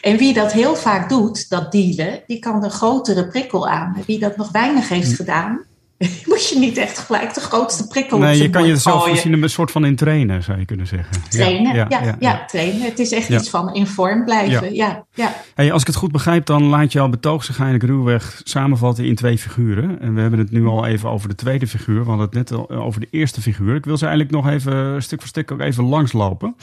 En 0.00 0.16
wie 0.16 0.34
dat 0.34 0.52
heel 0.52 0.76
vaak 0.76 1.08
doet, 1.08 1.48
dat 1.48 1.72
dealen, 1.72 2.22
die 2.26 2.38
kan 2.38 2.64
een 2.64 2.70
grotere 2.70 3.26
prikkel 3.26 3.68
aan. 3.68 3.96
Wie 4.06 4.18
dat 4.18 4.36
nog 4.36 4.50
weinig 4.50 4.88
heeft 4.88 5.10
hm. 5.10 5.14
gedaan, 5.14 5.60
moet 6.26 6.48
je 6.48 6.58
niet 6.58 6.76
echt 6.76 6.98
gelijk 6.98 7.34
de 7.34 7.40
grootste 7.40 7.86
prikkel 7.86 8.18
Nee, 8.18 8.42
je 8.42 8.50
kan 8.50 8.66
jezelf 8.66 9.10
misschien 9.10 9.42
een 9.42 9.50
soort 9.50 9.70
van 9.70 9.84
in 9.84 9.96
trainen, 9.96 10.42
zou 10.42 10.58
je 10.58 10.64
kunnen 10.64 10.86
zeggen. 10.86 11.22
Trainen, 11.28 11.74
ja, 11.74 11.86
ja, 11.88 12.16
ja, 12.18 12.44
trainen. 12.46 12.80
Het 12.80 12.98
is 12.98 13.12
echt 13.12 13.28
iets 13.28 13.50
van 13.50 13.74
in 13.74 13.86
vorm 13.86 14.24
blijven, 14.24 14.74
ja. 14.74 15.04
ja, 15.14 15.34
Hey, 15.54 15.72
als 15.72 15.80
ik 15.80 15.86
het 15.86 15.96
goed 15.96 16.12
begrijp, 16.12 16.46
dan 16.46 16.62
laat 16.62 16.92
je 16.92 17.00
al 17.00 17.08
betoog 17.08 17.48
eigenlijk 17.48 17.82
ruwweg 17.82 18.40
samenvatten 18.44 19.04
in 19.04 19.14
twee 19.14 19.38
figuren. 19.38 20.00
En 20.00 20.14
we 20.14 20.20
hebben 20.20 20.38
het 20.38 20.50
nu 20.50 20.66
al 20.66 20.86
even 20.86 21.10
over 21.10 21.28
de 21.28 21.34
tweede 21.34 21.66
figuur. 21.66 22.02
We 22.02 22.08
hadden 22.08 22.26
het 22.26 22.34
net 22.34 22.52
al 22.52 22.70
over 22.70 23.00
de 23.00 23.08
eerste 23.10 23.40
figuur. 23.42 23.74
Ik 23.74 23.84
wil 23.84 23.96
ze 23.96 24.06
eigenlijk 24.06 24.34
nog 24.34 24.48
even 24.48 25.02
stuk 25.02 25.20
voor 25.20 25.28
stuk 25.28 25.50
ook 25.50 25.60
even 25.60 25.84
langslopen. 25.84 26.56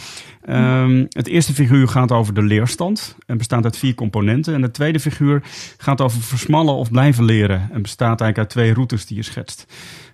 Um, 0.50 1.06
het 1.10 1.28
eerste 1.28 1.54
figuur 1.54 1.88
gaat 1.88 2.12
over 2.12 2.34
de 2.34 2.41
leerstand 2.41 3.15
en 3.26 3.38
bestaat 3.38 3.63
uit 3.63 3.78
vier 3.78 3.96
componenten. 3.96 4.54
En 4.54 4.62
de 4.62 4.72
tweede 4.72 5.00
figuur 5.00 5.41
gaat 5.78 6.02
over 6.02 6.22
versmallen 6.22 6.74
of 6.74 6.91
blijven 6.91 7.24
leren 7.24 7.69
en 7.72 7.82
bestaat 7.82 8.22
eigenlijk 8.22 8.38
uit 8.38 8.50
twee 8.50 8.74
routes 8.74 9.06
die 9.06 9.17
je 9.17 9.23
schetst. 9.24 9.66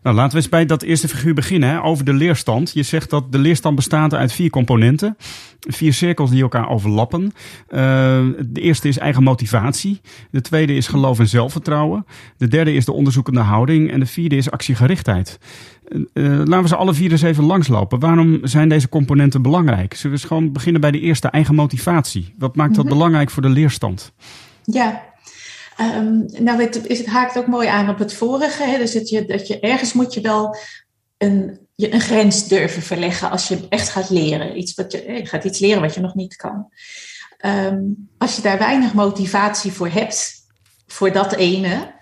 Nou, 0.04 0.15
laten 0.15 0.32
we 0.32 0.38
eens 0.38 0.50
bij 0.50 0.65
dat 0.65 0.82
eerste 0.82 1.08
figuur 1.08 1.34
beginnen, 1.34 1.69
hè, 1.69 1.84
over 1.84 2.06
de 2.06 2.13
leerstand. 2.13 2.72
Je 2.74 2.84
zegt 2.84 3.10
dat 3.10 3.32
de 3.32 3.38
leerstand 3.38 3.76
bestaat 3.76 4.13
uit 4.13 4.32
vier 4.32 4.50
componenten. 4.50 5.17
Vier 5.60 5.93
cirkels 5.93 6.30
die 6.30 6.41
elkaar 6.41 6.69
overlappen. 6.69 7.22
Uh, 7.24 7.30
de 8.45 8.62
eerste 8.62 8.88
is 8.88 8.98
eigen 8.98 9.24
motivatie. 9.24 10.02
De 10.32 10.41
tweede 10.41 10.76
is 10.76 10.88
geloof 10.88 11.19
en 11.19 11.28
zelfvertrouwen. 11.28 12.06
De 12.38 12.48
derde 12.48 12.74
is 12.74 12.86
de 12.86 12.91
onderzoekende 12.91 13.39
houding. 13.39 13.91
En 13.91 14.00
de 14.00 14.06
vierde 14.06 14.36
is 14.36 14.52
actiegerichtheid. 14.52 15.39
Uh, 16.13 16.28
laten 16.38 16.62
we 16.62 16.67
ze 16.67 16.76
alle 16.76 16.93
vier 16.93 17.12
eens 17.12 17.22
even 17.22 17.43
langslopen. 17.43 18.00
Waarom 18.00 18.39
zijn 18.43 18.69
deze 18.69 18.89
componenten 18.89 19.41
belangrijk? 19.41 19.93
Zullen 19.93 20.12
we 20.12 20.22
eens 20.22 20.32
gewoon 20.32 20.52
beginnen 20.52 20.82
bij 20.82 20.91
de 20.91 21.00
eerste 21.00 21.28
eigen 21.28 21.56
motivatie? 21.56 22.34
Wat 22.38 22.56
maakt 22.56 22.76
dat 22.76 22.84
mm 22.84 22.89
-hmm. 22.89 22.98
belangrijk 22.98 23.30
voor 23.30 23.41
de 23.41 23.50
leerstand? 23.50 24.13
Ja, 24.63 25.04
Um, 25.81 26.25
nou, 26.39 26.61
het, 26.61 26.87
is, 26.87 26.97
het 26.97 27.07
haakt 27.07 27.37
ook 27.37 27.47
mooi 27.47 27.67
aan 27.67 27.89
op 27.89 27.99
het 27.99 28.13
vorige. 28.13 28.63
Hè? 28.63 28.77
Dus 28.77 28.93
dat 28.93 29.09
je, 29.09 29.25
dat 29.25 29.47
je 29.47 29.59
ergens 29.59 29.93
moet 29.93 30.13
je 30.13 30.21
wel 30.21 30.57
een, 31.17 31.59
je 31.75 31.93
een 31.93 32.01
grens 32.01 32.47
durven 32.47 32.81
verleggen 32.81 33.29
als 33.29 33.47
je 33.47 33.65
echt 33.69 33.89
gaat 33.89 34.09
leren. 34.09 34.57
Iets 34.57 34.75
wat 34.75 34.91
je, 34.91 35.11
je 35.11 35.25
gaat 35.25 35.43
iets 35.43 35.59
leren 35.59 35.81
wat 35.81 35.93
je 35.93 36.01
nog 36.01 36.15
niet 36.15 36.35
kan. 36.35 36.67
Um, 37.45 38.09
als 38.17 38.35
je 38.35 38.41
daar 38.41 38.57
weinig 38.57 38.93
motivatie 38.93 39.71
voor 39.71 39.89
hebt, 39.89 40.33
voor 40.87 41.11
dat 41.11 41.33
ene, 41.33 41.93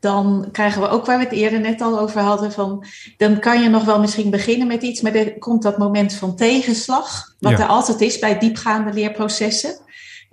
dan 0.00 0.48
krijgen 0.52 0.80
we 0.80 0.88
ook 0.88 1.06
waar 1.06 1.18
we 1.18 1.24
het 1.24 1.32
eerder 1.32 1.60
net 1.60 1.80
al 1.80 1.98
over 1.98 2.20
hadden. 2.20 2.52
Van, 2.52 2.84
dan 3.16 3.38
kan 3.38 3.62
je 3.62 3.68
nog 3.68 3.84
wel 3.84 4.00
misschien 4.00 4.30
beginnen 4.30 4.66
met 4.66 4.82
iets, 4.82 5.00
maar 5.00 5.14
er 5.14 5.38
komt 5.38 5.62
dat 5.62 5.78
moment 5.78 6.14
van 6.14 6.36
tegenslag, 6.36 7.34
wat 7.38 7.58
ja. 7.58 7.58
er 7.58 7.66
altijd 7.66 8.00
is 8.00 8.18
bij 8.18 8.38
diepgaande 8.38 8.92
leerprocessen 8.92 9.82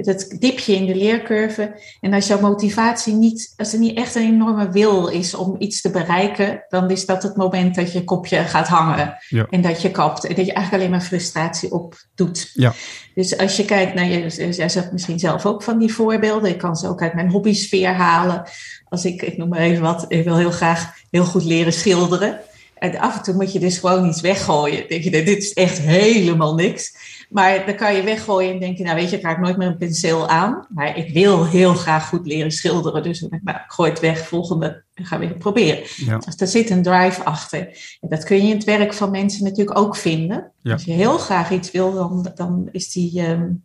dat 0.03 0.35
dipje 0.39 0.75
in 0.75 0.85
de 0.85 0.95
leercurve. 0.95 1.79
En 2.01 2.13
als 2.13 2.27
jouw 2.27 2.39
motivatie 2.39 3.13
niet, 3.13 3.53
als 3.57 3.73
er 3.73 3.79
niet 3.79 3.97
echt 3.97 4.15
een 4.15 4.21
enorme 4.21 4.71
wil 4.71 5.07
is 5.07 5.33
om 5.33 5.55
iets 5.59 5.81
te 5.81 5.91
bereiken, 5.91 6.63
dan 6.67 6.89
is 6.89 7.05
dat 7.05 7.23
het 7.23 7.35
moment 7.35 7.75
dat 7.75 7.91
je 7.91 8.03
kopje 8.03 8.37
gaat 8.43 8.67
hangen 8.67 9.17
ja. 9.27 9.47
en 9.49 9.61
dat 9.61 9.81
je 9.81 9.91
kapt. 9.91 10.25
En 10.25 10.35
dat 10.35 10.45
je 10.45 10.53
eigenlijk 10.53 10.83
alleen 10.83 10.97
maar 10.97 11.07
frustratie 11.07 11.71
opdoet. 11.71 12.51
Ja. 12.53 12.73
Dus 13.15 13.37
als 13.37 13.57
je 13.57 13.65
kijkt 13.65 13.93
naar 13.93 14.07
je, 14.07 14.49
jij 14.51 14.69
zegt 14.69 14.91
misschien 14.91 15.19
zelf 15.19 15.45
ook 15.45 15.63
van 15.63 15.79
die 15.79 15.93
voorbeelden. 15.93 16.49
Ik 16.49 16.57
kan 16.57 16.75
ze 16.75 16.87
ook 16.87 17.01
uit 17.01 17.13
mijn 17.13 17.31
hobbysfeer 17.31 17.93
halen. 17.93 18.43
Als 18.89 19.05
ik, 19.05 19.21
ik 19.21 19.37
noem 19.37 19.49
maar 19.49 19.59
even 19.59 19.83
wat, 19.83 20.05
ik 20.07 20.23
wil 20.23 20.37
heel 20.37 20.51
graag 20.51 20.93
heel 21.09 21.25
goed 21.25 21.43
leren 21.43 21.73
schilderen. 21.73 22.39
En 22.81 22.99
af 22.99 23.17
en 23.17 23.23
toe 23.23 23.33
moet 23.33 23.53
je 23.53 23.59
dus 23.59 23.77
gewoon 23.77 24.07
iets 24.07 24.21
weggooien. 24.21 24.87
Denk 24.87 25.03
je, 25.03 25.09
dit 25.09 25.27
is 25.27 25.53
echt 25.53 25.79
helemaal 25.79 26.55
niks. 26.55 26.93
Maar 27.31 27.65
dan 27.65 27.75
kan 27.75 27.95
je 27.95 28.03
weggooien 28.03 28.53
en 28.53 28.59
denken, 28.59 28.85
nou 28.85 28.95
weet 28.95 29.09
je, 29.09 29.17
ik 29.17 29.23
raak 29.23 29.39
nooit 29.39 29.57
meer 29.57 29.67
een 29.67 29.77
penseel 29.77 30.27
aan. 30.27 30.67
Maar 30.69 30.97
ik 30.97 31.13
wil 31.13 31.45
heel 31.45 31.73
graag 31.73 32.07
goed 32.07 32.25
leren 32.25 32.51
schilderen. 32.51 33.03
Dus 33.03 33.21
nou, 33.21 33.57
ik 33.57 33.63
gooi 33.67 33.89
het 33.89 33.99
weg, 33.99 34.27
volgende, 34.27 34.83
en 34.93 35.05
ga 35.05 35.19
weer 35.19 35.37
proberen. 35.37 35.83
Ja. 35.95 36.17
Dus 36.17 36.35
daar 36.35 36.47
zit 36.47 36.69
een 36.69 36.83
drive 36.83 37.23
achter. 37.23 37.59
En 37.99 38.09
dat 38.09 38.23
kun 38.23 38.37
je 38.37 38.49
in 38.49 38.55
het 38.55 38.63
werk 38.63 38.93
van 38.93 39.11
mensen 39.11 39.43
natuurlijk 39.43 39.77
ook 39.77 39.95
vinden. 39.95 40.51
Ja. 40.61 40.73
Als 40.73 40.83
je 40.83 40.91
heel 40.91 41.17
graag 41.17 41.51
iets 41.51 41.71
wil, 41.71 41.93
dan, 41.93 42.31
dan 42.35 42.69
is 42.71 42.91
die... 42.91 43.29
Um, 43.29 43.63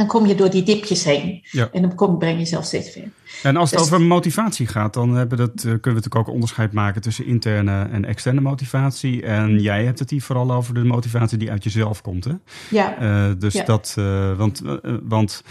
dan 0.00 0.08
kom 0.08 0.26
je 0.26 0.34
door 0.34 0.50
die 0.50 0.62
dipjes 0.62 1.04
heen. 1.04 1.40
Ja. 1.42 1.68
En 1.72 1.82
dan 1.82 1.94
kom, 1.94 2.18
breng 2.18 2.32
je 2.32 2.38
jezelf 2.38 2.64
steeds 2.64 2.90
verder. 2.90 3.10
En 3.42 3.56
als 3.56 3.70
het 3.70 3.78
dus, 3.78 3.88
over 3.88 4.06
motivatie 4.06 4.66
gaat, 4.66 4.94
dan 4.94 5.14
hebben 5.14 5.38
dat, 5.38 5.54
uh, 5.54 5.62
kunnen 5.62 5.80
we 5.82 5.90
natuurlijk 5.90 6.28
ook 6.28 6.28
onderscheid 6.28 6.72
maken 6.72 7.02
tussen 7.02 7.26
interne 7.26 7.88
en 7.92 8.04
externe 8.04 8.40
motivatie. 8.40 9.22
En 9.22 9.58
jij 9.58 9.84
hebt 9.84 9.98
het 9.98 10.10
hier 10.10 10.22
vooral 10.22 10.52
over 10.52 10.74
de 10.74 10.84
motivatie 10.84 11.38
die 11.38 11.50
uit 11.50 11.64
jezelf 11.64 12.00
komt. 12.00 12.24
Hè? 12.24 12.32
Ja. 12.70 13.02
Uh, 13.02 13.34
dus 13.38 13.54
ja. 13.54 13.64
dat, 13.64 13.94
uh, 13.98 14.36
want, 14.36 14.62
want 15.02 15.44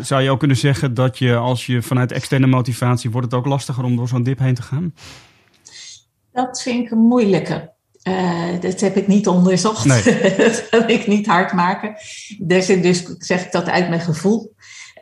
zou 0.00 0.22
je 0.22 0.30
ook 0.30 0.38
kunnen 0.38 0.56
zeggen 0.56 0.94
dat 0.94 1.18
je 1.18 1.36
als 1.36 1.66
je 1.66 1.82
vanuit 1.82 2.12
externe 2.12 2.46
motivatie 2.46 3.10
wordt 3.10 3.30
het 3.30 3.40
ook 3.40 3.46
lastiger 3.46 3.84
om 3.84 3.96
door 3.96 4.08
zo'n 4.08 4.22
dip 4.22 4.38
heen 4.38 4.54
te 4.54 4.62
gaan? 4.62 4.94
Dat 6.32 6.62
vind 6.62 6.84
ik 6.84 6.90
een 6.90 6.98
moeilijke. 6.98 7.73
Uh, 8.08 8.60
dat 8.60 8.80
heb 8.80 8.96
ik 8.96 9.06
niet 9.06 9.28
onderzocht. 9.28 9.84
Nee. 9.84 10.02
dat 10.36 10.66
wil 10.70 10.88
ik 10.88 11.06
niet 11.06 11.26
hard 11.26 11.52
maken. 11.52 11.94
Dus, 12.38 12.66
dus 12.66 13.04
zeg 13.18 13.44
ik 13.44 13.52
dat 13.52 13.68
uit 13.68 13.88
mijn 13.88 14.00
gevoel. 14.00 14.54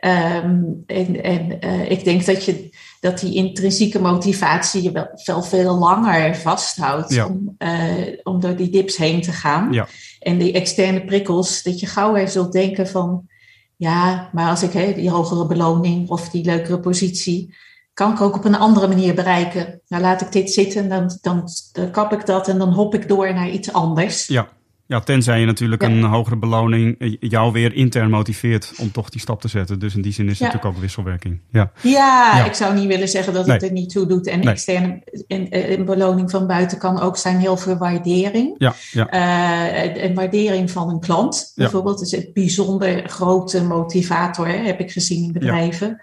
Um, 0.05 0.83
en 0.87 1.23
en 1.23 1.57
uh, 1.65 1.91
ik 1.91 2.03
denk 2.03 2.25
dat, 2.25 2.45
je, 2.45 2.69
dat 2.99 3.19
die 3.19 3.33
intrinsieke 3.33 3.99
motivatie 3.99 4.81
je 4.81 4.91
wel, 4.91 5.07
wel 5.25 5.43
veel 5.43 5.77
langer 5.77 6.35
vasthoudt 6.35 7.13
ja. 7.13 7.25
om, 7.25 7.55
uh, 7.59 8.19
om 8.23 8.39
door 8.39 8.55
die 8.55 8.69
dips 8.69 8.97
heen 8.97 9.21
te 9.21 9.31
gaan. 9.31 9.71
Ja. 9.71 9.87
En 10.19 10.37
die 10.37 10.53
externe 10.53 11.05
prikkels, 11.05 11.63
dat 11.63 11.79
je 11.79 11.85
gauw 11.85 12.13
weer 12.13 12.29
zult 12.29 12.51
denken 12.51 12.87
van, 12.87 13.27
ja, 13.75 14.29
maar 14.33 14.49
als 14.49 14.63
ik 14.63 14.95
die 14.95 15.09
hogere 15.09 15.47
beloning 15.47 16.09
of 16.09 16.29
die 16.29 16.45
leukere 16.45 16.79
positie, 16.79 17.55
kan 17.93 18.11
ik 18.11 18.21
ook 18.21 18.35
op 18.35 18.45
een 18.45 18.55
andere 18.55 18.87
manier 18.87 19.13
bereiken. 19.13 19.81
Nou, 19.87 20.01
laat 20.01 20.21
ik 20.21 20.31
dit 20.31 20.51
zitten, 20.51 20.89
dan, 20.89 21.17
dan, 21.21 21.47
dan 21.71 21.91
kap 21.91 22.13
ik 22.13 22.25
dat 22.25 22.47
en 22.47 22.57
dan 22.57 22.73
hop 22.73 22.95
ik 22.95 23.07
door 23.07 23.33
naar 23.33 23.49
iets 23.49 23.73
anders. 23.73 24.27
Ja, 24.27 24.47
ja 24.85 24.99
tenzij 24.99 25.39
je 25.39 25.45
natuurlijk 25.45 25.81
ja. 25.81 25.87
een 25.87 26.03
hogere 26.03 26.37
beloning 26.37 27.17
jou 27.19 27.51
weer 27.51 27.73
intern 27.73 28.09
motiveert 28.09 28.73
om 28.77 28.91
toch 28.91 29.09
die 29.09 29.21
stap 29.21 29.41
te 29.41 29.47
zetten. 29.47 29.79
Dus 29.79 29.95
in 29.95 30.01
die 30.01 30.13
zin 30.13 30.25
is 30.25 30.31
het 30.31 30.39
ja. 30.39 30.45
natuurlijk 30.45 30.75
ook 30.75 30.81
wisselwerking. 30.81 31.39
Ja. 31.51 31.71
Ja, 31.81 32.37
ja, 32.37 32.45
ik 32.45 32.53
zou 32.53 32.75
niet 32.75 32.87
willen 32.87 33.09
zeggen 33.09 33.33
dat 33.33 33.45
nee. 33.45 33.55
het 33.55 33.65
er 33.65 33.71
niet 33.71 33.89
toe 33.89 34.05
doet. 34.05 34.27
En 34.27 34.39
nee. 34.39 34.49
externe 34.49 35.01
en, 35.27 35.49
en 35.49 35.85
beloning 35.85 36.31
van 36.31 36.47
buiten 36.47 36.77
kan 36.77 36.99
ook 36.99 37.17
zijn 37.17 37.37
heel 37.37 37.57
veel 37.57 37.77
waardering. 37.77 38.55
Ja, 38.57 38.73
ja. 38.91 39.13
Uh, 39.13 40.03
een 40.03 40.13
waardering 40.13 40.71
van 40.71 40.89
een 40.89 40.99
klant 40.99 41.51
bijvoorbeeld 41.55 42.01
is 42.01 42.11
een 42.11 42.29
bijzonder 42.33 43.09
grote 43.09 43.63
motivator, 43.63 44.47
heb 44.47 44.79
ik 44.79 44.91
gezien 44.91 45.23
in 45.23 45.31
bedrijven 45.31 45.99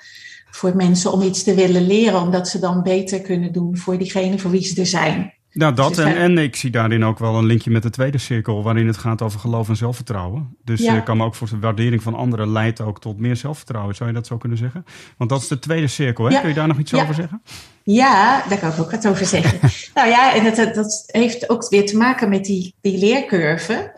voor 0.60 0.76
mensen 0.76 1.12
om 1.12 1.22
iets 1.22 1.42
te 1.42 1.54
willen 1.54 1.86
leren, 1.86 2.20
omdat 2.20 2.48
ze 2.48 2.58
dan 2.58 2.82
beter 2.82 3.20
kunnen 3.20 3.52
doen 3.52 3.76
voor 3.76 3.98
diegene 3.98 4.38
voor 4.38 4.50
wie 4.50 4.62
ze 4.62 4.80
er 4.80 4.86
zijn. 4.86 5.34
Nou, 5.52 5.74
dat 5.74 5.94
dus 5.94 6.04
en, 6.04 6.16
en 6.16 6.38
ik 6.38 6.56
zie 6.56 6.70
daarin 6.70 7.04
ook 7.04 7.18
wel 7.18 7.34
een 7.34 7.44
linkje 7.44 7.70
met 7.70 7.82
de 7.82 7.90
tweede 7.90 8.18
cirkel, 8.18 8.62
waarin 8.62 8.86
het 8.86 8.96
gaat 8.96 9.22
over 9.22 9.40
geloof 9.40 9.68
en 9.68 9.76
zelfvertrouwen. 9.76 10.56
Dus 10.64 10.80
ja. 10.80 10.96
ik 10.96 11.04
kan 11.04 11.16
me 11.16 11.24
ook 11.24 11.34
voor 11.34 11.48
de 11.48 11.58
waardering 11.58 12.02
van 12.02 12.14
anderen 12.14 12.52
leidt 12.52 12.80
ook 12.80 13.00
tot 13.00 13.18
meer 13.18 13.36
zelfvertrouwen. 13.36 13.94
Zou 13.94 14.08
je 14.08 14.14
dat 14.14 14.26
zo 14.26 14.36
kunnen 14.36 14.58
zeggen? 14.58 14.84
Want 15.16 15.30
dat 15.30 15.40
is 15.40 15.48
de 15.48 15.58
tweede 15.58 15.86
cirkel, 15.86 16.24
hè? 16.24 16.30
Ja. 16.30 16.40
Kun 16.40 16.48
je 16.48 16.54
daar 16.54 16.68
nog 16.68 16.78
iets 16.78 16.90
ja. 16.90 17.02
over 17.02 17.14
zeggen? 17.14 17.42
Ja, 17.82 18.44
daar 18.48 18.58
kan 18.58 18.70
ik 18.70 18.78
ook 18.78 18.90
wat 18.90 19.08
over 19.08 19.26
zeggen. 19.26 19.58
nou 19.94 20.08
ja, 20.08 20.34
en 20.34 20.44
dat, 20.44 20.74
dat 20.74 21.04
heeft 21.06 21.50
ook 21.50 21.68
weer 21.68 21.86
te 21.86 21.96
maken 21.96 22.28
met 22.28 22.44
die, 22.44 22.74
die 22.80 22.98
leercurve. 22.98 23.92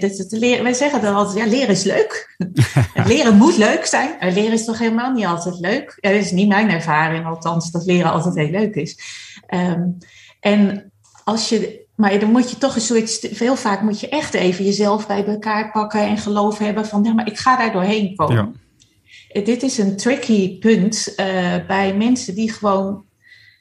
Dat, 0.00 0.26
leren, 0.40 0.62
wij 0.62 0.72
zeggen 0.72 1.00
dan 1.00 1.14
altijd, 1.14 1.44
ja, 1.44 1.50
leren 1.50 1.68
is 1.68 1.84
leuk. 1.84 2.36
leren 3.06 3.36
moet 3.36 3.56
leuk 3.56 3.84
zijn. 3.84 4.16
Leren 4.20 4.52
is 4.52 4.64
toch 4.64 4.78
helemaal 4.78 5.12
niet 5.12 5.26
altijd 5.26 5.58
leuk? 5.60 5.98
Ja, 6.00 6.10
dat 6.10 6.20
is 6.20 6.30
niet 6.30 6.48
mijn 6.48 6.70
ervaring, 6.70 7.26
althans, 7.26 7.70
dat 7.70 7.84
leren 7.84 8.12
altijd 8.12 8.34
heel 8.34 8.50
leuk 8.50 8.74
is. 8.74 8.98
Um, 9.54 9.98
en 10.40 10.92
als 11.24 11.48
je 11.48 11.86
maar 11.96 12.18
dan 12.18 12.30
moet 12.30 12.50
je 12.50 12.58
toch 12.58 12.74
een 12.74 12.80
soort, 12.80 13.28
veel 13.32 13.56
vaak 13.56 13.82
moet 13.82 14.00
je 14.00 14.08
echt 14.08 14.34
even 14.34 14.64
jezelf 14.64 15.06
bij 15.06 15.24
elkaar 15.26 15.70
pakken 15.70 16.00
en 16.00 16.18
geloof 16.18 16.58
hebben 16.58 16.86
van, 16.86 17.04
ja, 17.04 17.12
maar 17.12 17.26
ik 17.26 17.38
ga 17.38 17.56
daar 17.56 17.72
doorheen 17.72 18.16
komen. 18.16 18.36
Ja. 18.36 18.50
Eh, 19.28 19.44
dit 19.44 19.62
is 19.62 19.78
een 19.78 19.96
tricky 19.96 20.58
punt 20.58 21.14
uh, 21.16 21.54
bij 21.66 21.94
mensen 21.94 22.34
die 22.34 22.52
gewoon 22.52 23.04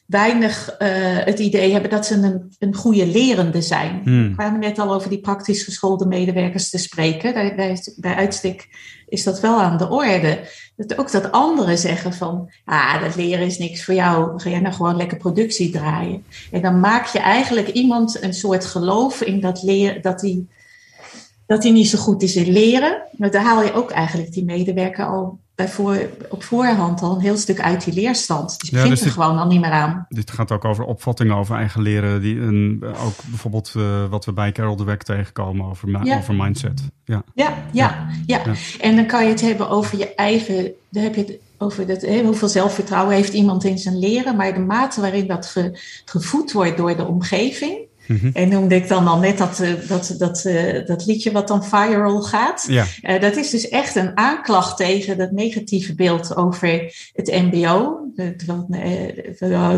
weinig 0.06 0.76
uh, 0.80 0.88
het 1.26 1.40
idee 1.40 1.72
hebben 1.72 1.90
dat 1.90 2.06
ze 2.06 2.16
een, 2.16 2.56
een 2.60 2.76
goede 2.76 3.08
lerende 3.08 3.62
zijn. 3.62 4.02
Hmm. 4.04 4.30
We 4.30 4.36
kwamen 4.36 4.60
net 4.60 4.80
al 4.80 4.94
over 4.94 5.10
die 5.10 5.22
praktisch 5.22 5.64
geschoolde 5.64 6.06
medewerkers 6.06 6.70
te 6.70 6.78
spreken. 6.78 7.34
Bij, 7.34 7.56
bij, 7.56 7.80
bij 7.96 8.16
uitstek 8.16 8.68
is 9.08 9.24
dat 9.24 9.40
wel 9.40 9.62
aan 9.62 9.78
de 9.78 9.90
orde. 9.90 10.40
Dat 10.78 10.98
ook 10.98 11.12
dat 11.12 11.32
anderen 11.32 11.78
zeggen 11.78 12.14
van, 12.14 12.50
ah, 12.66 13.02
dat 13.02 13.16
leren 13.16 13.46
is 13.46 13.58
niks 13.58 13.84
voor 13.84 13.94
jou. 13.94 14.40
Ga 14.40 14.50
jij 14.50 14.60
nou 14.60 14.74
gewoon 14.74 14.98
lekker 14.98 15.18
productie 15.18 15.70
draaien. 15.70 16.26
En 16.52 16.62
dan 16.62 16.80
maak 16.80 17.06
je 17.06 17.20
eigenlijk 17.20 17.68
iemand 17.68 18.24
een 18.24 18.34
soort 18.34 18.66
geloof 18.66 19.22
in 19.22 19.40
dat 19.40 19.64
leren, 19.64 20.02
dat 20.02 20.22
hij 20.22 20.46
dat 21.46 21.64
hij 21.64 21.72
niet 21.72 21.90
zo 21.90 21.98
goed 21.98 22.22
is 22.22 22.36
in 22.36 22.52
leren. 22.52 23.02
Maar 23.18 23.32
daar 23.32 23.44
haal 23.44 23.64
je 23.64 23.74
ook 23.74 23.92
eigenlijk 23.92 24.32
die 24.32 24.46
medewerker 24.46 25.06
al 25.06 25.40
bij 25.56 25.68
voor, 25.68 26.10
op 26.30 26.44
voorhand 26.44 27.02
al 27.02 27.16
een 27.16 27.22
heel 27.22 27.38
stuk 27.38 27.62
uit 27.62 27.84
die 27.84 27.94
leerstand. 27.94 28.60
Dus 28.60 28.70
je 28.70 28.76
begint 28.76 28.98
dus 28.98 29.06
er 29.06 29.12
gewoon 29.12 29.38
al 29.38 29.48
niet 29.48 29.62
meer 29.62 29.72
aan. 29.72 30.06
Dit 30.10 30.32
gaat 30.32 30.52
ook 30.52 30.66
over 30.66 30.84
opvattingen 30.84 31.36
over 31.36 31.56
eigen 31.56 31.82
leren. 31.82 32.22
Die, 32.22 32.42
en 32.42 32.80
ook 32.84 33.14
bijvoorbeeld 33.26 33.74
uh, 33.78 34.06
wat 34.10 34.26
we 34.26 34.34
bij 34.34 34.52
Carol 34.52 34.76
de 34.76 34.84
Weck 34.84 35.04
tegenkomen 35.04 35.66
over, 35.66 36.16
over 36.18 36.36
mindset. 36.36 36.82
Ja. 37.06 37.24
Ja, 37.34 37.54
ja, 37.72 38.08
ja, 38.26 38.42
ja, 38.46 38.54
En 38.80 38.96
dan 38.96 39.06
kan 39.06 39.24
je 39.24 39.30
het 39.30 39.42
hebben 39.42 39.70
over 39.70 39.98
je 39.98 40.16
eigen... 40.16 40.72
Dan 40.90 41.04
heb 41.04 41.16
je 41.16 41.22
het 41.22 41.38
over 41.58 41.88
dat, 41.88 42.02
hè, 42.02 42.24
hoeveel 42.24 42.48
zelfvertrouwen 42.48 43.16
heeft 43.16 43.34
iemand 43.34 43.64
in 43.64 43.78
zijn 43.78 44.00
leren. 44.00 44.36
Maar 44.36 44.54
de 44.54 44.60
mate 44.60 45.02
waarin 45.02 45.28
dat 45.28 45.46
ge, 45.46 45.80
gevoed 46.06 46.52
wordt 46.52 46.78
door 46.78 46.98
de 46.98 47.06
omgeving... 47.06 47.78
Mhm. 48.08 48.30
En 48.34 48.50
noemde 48.50 48.76
ik 48.76 48.88
dan 48.88 49.08
al 49.08 49.20
net 49.20 49.38
dat, 49.38 49.60
eh, 49.60 49.72
dat, 49.88 50.16
dat, 50.18 50.44
uh, 50.48 50.86
dat 50.86 51.06
liedje 51.06 51.32
wat 51.32 51.48
dan 51.48 51.64
viral 51.64 52.22
gaat. 52.22 52.66
Ja. 52.68 52.86
Uh, 53.02 53.22
dat 53.22 53.36
is 53.36 53.50
dus 53.50 53.70
echt 53.70 53.96
een 53.96 54.18
aanklacht 54.18 54.78
tegen 54.78 55.18
dat 55.18 55.32
negatieve 55.32 55.96
beeld 55.96 56.36
over 56.36 56.94
het 57.14 57.28
MBO. 57.28 58.00
Het, 58.16 58.46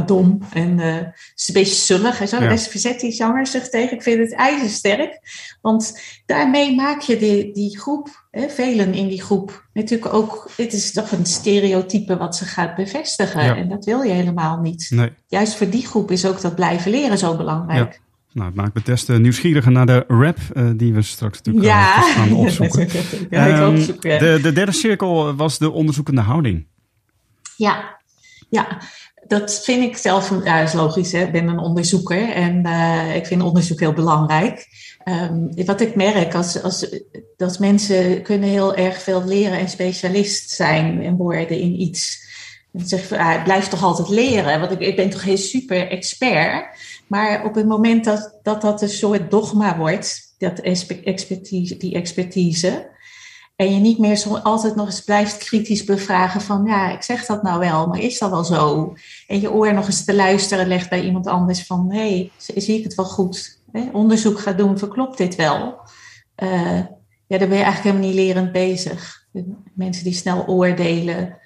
dom 0.07 0.39
en 0.53 0.77
uh, 0.77 0.95
een 0.95 1.53
beetje 1.53 1.75
zullig 1.75 2.21
en 2.21 2.27
zo. 2.27 2.43
Ja. 2.43 2.57
Verzet 2.57 2.99
die 2.99 3.11
zanger 3.11 3.47
zich 3.47 3.69
tegen. 3.69 3.95
Ik 3.95 4.03
vind 4.03 4.19
het 4.19 4.33
ijzersterk. 4.33 5.19
Want 5.61 6.01
daarmee 6.25 6.75
maak 6.75 7.01
je 7.01 7.17
die, 7.17 7.53
die 7.53 7.79
groep, 7.79 8.25
hè, 8.31 8.49
velen 8.49 8.93
in 8.93 9.07
die 9.07 9.21
groep, 9.21 9.67
natuurlijk 9.73 10.13
ook. 10.13 10.49
Het 10.57 10.73
is 10.73 10.91
toch 10.91 11.11
een 11.11 11.25
stereotype 11.25 12.17
wat 12.17 12.35
ze 12.35 12.45
gaat 12.45 12.75
bevestigen. 12.75 13.43
Ja. 13.43 13.55
En 13.55 13.69
dat 13.69 13.85
wil 13.85 14.01
je 14.01 14.13
helemaal 14.13 14.59
niet. 14.59 14.87
Nee. 14.89 15.09
Juist 15.27 15.55
voor 15.55 15.69
die 15.69 15.87
groep 15.87 16.11
is 16.11 16.25
ook 16.25 16.41
dat 16.41 16.55
blijven 16.55 16.91
leren 16.91 17.17
zo 17.17 17.35
belangrijk. 17.35 18.01
Nou, 18.37 18.49
het 18.49 18.57
maakt 18.57 18.73
me 18.73 18.81
des 18.83 19.03
te 19.03 19.13
nieuwsgieriger 19.13 19.71
naar 19.71 19.85
de 19.85 20.03
rap 20.07 20.37
uh, 20.53 20.69
die 20.75 20.93
we 20.93 21.01
straks 21.01 21.37
natuurlijk 21.37 21.65
ja. 21.65 21.97
uh, 21.97 22.15
gaan 22.15 22.31
opzoeken. 22.33 22.87
ja, 23.29 23.61
um, 23.61 23.75
opzoeken 23.75 24.19
de, 24.19 24.39
de 24.41 24.53
derde 24.53 24.71
cirkel 24.71 25.35
was 25.35 25.57
de 25.57 25.71
onderzoekende 25.71 26.21
houding. 26.21 26.67
Ja, 27.55 27.99
ja. 28.49 28.81
Dat 29.27 29.63
vind 29.63 29.83
ik 29.83 29.97
zelf, 29.97 30.33
ja, 30.43 30.59
is 30.59 30.73
logisch, 30.73 31.11
hè? 31.11 31.23
ik 31.23 31.31
ben 31.31 31.47
een 31.47 31.59
onderzoeker 31.59 32.29
en 32.29 32.65
uh, 32.65 33.15
ik 33.15 33.25
vind 33.25 33.41
onderzoek 33.41 33.79
heel 33.79 33.93
belangrijk. 33.93 34.67
Um, 35.05 35.65
wat 35.65 35.81
ik 35.81 35.95
merk, 35.95 36.35
als, 36.35 36.61
als, 36.63 36.95
dat 37.37 37.59
mensen 37.59 38.21
kunnen 38.21 38.49
heel 38.49 38.75
erg 38.75 39.01
veel 39.01 39.25
leren 39.25 39.59
en 39.59 39.69
specialist 39.69 40.49
zijn 40.49 41.03
en 41.03 41.15
worden 41.15 41.59
in 41.59 41.81
iets. 41.81 42.25
Dan 42.71 42.87
zeg 42.87 43.11
ik, 43.11 43.19
ah, 43.19 43.33
ik 43.33 43.43
blijf 43.43 43.67
toch 43.67 43.83
altijd 43.83 44.09
leren, 44.09 44.59
want 44.59 44.71
ik, 44.71 44.79
ik 44.79 44.95
ben 44.95 45.09
toch 45.09 45.23
heel 45.23 45.37
super 45.37 45.89
expert. 45.89 46.65
Maar 47.07 47.45
op 47.45 47.55
het 47.55 47.67
moment 47.67 48.03
dat 48.03 48.39
dat, 48.43 48.61
dat 48.61 48.81
een 48.81 48.89
soort 48.89 49.31
dogma 49.31 49.77
wordt, 49.77 50.35
dat 50.37 50.59
expertise, 50.59 51.77
die 51.77 51.95
expertise, 51.95 52.95
en 53.57 53.73
je 53.73 53.79
niet 53.79 53.97
meer 53.97 54.15
zo 54.15 54.35
altijd 54.35 54.75
nog 54.75 54.85
eens 54.85 55.03
blijft 55.03 55.37
kritisch 55.37 55.83
bevragen 55.83 56.41
van, 56.41 56.65
ja, 56.65 56.91
ik 56.91 57.01
zeg 57.01 57.25
dat 57.25 57.43
nou 57.43 57.59
wel, 57.59 57.87
maar 57.87 57.99
is 57.99 58.19
dat 58.19 58.29
wel 58.29 58.43
zo? 58.43 58.93
En 59.27 59.41
je 59.41 59.51
oor 59.51 59.73
nog 59.73 59.85
eens 59.85 60.05
te 60.05 60.15
luisteren 60.15 60.67
legt 60.67 60.89
bij 60.89 61.01
iemand 61.03 61.27
anders 61.27 61.65
van, 61.65 61.91
hé, 61.91 61.97
hey, 61.97 62.31
zie 62.61 62.77
ik 62.77 62.83
het 62.83 62.95
wel 62.95 63.05
goed? 63.05 63.59
Onderzoek 63.91 64.39
gaat 64.39 64.57
doen, 64.57 64.77
verklopt 64.77 65.17
dit 65.17 65.35
wel? 65.35 65.79
Uh, 66.43 66.79
ja, 67.27 67.37
dan 67.37 67.49
ben 67.49 67.57
je 67.57 67.63
eigenlijk 67.63 67.83
helemaal 67.83 68.07
niet 68.07 68.15
lerend 68.15 68.51
bezig. 68.51 69.25
Mensen 69.73 70.03
die 70.03 70.13
snel 70.13 70.45
oordelen, 70.47 71.37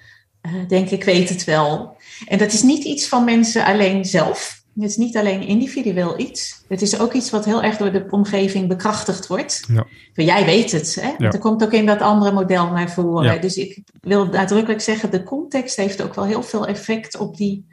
uh, 0.42 0.68
denken 0.68 0.96
ik 0.96 1.04
weet 1.04 1.28
het 1.28 1.44
wel. 1.44 1.96
En 2.26 2.38
dat 2.38 2.52
is 2.52 2.62
niet 2.62 2.84
iets 2.84 3.08
van 3.08 3.24
mensen 3.24 3.64
alleen 3.64 4.04
zelf. 4.04 4.61
Het 4.74 4.90
is 4.90 4.96
niet 4.96 5.16
alleen 5.16 5.46
individueel 5.46 6.18
iets. 6.18 6.64
Het 6.68 6.82
is 6.82 7.00
ook 7.00 7.12
iets 7.12 7.30
wat 7.30 7.44
heel 7.44 7.62
erg 7.62 7.76
door 7.76 7.92
de 7.92 8.06
omgeving 8.10 8.68
bekrachtigd 8.68 9.26
wordt. 9.26 9.64
Ja. 9.68 9.86
Jij 10.14 10.44
weet 10.44 10.72
het. 10.72 10.98
Hè? 11.00 11.12
Ja. 11.18 11.30
Er 11.30 11.38
komt 11.38 11.64
ook 11.64 11.72
in 11.72 11.86
dat 11.86 12.00
andere 12.00 12.32
model 12.32 12.70
naar 12.70 12.90
voren. 12.90 13.40
Dus 13.40 13.56
ik 13.56 13.82
wil 14.00 14.26
nadrukkelijk 14.26 14.80
zeggen, 14.80 15.10
de 15.10 15.22
context 15.22 15.76
heeft 15.76 16.02
ook 16.02 16.14
wel 16.14 16.24
heel 16.24 16.42
veel 16.42 16.66
effect 16.66 17.18
op 17.18 17.36
die 17.36 17.66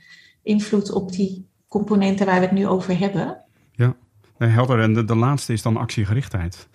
invloed 0.43 0.91
op 0.91 1.12
die 1.12 1.47
componenten 1.67 2.25
waar 2.25 2.39
we 2.39 2.45
het 2.45 2.55
nu 2.55 2.67
over 2.67 2.99
hebben. 2.99 3.43
Ja, 3.71 3.95
helder. 4.38 4.79
En 4.79 4.93
de, 4.93 5.05
de 5.05 5.15
laatste 5.15 5.53
is 5.53 5.62
dan 5.62 5.77
actiegerichtheid. 5.77 6.67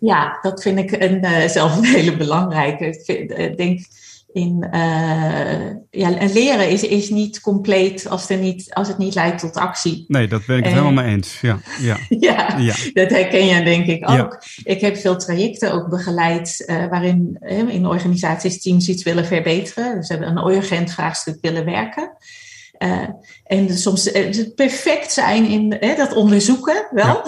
Ja, 0.00 0.38
dat 0.40 0.62
vind 0.62 0.78
ik 0.78 0.92
een, 0.92 1.24
uh, 1.24 1.46
zelf 1.46 1.76
een 1.76 1.84
hele 1.84 2.16
belangrijke. 2.16 2.84
Ik 3.06 3.30
eh, 3.30 3.56
denk 3.56 3.86
in 4.32 4.66
uh, 4.74 5.70
ja, 5.90 6.26
leren 6.32 6.70
is, 6.70 6.82
is 6.82 7.10
niet 7.10 7.40
compleet 7.40 8.08
als, 8.08 8.30
er 8.30 8.38
niet, 8.38 8.74
als 8.74 8.88
het 8.88 8.98
niet 8.98 9.14
leidt 9.14 9.38
tot 9.38 9.56
actie. 9.56 10.04
Nee, 10.08 10.28
dat 10.28 10.46
ben 10.46 10.56
ik 10.56 10.64
het 10.64 10.72
helemaal 10.72 11.04
mee 11.04 11.14
eens. 11.14 11.40
Ja, 11.40 11.58
ja. 11.80 11.96
ja, 12.28 12.58
ja, 12.58 12.74
dat 12.92 13.10
herken 13.10 13.46
je 13.46 13.64
denk 13.64 13.86
ik 13.86 14.10
ook. 14.10 14.42
Ik 14.64 14.80
heb 14.80 14.96
veel 14.96 15.16
trajecten 15.16 15.72
ook 15.72 15.88
begeleid 15.88 16.64
uh, 16.66 16.86
waarin 16.86 17.36
uh, 17.40 17.58
in 17.58 17.86
organisaties 17.86 18.62
teams 18.62 18.88
iets 18.88 19.02
willen 19.02 19.26
verbeteren. 19.26 19.96
Dus 19.96 20.08
hebben 20.08 20.28
een 20.28 20.50
urgent 20.50 20.92
vraagstuk 20.92 21.38
willen 21.40 21.64
werken. 21.64 22.16
Uh, 22.78 23.08
en 23.44 23.78
soms 23.78 24.04
het 24.04 24.54
perfect 24.54 25.12
zijn 25.12 25.46
in 25.46 25.76
hè, 25.80 25.94
dat 25.94 26.14
onderzoeken, 26.14 26.86
wel. 26.90 27.22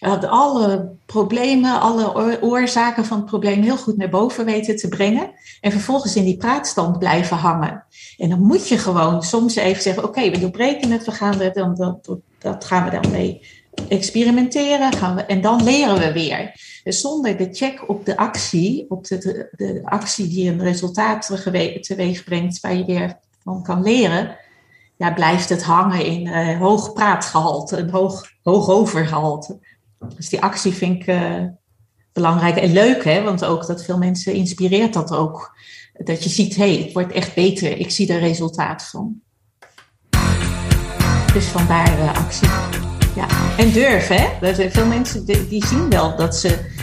Ja. 0.00 0.14
alle 0.26 0.90
problemen, 1.06 1.80
alle 1.80 2.42
oorzaken 2.42 3.04
van 3.04 3.16
het 3.16 3.26
probleem 3.26 3.62
heel 3.62 3.76
goed 3.76 3.96
naar 3.96 4.08
boven 4.08 4.44
weten 4.44 4.76
te 4.76 4.88
brengen. 4.88 5.30
En 5.60 5.72
vervolgens 5.72 6.16
in 6.16 6.24
die 6.24 6.36
praatstand 6.36 6.98
blijven 6.98 7.36
hangen. 7.36 7.84
En 8.16 8.28
dan 8.28 8.40
moet 8.40 8.68
je 8.68 8.78
gewoon 8.78 9.22
soms 9.22 9.56
even 9.56 9.82
zeggen: 9.82 10.04
Oké, 10.04 10.18
okay, 10.18 10.30
we 10.30 10.38
doorbreken 10.38 10.90
het, 10.90 11.04
we 11.04 11.12
gaan 11.12 11.40
er 11.40 11.52
dan, 11.52 11.74
dat, 11.74 12.18
dat 12.38 12.64
gaan 12.64 12.84
we 12.84 13.00
dan 13.00 13.10
mee 13.10 13.42
experimenteren. 13.88 14.92
Gaan 14.92 15.14
we, 15.14 15.22
en 15.22 15.40
dan 15.40 15.64
leren 15.64 15.98
we 15.98 16.12
weer. 16.12 16.52
Dus 16.84 17.00
zonder 17.00 17.36
de 17.36 17.48
check 17.52 17.88
op 17.88 18.06
de 18.06 18.16
actie, 18.16 18.86
op 18.88 19.06
de, 19.06 19.18
de, 19.18 19.48
de 19.56 19.80
actie 19.84 20.28
die 20.28 20.50
een 20.50 20.62
resultaat 20.62 21.30
teweeg 21.80 22.24
brengt, 22.24 22.60
waar 22.60 22.76
je 22.76 22.84
weer 22.84 23.18
van 23.42 23.62
kan 23.62 23.82
leren 23.82 24.36
ja, 24.98 25.12
blijft 25.12 25.48
het 25.48 25.62
hangen 25.62 26.04
in 26.04 26.26
uh, 26.26 26.58
hoog 26.58 26.92
praatgehalte, 26.92 27.76
een 27.76 27.90
hoog, 27.90 28.30
hoog 28.42 28.68
overgehalte. 28.68 29.58
Dus 30.16 30.28
die 30.28 30.40
actie 30.40 30.72
vind 30.72 31.00
ik 31.00 31.06
uh, 31.06 31.44
belangrijk 32.12 32.56
en 32.56 32.72
leuk, 32.72 33.04
hè? 33.04 33.22
want 33.22 33.44
ook 33.44 33.66
dat 33.66 33.84
veel 33.84 33.98
mensen 33.98 34.32
inspireert 34.32 34.92
dat 34.92 35.12
ook. 35.12 35.56
Dat 35.92 36.24
je 36.24 36.30
ziet, 36.30 36.56
hé, 36.56 36.74
hey, 36.74 36.82
het 36.82 36.92
wordt 36.92 37.12
echt 37.12 37.34
beter, 37.34 37.78
ik 37.78 37.90
zie 37.90 38.12
er 38.12 38.18
resultaat 38.18 38.82
van. 38.82 39.20
Dus 41.32 41.44
vandaar 41.44 41.98
uh, 41.98 42.16
actie. 42.16 42.48
Ja. 43.14 43.26
En 43.58 43.72
durf, 43.72 44.08
hè? 44.08 44.46
Er 44.46 44.54
zijn 44.54 44.72
veel 44.72 44.86
mensen 44.86 45.24
die, 45.24 45.66
zien 45.66 45.90
wel 45.90 46.16
dat 46.16 46.36
ze. 46.36 46.76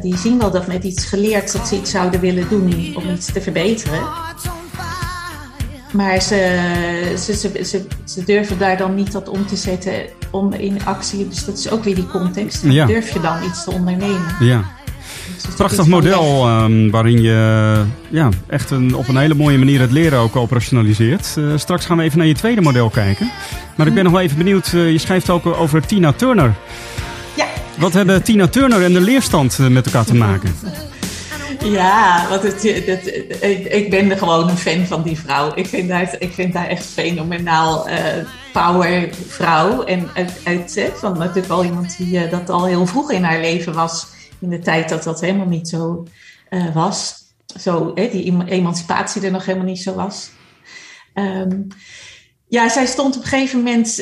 Die 0.00 0.16
zien 0.16 0.38
wel 0.38 0.50
dat 0.50 0.66
met 0.66 0.84
iets 0.84 1.04
geleerd 1.04 1.52
dat 1.52 1.68
ze 1.68 1.76
iets 1.76 1.90
zouden 1.90 2.20
willen 2.20 2.48
doen 2.48 2.96
om 2.96 3.10
iets 3.10 3.32
te 3.32 3.40
verbeteren. 3.40 4.00
Maar 5.92 6.22
ze, 6.22 7.14
ze, 7.18 7.36
ze, 7.64 7.86
ze, 8.04 8.24
durven 8.24 8.58
daar 8.58 8.76
dan 8.76 8.94
niet 8.94 9.12
dat 9.12 9.28
om 9.28 9.46
te 9.46 9.56
zetten 9.56 9.92
om 10.30 10.52
in 10.52 10.78
actie. 10.84 11.28
Dus 11.28 11.44
dat 11.44 11.58
is 11.58 11.70
ook 11.70 11.84
weer 11.84 11.94
die 11.94 12.06
context. 12.06 12.62
Ja. 12.62 12.86
Durf 12.86 13.12
je 13.12 13.20
dan 13.20 13.36
iets 13.44 13.64
te 13.64 13.70
ondernemen? 13.70 14.34
Ja. 14.40 14.64
Dus 15.34 15.54
Prachtig 15.54 15.86
model 15.86 16.48
um, 16.48 16.90
waarin 16.90 17.22
je 17.22 17.84
ja, 18.08 18.28
echt 18.46 18.70
een, 18.70 18.94
op 18.94 19.08
een 19.08 19.16
hele 19.16 19.34
mooie 19.34 19.58
manier 19.58 19.80
het 19.80 19.90
leren 19.90 20.18
ook 20.18 20.36
operationaliseert. 20.36 21.34
Uh, 21.38 21.52
straks 21.56 21.86
gaan 21.86 21.96
we 21.96 22.02
even 22.02 22.18
naar 22.18 22.26
je 22.26 22.34
tweede 22.34 22.60
model 22.60 22.90
kijken. 22.90 23.30
Maar 23.74 23.86
ik 23.86 23.94
ben 23.94 24.04
nog 24.04 24.12
wel 24.12 24.22
even 24.22 24.38
benieuwd, 24.38 24.72
uh, 24.72 24.92
je 24.92 24.98
schrijft 24.98 25.30
ook 25.30 25.46
over 25.46 25.86
Tina 25.86 26.12
Turner. 26.12 26.54
Ja. 27.36 27.46
Wat 27.78 27.92
hebben 27.92 28.22
Tina 28.22 28.46
Turner 28.46 28.82
en 28.82 28.92
de 28.92 29.00
leerstand 29.00 29.58
uh, 29.60 29.66
met 29.66 29.86
elkaar 29.86 30.04
te 30.04 30.14
maken? 30.14 30.54
Ja, 31.64 32.28
want 32.28 32.42
het, 32.42 32.62
het, 32.62 33.06
ik, 33.42 33.66
ik, 33.66 33.90
ben 33.90 34.18
gewoon 34.18 34.48
een 34.48 34.56
fan 34.56 34.86
van 34.86 35.02
die 35.02 35.18
vrouw. 35.18 35.52
Ik 35.54 35.66
vind 35.66 35.90
haar, 35.90 36.16
ik 36.18 36.32
vind 36.32 36.54
haar 36.54 36.66
echt 36.66 36.86
fenomenaal 36.86 37.88
uh, 37.88 37.96
power 38.52 39.14
vrouw. 39.26 39.82
En 39.82 40.08
uit, 40.44 40.90
van 40.94 41.18
natuurlijk 41.18 41.46
wel 41.46 41.64
iemand 41.64 41.96
die 41.96 42.24
uh, 42.24 42.30
dat 42.30 42.50
al 42.50 42.66
heel 42.66 42.86
vroeg 42.86 43.10
in 43.10 43.22
haar 43.22 43.40
leven 43.40 43.74
was. 43.74 44.06
In 44.40 44.48
de 44.48 44.58
tijd 44.58 44.88
dat 44.88 45.02
dat 45.02 45.20
helemaal 45.20 45.46
niet 45.46 45.68
zo 45.68 46.06
uh, 46.50 46.74
was. 46.74 47.14
Zo, 47.60 47.90
hè, 47.94 48.08
die 48.08 48.44
emancipatie 48.46 49.22
er 49.22 49.30
nog 49.30 49.44
helemaal 49.44 49.68
niet 49.68 49.82
zo 49.82 49.94
was. 49.94 50.30
Um, 51.14 51.66
Ja, 52.48 52.68
zij 52.68 52.86
stond 52.86 53.16
op 53.16 53.22
een 53.22 53.28
gegeven 53.28 53.58
moment, 53.58 53.96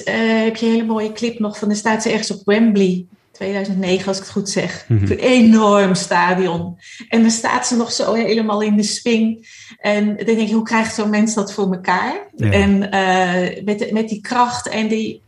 heb 0.44 0.56
je 0.56 0.66
een 0.66 0.72
hele 0.72 0.84
mooie 0.84 1.12
clip 1.12 1.38
nog 1.38 1.58
van, 1.58 1.68
de 1.68 1.74
staat 1.74 2.02
ze 2.02 2.10
ergens 2.10 2.30
op 2.30 2.40
Wembley, 2.44 3.06
2009 3.36 4.08
als 4.08 4.16
ik 4.16 4.22
het 4.22 4.32
goed 4.32 4.50
zeg. 4.50 4.84
Mhm. 4.88 5.12
Een 5.12 5.18
enorm 5.18 5.94
stadion. 5.94 6.78
En 7.08 7.20
dan 7.20 7.30
staat 7.30 7.66
ze 7.66 7.76
nog 7.76 7.92
zo 7.92 8.14
helemaal 8.14 8.62
in 8.62 8.76
de 8.76 8.82
swing. 8.82 9.48
En 9.78 10.06
dan 10.16 10.24
denk 10.24 10.48
je, 10.48 10.54
hoe 10.54 10.64
krijgt 10.64 10.94
zo'n 10.94 11.10
mens 11.10 11.34
dat 11.34 11.52
voor 11.52 11.72
elkaar? 11.72 12.28
Ja. 12.36 12.50
En 12.50 12.90
eh, 12.90 13.64
met, 13.64 13.92
met 13.92 14.08
die 14.08 14.20
kracht 14.20 14.68
en 14.68 14.88
die 14.88 15.22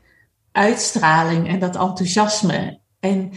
uitstraling 0.52 1.48
en 1.48 1.58
dat 1.58 1.76
enthousiasme. 1.76 2.78
En 3.00 3.30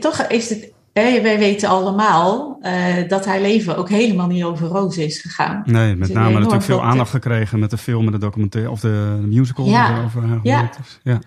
toch 0.00 0.22
is 0.22 0.48
het, 0.48 0.72
hè, 1.02 1.20
wij 1.20 1.38
weten 1.38 1.68
allemaal 1.68 2.58
eh, 2.60 3.08
dat 3.08 3.24
haar 3.26 3.40
leven 3.40 3.76
ook 3.76 3.88
helemaal 3.88 4.26
niet 4.26 4.44
over 4.44 4.66
rozen 4.68 5.04
is 5.04 5.18
gegaan. 5.20 5.62
Nee, 5.66 5.94
met 5.96 6.12
name 6.12 6.32
natuurlijk 6.32 6.62
veel 6.62 6.82
aandacht 6.82 7.10
gekregen 7.10 7.58
met 7.58 7.70
de 7.70 7.78
film 7.78 8.06
en 8.06 8.12
de 8.12 8.18
documentaire 8.18 8.70
of 8.70 8.80
de, 8.80 9.18
de 9.20 9.26
musical 9.26 9.66
Ja. 9.66 10.02
over 10.04 10.22
haar 10.22 10.38
Ja. 10.42 10.56
gemaakt 10.56 10.78
is. 10.78 10.98
Ja. 11.02 11.18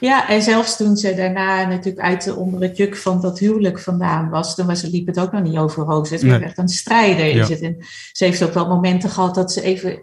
Ja, 0.00 0.28
en 0.28 0.42
zelfs 0.42 0.76
toen 0.76 0.96
ze 0.96 1.14
daarna 1.14 1.64
natuurlijk 1.66 2.04
uit 2.04 2.24
de, 2.24 2.34
onder 2.34 2.60
het 2.60 2.76
juk 2.76 2.96
van 2.96 3.20
dat 3.20 3.38
huwelijk 3.38 3.78
vandaan 3.80 4.28
was, 4.28 4.54
toen 4.54 4.66
was, 4.66 4.82
liep 4.82 5.06
het 5.06 5.20
ook 5.20 5.32
nog 5.32 5.42
niet 5.42 5.56
over 5.56 5.84
rozen. 5.84 6.14
Het 6.14 6.24
werd 6.24 6.38
Nee. 6.38 6.48
echt 6.48 6.58
een 6.58 6.68
strijder. 6.68 7.26
Ja. 7.26 7.42
Is 7.42 7.48
het. 7.48 7.60
En 7.60 7.76
ze 8.12 8.24
heeft 8.24 8.42
ook 8.44 8.54
wel 8.54 8.68
momenten 8.68 9.10
gehad 9.10 9.34
dat 9.34 9.52
ze 9.52 9.62
even 9.62 9.98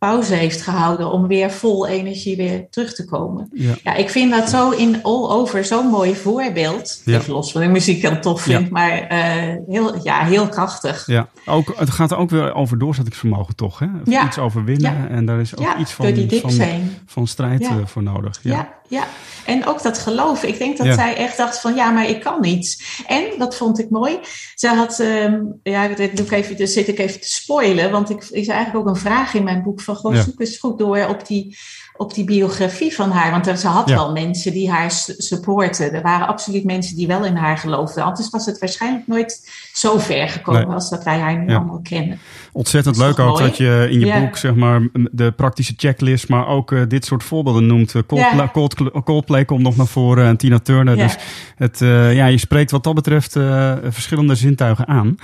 pauze 0.00 0.34
heeft 0.34 0.62
gehouden 0.62 1.12
om 1.12 1.26
weer 1.26 1.50
vol 1.50 1.86
energie 1.86 2.36
weer 2.36 2.66
terug 2.70 2.94
te 2.94 3.04
komen. 3.04 3.48
Ja. 3.52 3.74
Ja, 3.82 3.94
ik 3.94 4.10
vind 4.10 4.30
dat 4.30 4.50
zo 4.50 4.70
in 4.70 5.02
all 5.02 5.28
over 5.28 5.64
zo'n 5.64 5.86
mooi 5.86 6.16
voorbeeld. 6.16 7.02
Ja. 7.04 7.18
Even 7.18 7.32
los 7.32 7.52
van 7.52 7.60
de 7.60 7.66
muziek 7.68 8.02
heel 8.02 8.20
tof 8.20 8.46
Ja. 8.46 8.58
vind, 8.58 8.70
maar 8.70 8.90
eh, 8.90 9.56
heel, 9.68 10.02
ja, 10.02 10.24
heel 10.24 10.48
krachtig. 10.48 11.06
Ja, 11.06 11.28
ook, 11.46 11.74
het 11.76 11.90
gaat 11.90 12.14
ook 12.14 12.30
weer 12.30 12.54
over 12.54 12.78
doorzettingsvermogen 12.78 13.56
toch, 13.56 13.78
hè? 13.78 13.86
Ja. 14.04 14.26
Iets 14.26 14.38
overwinnen 14.38 15.10
en 15.10 15.26
daar 15.26 15.40
is 15.40 15.56
ook 15.56 15.76
iets 15.78 15.92
van, 15.92 16.14
van, 16.28 16.90
van 17.06 17.26
strijd 17.26 17.62
eh, 17.62 17.74
voor 17.84 18.02
nodig. 18.02 18.38
Ja. 18.42 18.79
Ja. 18.90 19.06
En 19.46 19.66
ook 19.66 19.82
dat 19.82 19.98
geloof. 19.98 20.42
Ik 20.42 20.58
denk 20.58 20.76
dat 20.76 20.86
Ja. 20.86 20.94
zij 20.94 21.16
echt 21.16 21.36
dacht 21.36 21.60
van 21.60 21.74
ja, 21.74 21.90
maar 21.90 22.08
ik 22.08 22.20
kan 22.20 22.40
niets. 22.40 23.02
En 23.06 23.24
dat 23.38 23.56
vond 23.56 23.78
ik 23.78 23.90
mooi. 23.90 24.18
Ze 24.54 24.68
had, 24.68 25.00
ehm, 25.00 25.40
ja, 25.62 25.88
dit 25.88 26.16
doe 26.16 26.26
ik 26.26 26.32
even, 26.32 26.56
dus 26.56 26.72
zit 26.72 26.88
ik 26.88 26.98
even 26.98 27.20
te 27.20 27.28
spoilen, 27.30 27.90
want 27.90 28.10
ik 28.10 28.22
is 28.30 28.48
eigenlijk 28.48 28.86
ook 28.86 28.94
een 28.94 29.00
vraag 29.00 29.34
in 29.34 29.44
mijn 29.44 29.62
boek 29.62 29.80
van 29.80 29.98
Ja. 30.14 30.22
zoek 30.22 30.40
eens 30.40 30.58
goed 30.58 30.78
door 30.78 31.06
op 31.08 31.26
die, 31.26 31.58
op 32.00 32.14
die 32.14 32.24
biografie 32.24 32.94
van 32.94 33.10
haar. 33.10 33.30
Want 33.30 33.46
er, 33.46 33.56
ze 33.56 33.66
had 33.66 33.88
Ja. 33.88 33.94
wel 33.94 34.12
mensen 34.12 34.52
die 34.52 34.70
haar 34.70 34.90
supporten. 35.18 35.92
Er 35.92 36.02
waren 36.02 36.26
absoluut 36.26 36.64
mensen 36.64 36.96
die 36.96 37.06
wel 37.06 37.24
in 37.24 37.36
haar 37.36 37.58
geloofden. 37.58 38.04
Anders 38.04 38.30
was 38.30 38.46
het 38.46 38.58
waarschijnlijk 38.58 39.06
nooit 39.06 39.50
zo 39.72 39.98
ver 39.98 40.28
gekomen 40.28 40.66
Nee. 40.66 40.74
als 40.74 40.90
dat 40.90 41.04
wij 41.04 41.18
haar 41.18 41.38
nu 41.38 41.48
Ja. 41.50 41.56
allemaal 41.56 41.80
kennen. 41.82 42.18
Ontzettend 42.52 42.96
leuk 42.96 43.18
ook 43.18 43.28
mooi? 43.38 43.42
dat 43.44 43.56
je 43.56 43.86
in 43.90 44.00
je 44.00 44.06
Ja. 44.06 44.20
boek 44.20 44.36
zeg 44.36 44.54
maar 44.54 44.88
de 45.12 45.30
praktische 45.32 45.74
checklist, 45.76 46.28
maar 46.28 46.46
ook 46.46 46.72
eh, 46.72 46.80
dit 46.88 47.04
soort 47.04 47.22
voorbeelden 47.24 47.66
noemt. 47.66 47.94
Eh, 47.94 48.02
Coldplay, 48.06 48.36
Ja. 48.36 48.50
Coldplay, 48.52 48.90
Coldplay 49.04 49.44
komt 49.44 49.62
nog 49.62 49.76
naar 49.76 49.86
voren 49.86 50.26
en 50.26 50.36
Tina 50.36 50.58
Turner. 50.58 50.96
Ja. 50.96 51.02
Dus 51.02 51.16
het, 51.56 51.80
eh, 51.80 52.14
ja, 52.14 52.26
je 52.26 52.38
spreekt 52.38 52.70
wat 52.70 52.84
dat 52.84 52.94
betreft 52.94 53.36
eh, 53.36 53.72
verschillende 53.88 54.34
zintuigen 54.34 54.86
aan. 54.88 55.16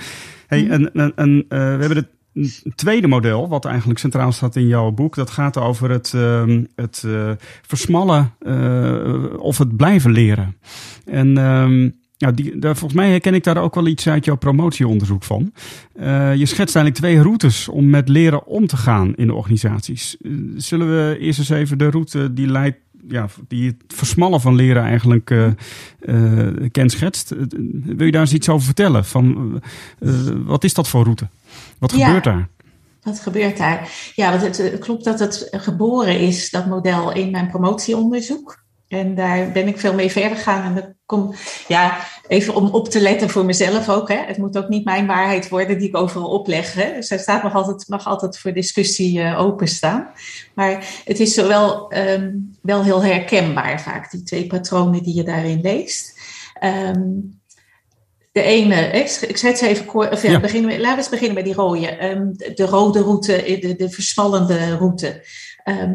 Hey, 0.47 0.61
Mhm. 0.61 0.71
en, 0.71 0.91
en, 0.93 1.11
en, 1.15 1.45
eh, 1.49 1.57
we 1.57 1.63
hebben 1.79 1.95
het 1.95 2.07
tweede 2.75 3.07
model, 3.07 3.47
wat 3.47 3.65
eigenlijk 3.65 3.99
centraal 3.99 4.31
staat 4.31 4.55
in 4.55 4.67
jouw 4.67 4.91
boek. 4.91 5.15
Dat 5.15 5.29
gaat 5.29 5.57
over 5.57 5.89
het, 5.89 6.13
ehm, 6.13 6.63
het 6.75 7.03
eh, 7.05 7.31
versmallen 7.61 8.33
eh, 8.39 9.23
of 9.37 9.57
het 9.57 9.77
blijven 9.77 10.11
leren. 10.11 10.55
En 11.05 11.37
ehm, 11.37 11.89
ja, 12.17 12.31
die, 12.31 12.59
daar, 12.59 12.77
volgens 12.77 12.99
mij 12.99 13.09
herken 13.09 13.33
ik 13.33 13.43
daar 13.43 13.57
ook 13.57 13.75
wel 13.75 13.87
iets 13.87 14.07
uit 14.07 14.25
jouw 14.25 14.35
promotieonderzoek 14.35 15.23
van. 15.23 15.51
Eh, 15.93 16.35
je 16.35 16.45
schetst 16.45 16.75
eigenlijk 16.75 16.95
twee 16.95 17.21
routes 17.21 17.67
om 17.67 17.89
met 17.89 18.09
leren 18.09 18.45
om 18.45 18.67
te 18.67 18.77
gaan 18.77 19.15
in 19.15 19.27
de 19.27 19.33
organisaties. 19.33 20.17
Zullen 20.55 20.87
we 20.87 21.17
eerst 21.19 21.39
eens 21.39 21.49
even 21.49 21.77
de 21.77 21.89
route 21.89 22.33
die 22.33 22.47
leidt, 22.47 22.77
ja, 23.07 23.27
die 23.47 23.67
het 23.67 23.83
versmallen 23.87 24.41
van 24.41 24.55
leren 24.55 24.83
eigenlijk 24.83 25.31
eh 25.31 25.47
eh, 25.99 26.47
kenschetst. 26.71 27.35
Wil 27.83 28.05
je 28.05 28.11
daar 28.11 28.21
eens 28.21 28.33
iets 28.33 28.49
over 28.49 28.65
vertellen? 28.65 29.05
Van, 29.05 29.61
wat 30.45 30.63
is 30.63 30.73
dat 30.73 30.87
voor 30.87 31.03
route? 31.03 31.27
Wat 31.79 31.91
Ja. 31.91 32.05
gebeurt 32.05 32.23
daar? 32.23 32.49
Wat 33.01 33.19
gebeurt 33.19 33.57
daar? 33.57 34.11
Ja, 34.15 34.29
want 34.29 34.41
het 34.41 34.59
eh, 34.59 34.79
klopt 34.79 35.03
dat 35.03 35.19
het 35.19 35.47
geboren 35.51 36.19
is, 36.19 36.49
dat 36.49 36.65
model, 36.65 37.11
in 37.11 37.31
mijn 37.31 37.47
promotieonderzoek. 37.47 38.65
En 38.87 39.15
daar 39.15 39.51
ben 39.51 39.67
ik 39.67 39.79
veel 39.79 39.93
mee 39.93 40.11
verder 40.11 40.37
gegaan. 40.37 40.63
En 40.63 40.75
dat 40.75 40.93
kom, 41.05 41.33
ja, 41.67 41.97
even 42.27 42.55
om 42.55 42.67
op 42.67 42.89
te 42.89 43.01
letten 43.01 43.29
voor 43.29 43.45
mezelf 43.45 43.89
ook. 43.89 44.07
Hè. 44.09 44.17
Het 44.25 44.37
moet 44.37 44.57
ook 44.57 44.69
niet 44.69 44.85
mijn 44.85 45.07
waarheid 45.07 45.49
worden 45.49 45.79
die 45.79 45.87
ik 45.87 45.97
overal 45.97 46.29
opleg. 46.29 46.73
Hè. 46.73 46.93
Dus 46.93 47.07
daar 47.07 47.19
staat 47.19 47.43
nog 47.43 47.53
altijd, 47.53 47.87
mag 47.87 48.07
altijd 48.07 48.37
voor 48.37 48.53
discussie 48.53 49.21
eh, 49.21 49.39
openstaan. 49.39 50.07
Maar 50.53 51.01
het 51.05 51.19
is 51.19 51.33
zowel 51.33 51.89
ehm, 51.89 52.31
wel 52.61 52.83
heel 52.83 53.03
herkenbaar 53.03 53.81
vaak, 53.81 54.11
die 54.11 54.23
twee 54.23 54.47
patronen 54.47 55.03
die 55.03 55.15
je 55.15 55.23
daarin 55.23 55.61
leest. 55.61 56.19
Ehm, 56.59 57.09
de 58.37 58.43
ene, 58.43 58.75
ik 58.75 59.09
ik 59.27 59.37
schets 59.37 59.61
even 59.61 59.85
kort, 59.85 60.11
of 60.11 60.21
ja, 60.21 60.31
Ja. 60.31 60.39
beginnen 60.39 60.69
we, 60.69 60.77
laten 60.77 60.91
we 60.91 60.97
eens 60.97 61.09
beginnen 61.09 61.35
bij 61.35 61.43
die 61.43 61.53
rode. 61.53 61.87
Ehm, 61.87 62.33
de, 62.33 62.51
de 62.53 62.65
rode 62.65 63.01
route, 63.01 63.57
de, 63.61 63.75
de 63.75 63.89
versmallende 63.89 64.75
route. 64.75 65.25
Ehm, 65.63 65.93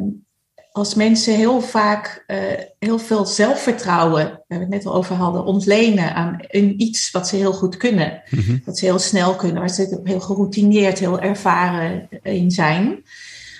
als 0.72 0.94
mensen 0.94 1.34
heel 1.36 1.60
vaak 1.60 2.24
eh, 2.26 2.38
heel 2.78 2.98
veel 2.98 3.26
zelfvertrouwen, 3.26 4.24
waar 4.24 4.58
we 4.58 4.64
het 4.64 4.68
net 4.68 4.86
al 4.86 4.94
over 4.94 5.14
hadden, 5.16 5.44
ontlenen 5.44 6.14
aan 6.14 6.38
iets 6.76 7.10
wat 7.10 7.28
ze 7.28 7.36
heel 7.36 7.52
goed 7.52 7.76
kunnen. 7.76 8.22
Mhm. 8.30 8.58
Dat 8.64 8.78
ze 8.78 8.84
heel 8.84 8.98
snel 8.98 9.34
kunnen, 9.34 9.58
waar 9.58 9.70
ze 9.70 10.00
heel 10.04 10.20
geroutineerd, 10.20 10.98
heel 10.98 11.20
ervaren 11.20 12.08
in 12.22 12.50
zijn. 12.50 13.04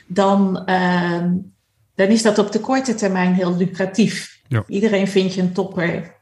Dan, 0.06 0.64
ehm, 0.66 1.34
dan 1.94 2.08
is 2.08 2.22
dat 2.22 2.38
op 2.38 2.52
de 2.52 2.60
korte 2.60 2.94
termijn 2.94 3.34
heel 3.34 3.56
lucratief. 3.56 4.40
Ja. 4.48 4.64
Iedereen 4.68 5.08
vindt 5.08 5.34
je 5.34 5.40
een 5.40 5.52
topper. 5.52 6.14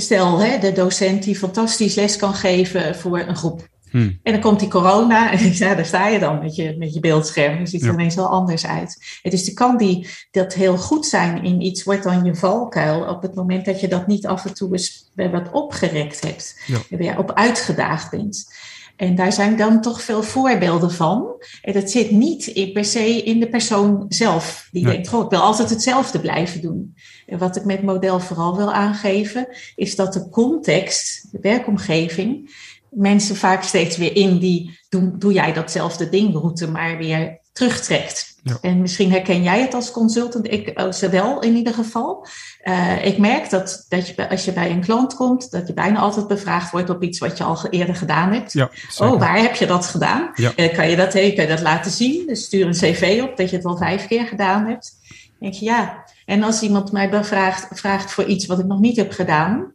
Stel, 0.00 0.38
hè, 0.38 0.58
de 0.58 0.72
docent 0.72 1.22
die 1.22 1.36
fantastisch 1.36 1.94
les 1.94 2.16
kan 2.16 2.34
geven 2.34 2.96
voor 2.96 3.18
een 3.18 3.36
groep. 3.36 3.68
Hmm. 3.90 4.18
En 4.22 4.32
dan 4.32 4.40
komt 4.40 4.60
die 4.60 4.68
corona 4.68 5.30
en 5.32 5.52
ja, 5.52 5.74
daar 5.74 5.86
sta 5.86 6.08
je 6.08 6.18
dan 6.18 6.38
met 6.42 6.54
je, 6.54 6.74
met 6.78 6.94
je 6.94 7.00
beeldscherm. 7.00 7.56
Dan 7.56 7.66
ziet 7.66 7.80
er 7.80 7.86
Ja. 7.86 7.92
ineens 7.92 8.14
wel 8.14 8.28
anders 8.28 8.66
uit. 8.66 9.18
Het 9.22 9.32
is 9.32 9.44
de 9.44 9.54
kant 9.54 9.78
die 9.78 10.08
dat 10.30 10.54
heel 10.54 10.76
goed 10.76 11.06
zijn 11.06 11.44
in 11.44 11.60
iets 11.60 11.82
wordt 11.82 12.02
dan 12.02 12.24
je 12.24 12.34
valkuil 12.34 13.04
op 13.04 13.22
het 13.22 13.34
moment 13.34 13.64
dat 13.64 13.80
je 13.80 13.88
dat 13.88 14.06
niet 14.06 14.26
af 14.26 14.44
en 14.46 14.54
toe 14.54 14.72
eens 14.72 15.10
wat 15.14 15.50
opgerekt 15.52 16.20
hebt. 16.20 16.60
Ja. 16.66 16.96
Weer 16.96 17.18
op 17.18 17.32
uitgedaagd 17.32 18.10
bent. 18.10 18.52
En 19.00 19.14
daar 19.14 19.32
zijn 19.32 19.56
dan 19.56 19.80
toch 19.80 20.02
veel 20.02 20.22
voorbeelden 20.22 20.90
van. 20.90 21.42
En 21.62 21.72
dat 21.72 21.90
zit 21.90 22.10
niet 22.10 22.46
in, 22.46 22.72
per 22.72 22.84
se 22.84 23.22
in 23.22 23.40
de 23.40 23.48
persoon 23.48 24.04
zelf. 24.08 24.68
Die 24.72 24.84
Nee. 24.84 24.92
denkt, 24.92 25.08
goh, 25.08 25.24
ik 25.24 25.30
wil 25.30 25.40
altijd 25.40 25.70
hetzelfde 25.70 26.20
blijven 26.20 26.60
doen. 26.60 26.94
En 27.26 27.38
wat 27.38 27.56
ik 27.56 27.64
met 27.64 27.82
model 27.82 28.20
vooral 28.20 28.56
wil 28.56 28.72
aangeven, 28.72 29.48
is 29.74 29.96
dat 29.96 30.12
de 30.12 30.28
context, 30.28 31.28
de 31.32 31.38
werkomgeving, 31.40 32.50
mensen 32.90 33.36
vaak 33.36 33.62
steeds 33.62 33.96
weer 33.96 34.16
in 34.16 34.38
die 34.38 34.78
doe, 34.88 35.16
doe 35.18 35.32
jij 35.32 35.52
datzelfde 35.52 36.08
ding 36.08 36.32
route 36.34 36.68
maar 36.68 36.98
weer 36.98 37.40
terugtrekt. 37.52 38.29
Ja. 38.42 38.58
En 38.60 38.80
misschien 38.80 39.10
herken 39.10 39.42
jij 39.42 39.60
het 39.60 39.74
als 39.74 39.90
consultant, 39.90 40.52
ik 40.52 40.80
oh, 40.80 40.92
ze 40.92 41.08
wel 41.08 41.40
in 41.40 41.56
ieder 41.56 41.74
geval. 41.74 42.26
Eh, 42.60 43.04
ik 43.04 43.18
merk 43.18 43.50
dat, 43.50 43.86
dat 43.88 44.08
je, 44.08 44.28
als 44.28 44.44
je 44.44 44.52
bij 44.52 44.70
een 44.70 44.80
klant 44.80 45.14
komt, 45.14 45.50
dat 45.50 45.66
je 45.66 45.74
bijna 45.74 45.98
altijd 45.98 46.26
bevraagd 46.26 46.70
wordt 46.70 46.90
op 46.90 47.02
iets 47.02 47.18
wat 47.18 47.38
je 47.38 47.44
al 47.44 47.58
eerder 47.70 47.94
gedaan 47.94 48.32
hebt. 48.32 48.52
Ja. 48.52 48.70
Oh, 48.98 49.18
waar 49.18 49.38
heb 49.38 49.54
je 49.54 49.66
dat 49.66 49.86
gedaan? 49.86 50.30
Ja. 50.34 50.52
Eh, 50.56 50.74
kan, 50.74 50.90
je 50.90 50.96
dat, 50.96 51.14
eh, 51.14 51.34
kan 51.34 51.44
je 51.44 51.50
dat 51.50 51.60
laten 51.60 51.90
zien? 51.90 52.26
Dus 52.26 52.44
stuur 52.44 52.66
een 52.66 52.72
cv 52.72 53.20
op 53.22 53.36
dat 53.36 53.50
je 53.50 53.56
het 53.56 53.64
al 53.64 53.76
vijf 53.76 54.06
keer 54.06 54.26
gedaan 54.26 54.66
hebt. 54.66 54.98
Dan 55.08 55.38
denk 55.38 55.54
je 55.54 55.64
ja. 55.64 56.04
En 56.24 56.42
als 56.42 56.62
iemand 56.62 56.92
mij 56.92 57.10
bevraagt, 57.10 57.78
vraagt 57.78 58.12
voor 58.12 58.24
iets 58.24 58.46
wat 58.46 58.58
ik 58.58 58.66
nog 58.66 58.80
niet 58.80 58.96
heb 58.96 59.12
gedaan, 59.12 59.72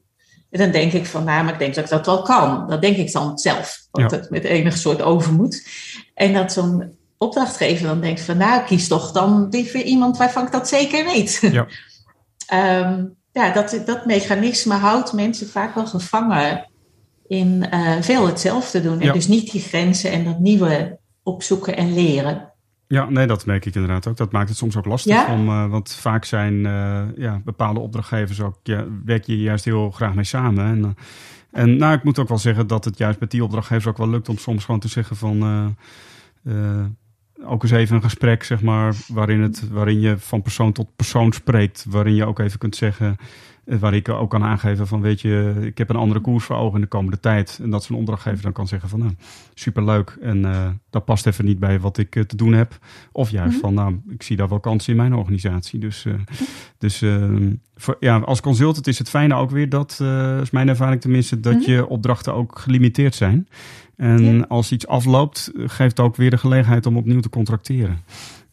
dan 0.50 0.72
denk 0.72 0.94
ik 0.94 1.06
van, 1.06 1.24
nou, 1.24 1.44
maar 1.44 1.54
ik 1.54 1.60
denk 1.60 1.76
dat 1.76 1.84
ik 1.84 1.90
dat 1.90 2.06
wel 2.06 2.22
kan. 2.22 2.68
Dat 2.68 2.82
denk 2.82 2.98
ik 2.98 3.12
dan 3.12 3.38
zelf, 3.38 3.88
want 3.92 4.12
het 4.12 4.30
met 4.30 4.44
enig 4.44 4.78
soort 4.78 5.02
overmoed. 5.02 5.68
En 6.14 6.34
dat 6.34 6.54
zo'n 6.54 6.98
opdrachtgever 7.18 7.88
dan 7.88 8.02
denkt 8.02 8.22
van, 8.22 8.38
nou, 8.38 8.64
kies 8.66 8.88
toch 8.88 9.12
dan 9.12 9.48
liever 9.50 9.82
iemand 9.82 10.18
waarvan 10.18 10.46
ik 10.46 10.52
dat 10.52 10.68
zeker 10.68 11.06
weet. 11.06 11.40
Ja. 11.52 11.68
Ehm, 12.46 13.06
ja, 13.32 13.54
dat, 13.54 13.82
dat 13.86 14.06
mechanisme 14.06 14.74
houdt 14.74 15.14
mensen 15.14 15.48
vaak 15.48 15.76
wel 15.76 15.86
gevangen 15.86 16.68
in 17.28 17.70
eh, 17.70 18.02
veel 18.02 18.28
hetzelfde 18.28 18.82
doen. 18.82 19.00
En 19.00 19.06
Ja. 19.06 19.14
dus 19.14 19.28
niet 19.28 19.52
die 19.52 19.62
grenzen 19.62 20.12
en 20.12 20.24
dat 20.24 20.40
nieuwe 20.40 21.00
opzoeken 21.24 21.78
en 21.78 21.94
leren. 21.94 22.54
Ja, 22.88 23.10
nee, 23.10 23.28
dat 23.28 23.46
merk 23.46 23.66
ik 23.66 23.76
inderdaad 23.76 24.08
ook. 24.08 24.18
Dat 24.18 24.32
maakt 24.32 24.50
het 24.50 24.58
soms 24.58 24.78
ook 24.78 24.86
lastig. 24.86 25.14
Ja? 25.14 25.34
Om, 25.34 25.48
eh, 25.50 25.70
want 25.70 25.94
vaak 25.94 26.26
zijn 26.26 26.66
eh, 26.66 27.04
ja, 27.16 27.42
bepaalde 27.46 27.80
opdrachtgevers 27.80 28.42
ook, 28.42 28.58
ja, 28.64 28.86
werk 29.06 29.26
je 29.26 29.40
juist 29.40 29.66
heel 29.66 29.92
graag 29.92 30.14
mee 30.14 30.24
samen. 30.24 30.66
En, 30.66 30.98
en 31.52 31.78
nou, 31.78 31.96
ik 31.96 32.04
moet 32.04 32.20
ook 32.20 32.28
wel 32.28 32.38
zeggen 32.38 32.68
dat 32.68 32.86
het 32.86 32.98
juist 32.98 33.20
met 33.20 33.32
die 33.32 33.44
opdrachtgevers 33.44 33.88
ook 33.88 33.98
wel 33.98 34.10
lukt 34.10 34.30
om 34.30 34.38
soms 34.38 34.66
gewoon 34.66 34.80
te 34.80 34.88
zeggen 34.88 35.16
van. 35.16 35.76
Ook 37.44 37.64
eens 37.64 37.72
even 37.72 37.96
een 37.96 38.04
gesprek, 38.04 38.44
zeg 38.44 38.62
maar, 38.62 38.96
waarin, 39.08 39.42
het, 39.42 39.70
waarin 39.70 40.00
je 40.00 40.18
van 40.18 40.42
persoon 40.42 40.72
tot 40.72 40.96
persoon 40.96 41.32
spreekt. 41.32 41.86
Waarin 41.90 42.16
je 42.16 42.26
ook 42.26 42.40
even 42.40 42.60
kunt 42.60 42.76
zeggen. 42.76 43.18
Eh, 43.66 43.78
Waar 43.80 43.94
ik 43.94 44.10
ook 44.10 44.30
kan 44.30 44.44
aangeven 44.44 44.88
van, 44.88 45.02
weet 45.02 45.22
je, 45.22 45.54
ik 45.62 45.78
heb 45.78 45.90
een 45.90 45.96
andere 45.96 46.20
koers 46.20 46.44
voor 46.46 46.56
ogen 46.56 46.76
in 46.76 46.82
de 46.82 46.88
komende 46.88 47.20
tijd. 47.20 47.60
En 47.64 47.70
dat 47.70 47.84
zo'n 47.84 47.98
opdrachtgever 47.98 48.44
dan 48.44 48.52
kan 48.52 48.68
zeggen 48.68 48.90
van, 48.90 49.00
nou, 49.00 49.12
superleuk. 49.54 50.18
En 50.22 50.46
eh, 50.46 50.68
dat 50.90 51.06
past 51.06 51.26
even 51.28 51.46
niet 51.46 51.60
bij 51.60 51.80
wat 51.80 51.98
ik 51.98 52.16
eh, 52.16 52.24
te 52.24 52.36
doen 52.36 52.54
heb. 52.54 52.78
Of 53.12 53.30
juist 53.30 53.52
Mhm. 53.54 53.62
van, 53.62 53.74
nou, 53.74 54.02
ik 54.10 54.24
zie 54.24 54.36
daar 54.38 54.50
wel 54.50 54.60
kansen 54.60 54.92
in 54.92 54.98
mijn 55.00 55.14
organisatie. 55.14 55.80
Dus, 55.80 56.06
dus 56.78 57.02
ehm, 57.02 57.54
voor, 57.76 57.98
ja, 58.00 58.18
als 58.18 58.42
consultant 58.42 58.88
is 58.88 58.98
het 58.98 59.10
fijne 59.10 59.36
ook 59.36 59.52
weer 59.52 59.70
dat, 59.70 60.00
is 60.42 60.52
mijn 60.52 60.70
ervaring 60.70 61.02
tenminste, 61.02 61.40
dat 61.40 61.54
Mhm. 61.60 61.72
je 61.72 61.88
opdrachten 61.88 62.34
ook 62.34 62.60
gelimiteerd 62.60 63.16
zijn. 63.16 63.48
En 63.98 64.36
Ja. 64.38 64.46
als 64.48 64.72
iets 64.72 64.88
afloopt, 64.88 65.52
eh, 65.58 65.64
geeft 65.68 66.00
ook 66.00 66.16
weer 66.16 66.30
de 66.30 66.38
gelegenheid 66.38 66.86
om 66.86 66.98
opnieuw 66.98 67.20
te 67.20 67.30
contracteren. 67.30 68.04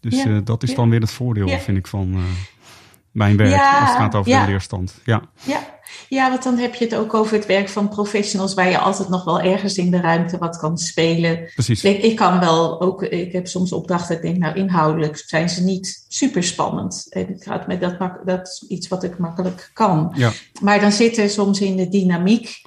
Dus 0.01 0.23
Ja. 0.23 0.29
eh, 0.31 0.39
dat 0.45 0.63
is 0.63 0.75
dan 0.75 0.91
weer 0.91 1.01
het 1.01 1.11
voordeel, 1.11 1.49
vind 1.49 1.77
ik, 1.79 1.87
van 1.87 2.13
eh, 2.13 2.19
mijn 3.11 3.37
werk. 3.37 3.61
Als 3.81 3.89
het 3.91 3.99
gaat 3.99 4.15
over 4.15 4.31
de 4.41 4.47
leerstand. 4.47 4.95
Ja, 5.05 5.23
Ja. 5.43 5.61
ja, 6.09 6.31
want 6.31 6.43
dan 6.43 6.59
heb 6.59 6.75
je 6.75 6.85
het 6.85 6.95
ook 6.95 7.15
over 7.15 7.37
het 7.37 7.47
werk 7.47 7.69
van 7.69 7.89
professionals, 7.89 8.55
waar 8.55 8.71
je 8.71 8.79
altijd 8.79 9.09
nog 9.09 9.25
wel 9.25 9.41
ergens 9.41 9.77
in 9.77 9.91
de 9.91 10.01
ruimte 10.01 10.39
wat 10.39 10.59
kan 10.59 10.79
spelen. 10.79 11.51
precies. 11.55 11.85
Ik, 11.85 12.03
ik 12.03 12.17
kan 12.17 12.41
wel 12.41 12.81
ook, 12.81 13.03
ik 13.03 13.33
heb 13.33 13.47
soms 13.47 13.73
opdrachten, 13.73 14.17
ik 14.17 14.23
denk, 14.23 14.37
nou 14.37 14.57
inhoudelijk 14.57 15.23
zijn 15.27 15.49
ze 15.49 15.63
niet 15.63 16.05
super 16.09 16.43
spannend. 16.43 17.07
En 17.11 17.27
het 17.45 17.67
met 17.67 17.81
dat, 17.81 17.99
dat 18.25 18.47
is 18.47 18.65
iets 18.69 18.89
wat 18.89 19.03
ik 19.05 19.19
makkelijk 19.19 19.71
kan. 19.73 20.13
Ja. 20.17 20.31
Maar 20.61 20.81
dan 20.81 20.93
zit 20.93 21.17
er 21.19 21.29
soms 21.31 21.61
in 21.61 21.77
de 21.77 21.89
dynamiek, 21.89 22.63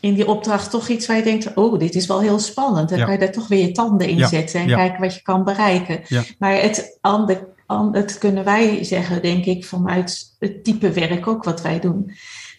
in 0.00 0.14
die 0.14 0.26
opdracht, 0.28 0.70
toch 0.70 0.88
iets 0.88 1.06
waar 1.06 1.16
je 1.16 1.22
denkt, 1.22 1.54
oh, 1.54 1.78
dit 1.78 1.94
is 1.94 2.06
wel 2.06 2.20
heel 2.20 2.38
spannend. 2.38 2.88
Dan 2.88 2.98
Ja. 2.98 3.04
kan 3.04 3.12
je 3.12 3.18
daar 3.20 3.32
toch 3.32 3.48
weer 3.48 3.66
je 3.66 3.72
tanden 3.72 4.08
in 4.08 4.16
Ja. 4.16 4.28
zetten 4.28 4.60
en 4.60 4.68
Ja. 4.68 4.76
kijken 4.76 5.00
wat 5.00 5.14
je 5.14 5.22
kan 5.22 5.44
bereiken. 5.44 6.00
Maar 6.38 6.52
het, 6.60 6.98
ander, 7.00 7.46
an- 7.66 7.94
het 7.96 8.18
kunnen 8.18 8.44
wij 8.44 8.84
zeggen, 8.84 9.22
denk 9.22 9.44
ik, 9.44 9.64
vanuit 9.64 10.34
het 10.38 10.64
type 10.64 10.90
werk 10.92 11.26
ook 11.26 11.44
wat 11.44 11.62
wij 11.62 11.80
doen. 11.80 12.12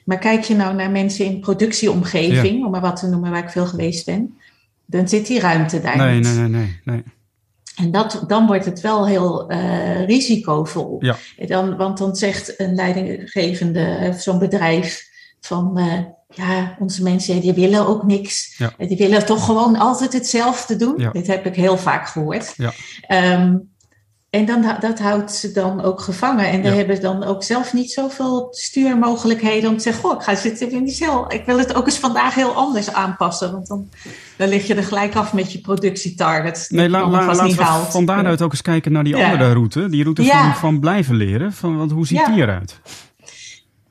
Maar 0.05 0.17
kijk 0.17 0.43
je 0.43 0.55
nou 0.55 0.75
naar 0.75 0.91
mensen 0.91 1.25
in 1.25 1.39
productieomgeving, 1.39 2.65
om 2.65 2.71
maar 2.71 2.81
wat 2.81 2.99
te 2.99 3.07
noemen 3.07 3.31
waar 3.31 3.43
ik 3.43 3.49
veel 3.49 3.65
geweest 3.65 4.05
ben, 4.05 4.37
dan 4.85 5.07
zit 5.07 5.27
die 5.27 5.39
ruimte 5.39 5.81
daar 5.81 5.97
Nee, 5.97 6.15
niet. 6.15 6.23
nee, 6.23 6.35
nee, 6.35 6.49
nee, 6.49 6.79
nee. 6.83 7.03
En 7.75 7.91
dat, 7.91 8.23
dan 8.27 8.47
wordt 8.47 8.65
het 8.65 8.81
wel 8.81 9.07
heel 9.07 9.49
eh, 9.49 10.05
risicovol. 10.05 11.01
Dan, 11.47 11.77
want 11.77 11.97
dan 11.97 12.15
zegt 12.15 12.59
een 12.59 12.75
leidinggevende, 12.75 13.79
eh, 13.85 14.13
zo'n 14.13 14.39
bedrijf, 14.39 15.07
van 15.41 15.77
eh, 15.77 15.93
ja, 16.33 16.75
onze 16.79 17.03
mensen 17.03 17.41
die 17.41 17.53
willen 17.53 17.87
ook 17.87 18.03
niks. 18.03 18.55
Ja. 18.57 18.71
Die 18.77 18.97
willen 18.97 19.25
toch 19.25 19.45
gewoon 19.45 19.77
altijd 19.77 20.13
hetzelfde 20.13 20.75
doen. 20.75 20.93
Ja. 20.97 21.11
Dit 21.11 21.27
heb 21.27 21.45
ik 21.45 21.55
heel 21.55 21.77
vaak 21.77 22.07
gehoord. 22.07 22.53
Ja. 22.57 22.71
Ehm, 23.07 23.55
en 24.29 24.45
dan, 24.45 24.65
dat 24.79 24.99
houdt 24.99 25.31
ze 25.31 25.51
dan 25.51 25.81
ook 25.81 26.01
gevangen. 26.01 26.45
En 26.49 26.61
die 26.61 26.69
Ja. 26.71 26.77
hebben 26.77 27.01
dan 27.01 27.23
ook 27.23 27.43
zelf 27.43 27.73
niet 27.73 27.91
zoveel 27.91 28.47
stuurmogelijkheden 28.51 29.69
om 29.69 29.77
te 29.77 29.83
zeggen: 29.83 30.01
Goh, 30.03 30.13
ik 30.15 30.21
ga 30.21 30.35
zitten 30.35 30.71
in 30.71 30.83
die 30.83 30.93
cel. 30.93 31.31
Ik 31.33 31.45
wil 31.45 31.57
het 31.57 31.73
ook 31.75 31.85
eens 31.85 31.99
vandaag 31.99 32.33
heel 32.35 32.53
anders 32.53 32.93
aanpassen. 32.93 33.51
Want 33.51 33.67
dan, 33.67 33.89
dan 34.37 34.49
lig 34.49 34.67
je 34.67 34.75
er 34.75 34.83
gelijk 34.83 35.15
af 35.15 35.33
met 35.33 35.51
je 35.51 35.59
productietarget. 35.61 36.67
Nee, 36.69 36.89
la, 36.89 37.09
la, 37.09 37.25
laten 37.25 37.45
niet 37.45 37.55
we 37.55 37.63
haalt. 37.63 37.91
van 37.91 38.05
daaruit 38.05 38.41
ook 38.41 38.51
eens 38.51 38.61
kijken 38.61 38.91
naar 38.91 39.03
die 39.03 39.15
andere 39.15 39.51
route. 39.53 39.89
Die 39.89 40.03
route 40.03 40.23
van, 40.23 40.55
van 40.55 40.79
blijven 40.79 41.15
leren. 41.15 41.53
Van, 41.53 41.77
want 41.77 41.91
hoe 41.91 42.07
ziet 42.07 42.25
die 42.25 42.41
eruit? 42.41 42.79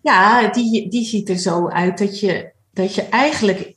Ja, 0.08 0.48
die, 0.48 0.88
die 0.88 1.04
ziet 1.04 1.28
er 1.28 1.38
zo 1.38 1.68
uit 1.68 1.98
dat 1.98 2.20
je, 2.20 2.52
dat 2.72 2.94
je 2.94 3.02
eigenlijk, 3.02 3.74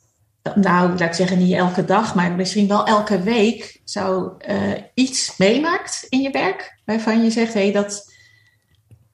nou, 0.54 0.90
laat 0.90 1.02
ik 1.02 1.14
zeggen 1.14 1.38
niet 1.38 1.54
elke 1.54 1.86
dag, 1.86 2.16
maar 2.16 2.32
misschien 2.32 2.68
wel 2.68 2.86
elke 2.86 3.22
week 3.22 3.82
zou 3.84 4.32
eh, 4.38 4.72
iets 4.94 5.38
meemaakt 5.38 6.06
in 6.10 6.22
je 6.22 6.30
werk. 6.30 6.80
Waarvan 6.86 7.24
je 7.24 7.32
zegt, 7.32 7.54
hé, 7.54 7.62
hey, 7.62 7.72
dat, 7.72 8.14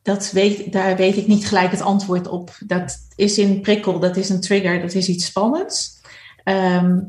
dat 0.02 0.32
weet, 0.32 0.72
daar 0.72 0.96
weet 0.96 1.18
ik 1.18 1.28
niet 1.28 1.48
gelijk 1.48 1.72
het 1.72 1.82
antwoord 1.82 2.28
op. 2.28 2.52
Dat 2.66 2.98
is 3.16 3.38
een 3.38 3.62
prikkel, 3.62 4.00
dat 4.00 4.18
is 4.18 4.30
een 4.30 4.42
trigger, 4.42 4.82
dat 4.82 4.94
is 4.94 5.08
iets 5.08 5.26
spannends. 5.26 6.02
Ehm, 6.44 7.00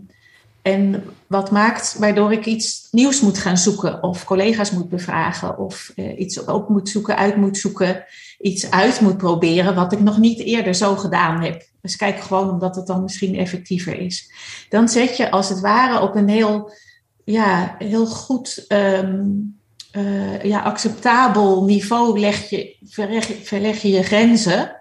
en 0.68 1.04
wat 1.26 1.50
maakt 1.50 1.96
waardoor 1.98 2.32
ik 2.32 2.46
iets 2.46 2.88
nieuws 2.90 3.20
moet 3.20 3.38
gaan 3.38 3.58
zoeken, 3.58 4.02
of 4.02 4.24
collega's 4.24 4.70
moet 4.70 4.88
bevragen, 4.88 5.58
of 5.58 5.92
eh, 5.94 6.18
iets 6.18 6.44
op 6.44 6.68
moet 6.68 6.88
zoeken, 6.88 7.16
uit 7.16 7.36
moet 7.36 7.56
zoeken, 7.56 8.04
iets 8.38 8.70
uit 8.70 9.00
moet 9.00 9.16
proberen 9.16 9.74
wat 9.74 9.92
ik 9.92 10.00
nog 10.00 10.18
niet 10.18 10.40
eerder 10.40 10.74
zo 10.74 10.96
gedaan 10.96 11.42
heb. 11.42 11.62
Dus 11.80 11.96
kijk 11.96 12.20
gewoon 12.20 12.50
omdat 12.50 12.76
het 12.76 12.86
dan 12.86 13.02
misschien 13.02 13.36
effectiever 13.36 13.98
is. 13.98 14.32
Dan 14.68 14.88
zet 14.88 15.16
je 15.16 15.30
als 15.30 15.48
het 15.48 15.60
ware 15.60 16.00
op 16.00 16.14
een 16.14 16.28
heel, 16.28 16.72
ja, 17.24 17.76
heel 17.78 18.06
goed, 18.06 18.64
ehm, 18.68 19.24
eh, 19.90 20.42
ja, 20.42 20.60
acceptabel 20.60 21.64
niveau 21.64 22.18
leg 22.18 22.50
je, 22.50 22.76
verleg, 22.84 23.30
verleg 23.42 23.82
je 23.82 23.90
je 23.90 24.02
grenzen. 24.02 24.76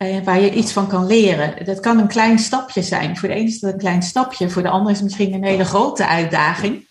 Eh, 0.00 0.24
waar 0.24 0.40
je 0.40 0.52
iets 0.52 0.72
van 0.72 0.88
kan 0.88 1.06
leren. 1.06 1.64
Dat 1.64 1.80
kan 1.80 1.98
een 1.98 2.08
klein 2.08 2.38
stapje 2.38 2.82
zijn. 2.82 3.16
Voor 3.16 3.28
de 3.28 3.34
ene 3.34 3.48
is 3.48 3.60
dat 3.60 3.72
een 3.72 3.78
klein 3.78 4.02
stapje, 4.02 4.50
voor 4.50 4.62
de 4.62 4.68
ander 4.68 4.90
is 4.90 4.96
het 4.96 5.06
misschien 5.06 5.32
een 5.32 5.44
hele 5.44 5.64
grote 5.64 6.06
uitdaging. 6.06 6.88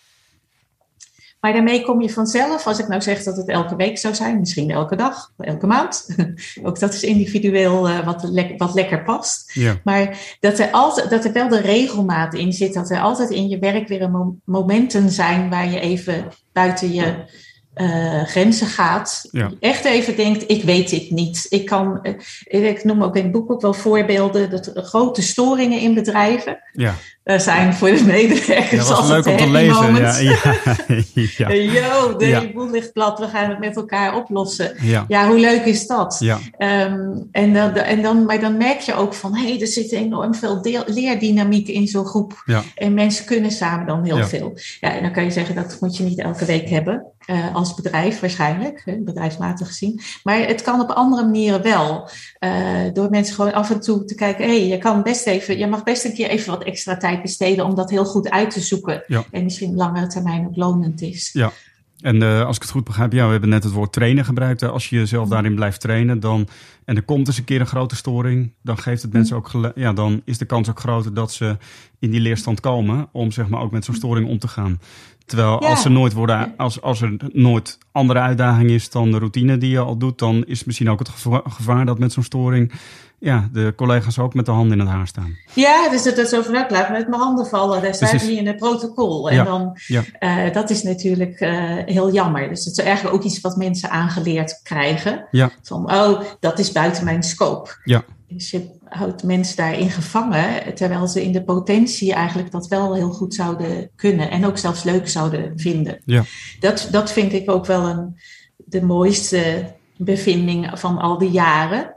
Maar 1.40 1.52
daarmee 1.52 1.82
kom 1.82 2.00
je 2.00 2.10
vanzelf, 2.10 2.66
als 2.66 2.78
ik 2.78 2.88
nou 2.88 3.02
zeg 3.02 3.22
dat 3.22 3.36
het 3.36 3.48
elke 3.48 3.76
week 3.76 3.98
zou 3.98 4.14
zijn, 4.14 4.38
misschien 4.38 4.70
elke 4.70 4.96
dag, 4.96 5.32
elke 5.38 5.66
maand. 5.66 6.06
Ook 6.62 6.78
dat 6.78 6.94
is 6.94 7.02
individueel 7.02 7.88
uh, 7.88 8.04
wat, 8.04 8.22
le 8.22 8.54
wat 8.56 8.74
lekker 8.74 9.02
past. 9.02 9.52
Ja. 9.52 9.80
Maar 9.84 10.36
dat 10.40 10.58
er, 10.58 10.70
altijd, 10.70 11.10
dat 11.10 11.24
er 11.24 11.32
wel 11.32 11.48
de 11.48 11.60
regelmaat 11.60 12.34
in 12.34 12.52
zit, 12.52 12.74
dat 12.74 12.90
er 12.90 13.00
altijd 13.00 13.30
in 13.30 13.48
je 13.48 13.58
werk 13.58 13.88
weer 13.88 14.02
een 14.02 14.10
mo 14.10 14.36
momenten 14.44 15.10
zijn 15.10 15.50
waar 15.50 15.70
je 15.70 15.80
even 15.80 16.28
buiten 16.52 16.92
je 16.92 17.24
uh, 17.76 18.22
grenzen 18.22 18.66
gaat. 18.66 19.28
Ja. 19.30 19.50
Echt 19.60 19.84
even 19.84 20.16
denkt, 20.16 20.44
ik 20.46 20.64
weet 20.64 20.90
dit 20.90 21.10
niet. 21.10 21.46
Ik, 21.48 21.66
kan, 21.66 21.98
uh, 22.48 22.70
ik 22.70 22.84
noem 22.84 23.02
ook 23.02 23.16
in 23.16 23.22
het 23.22 23.32
boek 23.32 23.50
ook 23.50 23.60
wel 23.60 23.74
voorbeelden, 23.74 24.50
dat 24.50 24.70
grote 24.74 25.22
storingen 25.22 25.80
in 25.80 25.94
bedrijven. 25.94 26.58
Ja. 26.72 26.94
Er 27.22 27.40
zijn 27.40 27.74
voor 27.74 27.88
de 27.88 28.04
medewerkers 28.04 28.88
ja, 28.88 28.94
was 28.94 29.08
leuk 29.08 29.26
om 29.26 29.36
te 29.36 29.50
lezen. 29.50 29.94
Ja, 29.94 30.18
ja, 30.18 30.36
ja. 31.48 31.52
Yo, 31.52 32.16
de 32.16 32.26
ja. 32.26 32.52
boel 32.52 32.70
ligt 32.70 32.92
plat, 32.92 33.18
we 33.18 33.28
gaan 33.28 33.50
het 33.50 33.58
met 33.58 33.76
elkaar 33.76 34.16
oplossen. 34.16 34.74
Ja, 34.80 35.04
ja 35.08 35.28
hoe 35.28 35.38
leuk 35.38 35.64
is 35.64 35.86
dat? 35.86 36.16
Ja. 36.20 36.38
Um, 36.58 37.28
en, 37.32 37.52
dan, 37.52 37.74
en 37.74 38.02
dan, 38.02 38.24
maar 38.24 38.40
dan 38.40 38.56
merk 38.56 38.80
je 38.80 38.94
ook 38.94 39.14
van, 39.14 39.36
hé, 39.36 39.48
hey, 39.48 39.60
er 39.60 39.66
zit 39.66 39.92
enorm 39.92 40.34
veel 40.34 40.62
deel, 40.62 40.82
leerdynamiek 40.86 41.68
in 41.68 41.86
zo'n 41.86 42.06
groep. 42.06 42.44
En 42.74 42.94
mensen 42.94 43.24
kunnen 43.24 43.50
samen 43.50 43.86
dan 43.86 44.04
heel 44.04 44.24
veel. 44.24 44.58
Ja, 44.80 44.94
en 44.94 45.02
dan 45.02 45.12
kan 45.12 45.24
je 45.24 45.30
zeggen, 45.30 45.54
dat 45.54 45.76
moet 45.80 45.96
je 45.96 46.02
niet 46.02 46.18
elke 46.18 46.44
week 46.44 46.68
hebben. 46.68 47.06
Uh, 47.30 47.54
als 47.54 47.74
bedrijf 47.74 48.20
waarschijnlijk, 48.20 48.82
hè, 48.84 48.96
bedrijfsmatig 48.98 49.66
gezien. 49.66 50.00
Maar 50.22 50.38
het 50.38 50.62
kan 50.62 50.80
op 50.80 50.90
andere 50.90 51.22
manieren 51.24 51.62
wel. 51.62 52.10
Uh, 52.40 52.92
door 52.92 53.10
mensen 53.10 53.34
gewoon 53.34 53.52
af 53.52 53.70
en 53.70 53.80
toe 53.80 54.04
te 54.04 54.14
kijken, 54.14 54.44
hé, 54.44 54.58
hey, 54.58 54.68
je 54.68 54.78
kan 54.78 55.02
best 55.02 55.26
even, 55.26 55.58
je 55.58 55.66
mag 55.66 55.82
best 55.82 56.04
een 56.04 56.14
keer 56.14 56.28
even 56.28 56.50
wat 56.50 56.64
extra 56.64 56.96
tijd 56.96 57.22
besteden 57.22 57.64
om 57.64 57.74
dat 57.74 57.90
heel 57.90 58.04
goed 58.04 58.30
uit 58.30 58.50
te 58.50 58.60
zoeken. 58.60 59.02
Ja. 59.06 59.24
En 59.30 59.44
misschien 59.44 59.74
langere 59.74 60.06
termijn 60.06 60.46
ook 60.46 60.56
lonend 60.56 61.00
is. 61.02 61.30
Ja. 61.32 61.52
En 62.00 62.16
uh, 62.16 62.46
als 62.46 62.56
ik 62.56 62.62
het 62.62 62.70
goed 62.70 62.84
begrijp, 62.84 63.12
ja, 63.12 63.24
we 63.24 63.30
hebben 63.30 63.48
net 63.48 63.64
het 63.64 63.72
woord 63.72 63.92
trainen 63.92 64.24
gebruikt. 64.24 64.62
Als 64.62 64.88
je 64.88 64.96
jezelf 64.96 65.28
daarin 65.28 65.54
blijft 65.54 65.80
trainen, 65.80 66.20
dan, 66.20 66.48
en 66.84 66.96
er 66.96 67.02
komt 67.02 67.26
eens 67.26 67.38
een 67.38 67.44
keer 67.44 67.60
een 67.60 67.66
grote 67.66 67.96
storing, 67.96 68.52
dan 68.62 68.78
geeft 68.78 69.02
het 69.02 69.12
mensen 69.12 69.36
ook, 69.36 69.72
ja, 69.74 69.92
dan 69.92 70.22
is 70.24 70.38
de 70.38 70.44
kans 70.44 70.68
ook 70.70 70.80
groter 70.80 71.14
dat 71.14 71.32
ze 71.32 71.56
in 71.98 72.10
die 72.10 72.20
leerstand 72.20 72.60
komen 72.60 73.08
om 73.12 73.30
zeg 73.30 73.48
maar 73.48 73.60
ook 73.60 73.70
met 73.70 73.84
zo'n 73.84 73.94
storing 73.94 74.28
om 74.28 74.38
te 74.38 74.48
gaan. 74.48 74.80
Terwijl 75.30 75.62
Ja. 75.62 75.68
als 75.68 75.84
er 75.84 75.90
nooit 75.90 76.12
worden, 76.12 76.54
als, 76.56 76.82
als 76.82 77.00
er 77.00 77.16
nooit 77.32 77.78
andere 77.92 78.18
uitdaging 78.18 78.70
is 78.70 78.90
dan 78.90 79.10
de 79.10 79.18
routine 79.18 79.58
die 79.58 79.70
je 79.70 79.78
al 79.78 79.96
doet, 79.96 80.18
dan 80.18 80.44
is 80.46 80.64
misschien 80.64 80.90
ook 80.90 80.98
het 80.98 81.08
gevaar, 81.08 81.42
gevaar 81.44 81.86
dat 81.86 81.98
met 81.98 82.12
zo'n 82.12 82.22
storing 82.22 82.72
ja, 83.20 83.48
de 83.52 83.72
collega's 83.76 84.18
ook 84.18 84.34
met 84.34 84.46
de 84.46 84.52
handen 84.52 84.72
in 84.72 84.86
het 84.86 84.94
haar 84.94 85.06
staan. 85.06 85.36
Ja, 85.54 85.88
dus 85.88 86.02
dat 86.02 86.18
is 86.18 86.34
over 86.34 86.52
laat 86.52 86.70
met 86.70 87.08
mijn 87.08 87.20
handen 87.20 87.46
vallen. 87.46 87.82
Daar 87.82 87.94
staat 87.94 88.12
niet 88.12 88.22
in 88.22 88.46
het 88.46 88.56
protocol. 88.56 89.30
En 89.30 89.36
ja, 89.36 89.44
dan, 89.44 89.78
ja. 89.86 90.02
uh, 90.20 90.52
dat 90.52 90.70
is 90.70 90.82
natuurlijk 90.82 91.40
uh, 91.40 91.50
heel 91.86 92.12
jammer. 92.12 92.48
Dus 92.48 92.64
het 92.64 92.78
is 92.78 92.84
eigenlijk 92.84 93.16
ook 93.16 93.22
iets 93.22 93.40
wat 93.40 93.56
mensen 93.56 93.90
aangeleerd 93.90 94.60
krijgen. 94.62 95.26
Ja. 95.30 95.50
Van, 95.62 95.92
oh, 95.92 96.20
dat 96.40 96.58
is 96.58 96.72
buiten 96.72 97.04
mijn 97.04 97.22
scope. 97.22 97.70
Ja. 97.84 98.04
Dus 98.28 98.50
je 98.50 98.78
houdt 98.90 99.22
mensen 99.22 99.56
daarin 99.56 99.90
gevangen, 99.90 100.74
terwijl 100.74 101.08
ze 101.08 101.24
in 101.24 101.32
de 101.32 101.44
potentie 101.44 102.12
eigenlijk 102.12 102.50
dat 102.50 102.68
wel 102.68 102.94
heel 102.94 103.10
goed 103.10 103.34
zouden 103.34 103.90
kunnen. 103.96 104.30
En 104.30 104.46
ook 104.46 104.58
zelfs 104.58 104.82
leuk 104.82 105.08
zouden 105.08 105.52
vinden. 105.56 106.00
Ja. 106.04 106.24
Dat, 106.60 106.88
dat 106.90 107.12
vind 107.12 107.32
ik 107.32 107.50
ook 107.50 107.66
wel 107.66 107.86
een, 107.86 108.16
de 108.56 108.82
mooiste 108.82 109.72
bevinding 109.96 110.70
van 110.78 110.98
al 110.98 111.18
die 111.18 111.30
jaren 111.30 111.94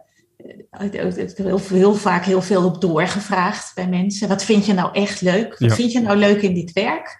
heel, 0.71 1.59
heel 1.69 1.95
vaak 1.95 2.25
heel 2.25 2.41
veel 2.41 2.65
op 2.65 2.81
doorgevraagd 2.81 3.71
bij 3.75 3.87
mensen. 3.87 4.27
Wat 4.27 4.43
vind 4.43 4.65
je 4.65 4.73
nou 4.73 4.93
echt 4.93 5.21
leuk? 5.21 5.49
Wat 5.59 5.69
Ja. 5.69 5.75
vind 5.75 5.91
je 5.91 6.01
nou 6.01 6.17
leuk 6.17 6.41
in 6.41 6.53
dit 6.53 6.73
werk? 6.73 7.17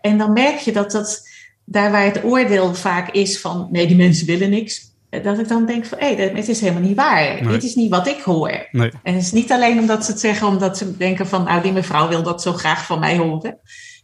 En 0.00 0.18
dan 0.18 0.32
merk 0.32 0.58
je 0.58 0.72
dat 0.72 0.90
dat 0.90 1.28
daar 1.64 1.90
waar 1.90 2.04
het 2.04 2.24
oordeel 2.24 2.74
vaak 2.74 3.10
is 3.10 3.40
van 3.40 3.68
nee, 3.70 3.86
die 3.86 3.96
mensen 3.96 4.26
willen 4.26 4.50
niks. 4.50 4.92
Dat 5.22 5.38
ik 5.38 5.48
dan 5.48 5.66
denk 5.66 5.84
van 5.84 5.98
hé, 5.98 6.14
hey, 6.14 6.28
het 6.34 6.48
is 6.48 6.60
helemaal 6.60 6.82
niet 6.82 6.96
waar. 6.96 7.42
Nee. 7.42 7.52
Dit 7.52 7.62
is 7.62 7.74
niet 7.74 7.90
wat 7.90 8.06
ik 8.06 8.20
hoor. 8.20 8.68
Nee. 8.70 8.92
En 9.02 9.14
het 9.14 9.22
is 9.22 9.32
niet 9.32 9.52
alleen 9.52 9.78
omdat 9.78 10.04
ze 10.04 10.10
het 10.10 10.20
zeggen, 10.20 10.46
omdat 10.46 10.78
ze 10.78 10.96
denken 10.96 11.26
van 11.26 11.44
nou, 11.44 11.62
die 11.62 11.72
mevrouw 11.72 12.08
wil 12.08 12.22
dat 12.22 12.42
zo 12.42 12.52
graag 12.52 12.86
van 12.86 12.98
mij 12.98 13.16
horen. 13.16 13.58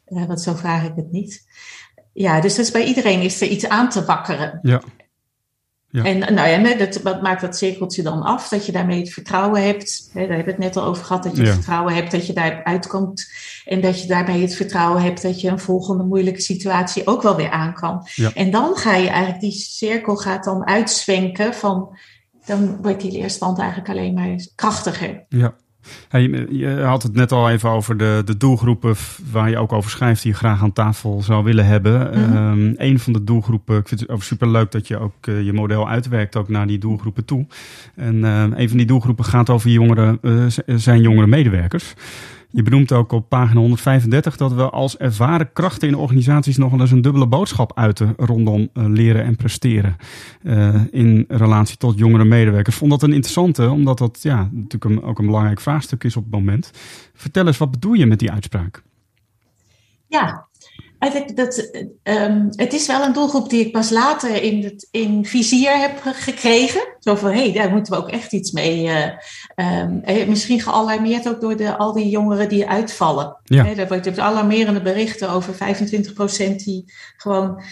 Uh, 0.08 0.24
want 0.24 0.40
zo 0.40 0.54
vraag 0.54 0.84
ik 0.84 0.92
het 0.96 1.12
niet. 1.12 1.48
Ja, 2.12 2.40
dus, 2.40 2.54
dus 2.54 2.70
bij 2.70 2.84
iedereen 2.84 3.20
is 3.20 3.40
er 3.40 3.48
iets 3.48 3.68
aan 3.68 3.88
te 3.88 4.04
wakkeren. 4.04 4.58
Ja. 4.62 4.82
Ja. 5.90 6.04
En 6.04 6.34
nou 6.34 6.48
ja, 6.48 6.74
dat, 6.74 7.02
wat 7.02 7.22
maakt 7.22 7.40
dat 7.40 7.56
cirkeltje 7.56 8.02
dan 8.02 8.22
af? 8.22 8.48
Dat 8.48 8.66
je 8.66 8.72
daarmee 8.72 9.00
het 9.00 9.12
vertrouwen 9.12 9.62
hebt. 9.62 10.10
Hè, 10.12 10.26
daar 10.26 10.36
hebben 10.36 10.56
we 10.56 10.64
het 10.64 10.74
net 10.74 10.76
al 10.76 10.88
over 10.88 11.04
gehad. 11.04 11.22
Dat 11.22 11.36
je 11.36 11.42
het 11.42 11.54
vertrouwen 11.54 11.94
hebt 11.94 12.10
dat 12.10 12.26
je 12.26 12.32
daar 12.32 12.64
uitkomt. 12.64 13.30
En 13.64 13.80
dat 13.80 14.02
je 14.02 14.08
daarbij 14.08 14.40
het 14.40 14.54
vertrouwen 14.54 15.02
hebt 15.02 15.22
dat 15.22 15.40
je 15.40 15.48
een 15.48 15.58
volgende 15.58 16.04
moeilijke 16.04 16.40
situatie 16.40 17.06
ook 17.06 17.22
wel 17.22 17.36
weer 17.36 17.50
aan 17.50 17.74
kan. 17.74 18.06
En 18.34 18.50
dan 18.50 18.76
ga 18.76 18.94
je 18.94 19.08
eigenlijk, 19.08 19.40
die 19.40 19.52
cirkel 19.52 20.16
gaat 20.16 20.44
dan 20.44 20.66
uitzwenken 20.66 21.54
van. 21.54 21.98
Dan 22.46 22.82
wordt 22.82 23.00
die 23.00 23.12
leerstand 23.12 23.58
eigenlijk 23.58 23.88
alleen 23.88 24.14
maar 24.14 24.46
krachtiger. 24.54 25.24
Ja. 25.28 25.54
Je 26.50 26.82
had 26.84 27.02
het 27.02 27.14
net 27.14 27.32
al 27.32 27.50
even 27.50 27.70
over 27.70 27.96
de, 27.96 28.22
de 28.24 28.36
doelgroepen 28.36 28.94
waar 29.30 29.50
je 29.50 29.58
ook 29.58 29.72
over 29.72 29.90
schrijft, 29.90 30.22
die 30.22 30.32
je 30.32 30.38
graag 30.38 30.62
aan 30.62 30.72
tafel 30.72 31.22
zou 31.22 31.44
willen 31.44 31.66
hebben. 31.66 32.10
Mm 32.18 32.58
een 32.76 32.98
van 32.98 33.12
de 33.12 33.24
doelgroepen, 33.24 33.78
ik 33.78 33.88
vind 33.88 34.00
het 34.00 34.08
ook 34.08 34.22
superleuk 34.22 34.70
dat 34.70 34.88
je 34.88 34.98
ook 34.98 35.26
uh, 35.26 35.42
je 35.44 35.52
model 35.52 35.88
uitwerkt 35.88 36.36
ook 36.36 36.48
naar 36.48 36.66
die 36.66 36.78
doelgroepen 36.78 37.24
toe. 37.24 37.46
En 37.94 38.14
uh, 38.14 38.42
een 38.42 38.68
van 38.68 38.76
die 38.76 38.86
doelgroepen 38.86 39.24
gaat 39.24 39.50
over 39.50 39.70
jongeren, 39.70 40.18
uh, 40.22 40.44
zijn 40.66 41.00
jongere 41.00 41.26
medewerkers. 41.26 41.94
Je 42.52 42.62
benoemt 42.62 42.92
ook 42.92 43.12
op 43.12 43.28
pagina 43.28 43.60
135 43.60 44.36
dat 44.36 44.52
we 44.52 44.70
als 44.70 44.96
ervaren 44.96 45.52
krachten 45.52 45.88
in 45.88 45.94
organisaties 45.94 46.56
nog 46.56 46.70
wel 46.70 46.80
eens 46.80 46.90
een 46.90 47.02
dubbele 47.02 47.26
boodschap 47.26 47.78
uiten 47.78 48.14
rondom 48.16 48.68
uh, 48.74 48.84
leren 48.86 49.24
en 49.24 49.36
presteren 49.36 49.96
uh, 50.42 50.74
in 50.90 51.24
relatie 51.28 51.76
tot 51.76 51.98
jongere 51.98 52.24
medewerkers. 52.24 52.76
Vond 52.76 52.90
dat 52.90 53.02
een 53.02 53.12
interessante, 53.12 53.70
omdat 53.70 53.98
dat 53.98 54.18
ja, 54.22 54.48
natuurlijk 54.52 55.06
ook 55.06 55.18
een 55.18 55.26
belangrijk 55.26 55.60
vraagstuk 55.60 56.04
is 56.04 56.16
op 56.16 56.22
het 56.22 56.32
moment. 56.32 56.70
Vertel 57.14 57.46
eens, 57.46 57.58
wat 57.58 57.70
bedoel 57.70 57.92
je 57.92 58.06
met 58.06 58.18
die 58.18 58.30
uitspraak? 58.30 58.82
Ja, 60.06 60.48
dat, 61.34 61.70
um, 62.02 62.48
het 62.50 62.72
is 62.72 62.86
wel 62.86 63.02
een 63.02 63.12
doelgroep 63.12 63.50
die 63.50 63.66
ik 63.66 63.72
pas 63.72 63.90
later 63.90 64.42
in, 64.42 64.64
het, 64.64 64.88
in 64.90 65.24
vizier 65.24 65.78
heb 65.78 66.00
gekregen. 66.02 66.80
Zo 66.98 67.14
van, 67.14 67.30
hé, 67.30 67.42
hey, 67.42 67.52
daar 67.52 67.70
moeten 67.70 67.92
we 67.92 67.98
ook 67.98 68.10
echt 68.10 68.32
iets 68.32 68.50
mee. 68.50 68.84
Uh, 68.84 69.06
um, 69.80 70.28
misschien 70.28 70.60
gealarmeerd 70.60 71.28
ook 71.28 71.40
door 71.40 71.56
de, 71.56 71.76
al 71.76 71.92
die 71.92 72.08
jongeren 72.08 72.48
die 72.48 72.68
uitvallen. 72.68 73.36
Ja. 73.44 73.64
He, 73.64 73.86
wordt 73.86 74.04
je 74.04 74.22
alarmerende 74.22 74.82
berichten 74.82 75.30
over 75.30 75.54
25% 75.54 75.56
die 76.56 76.84
gewoon 77.16 77.62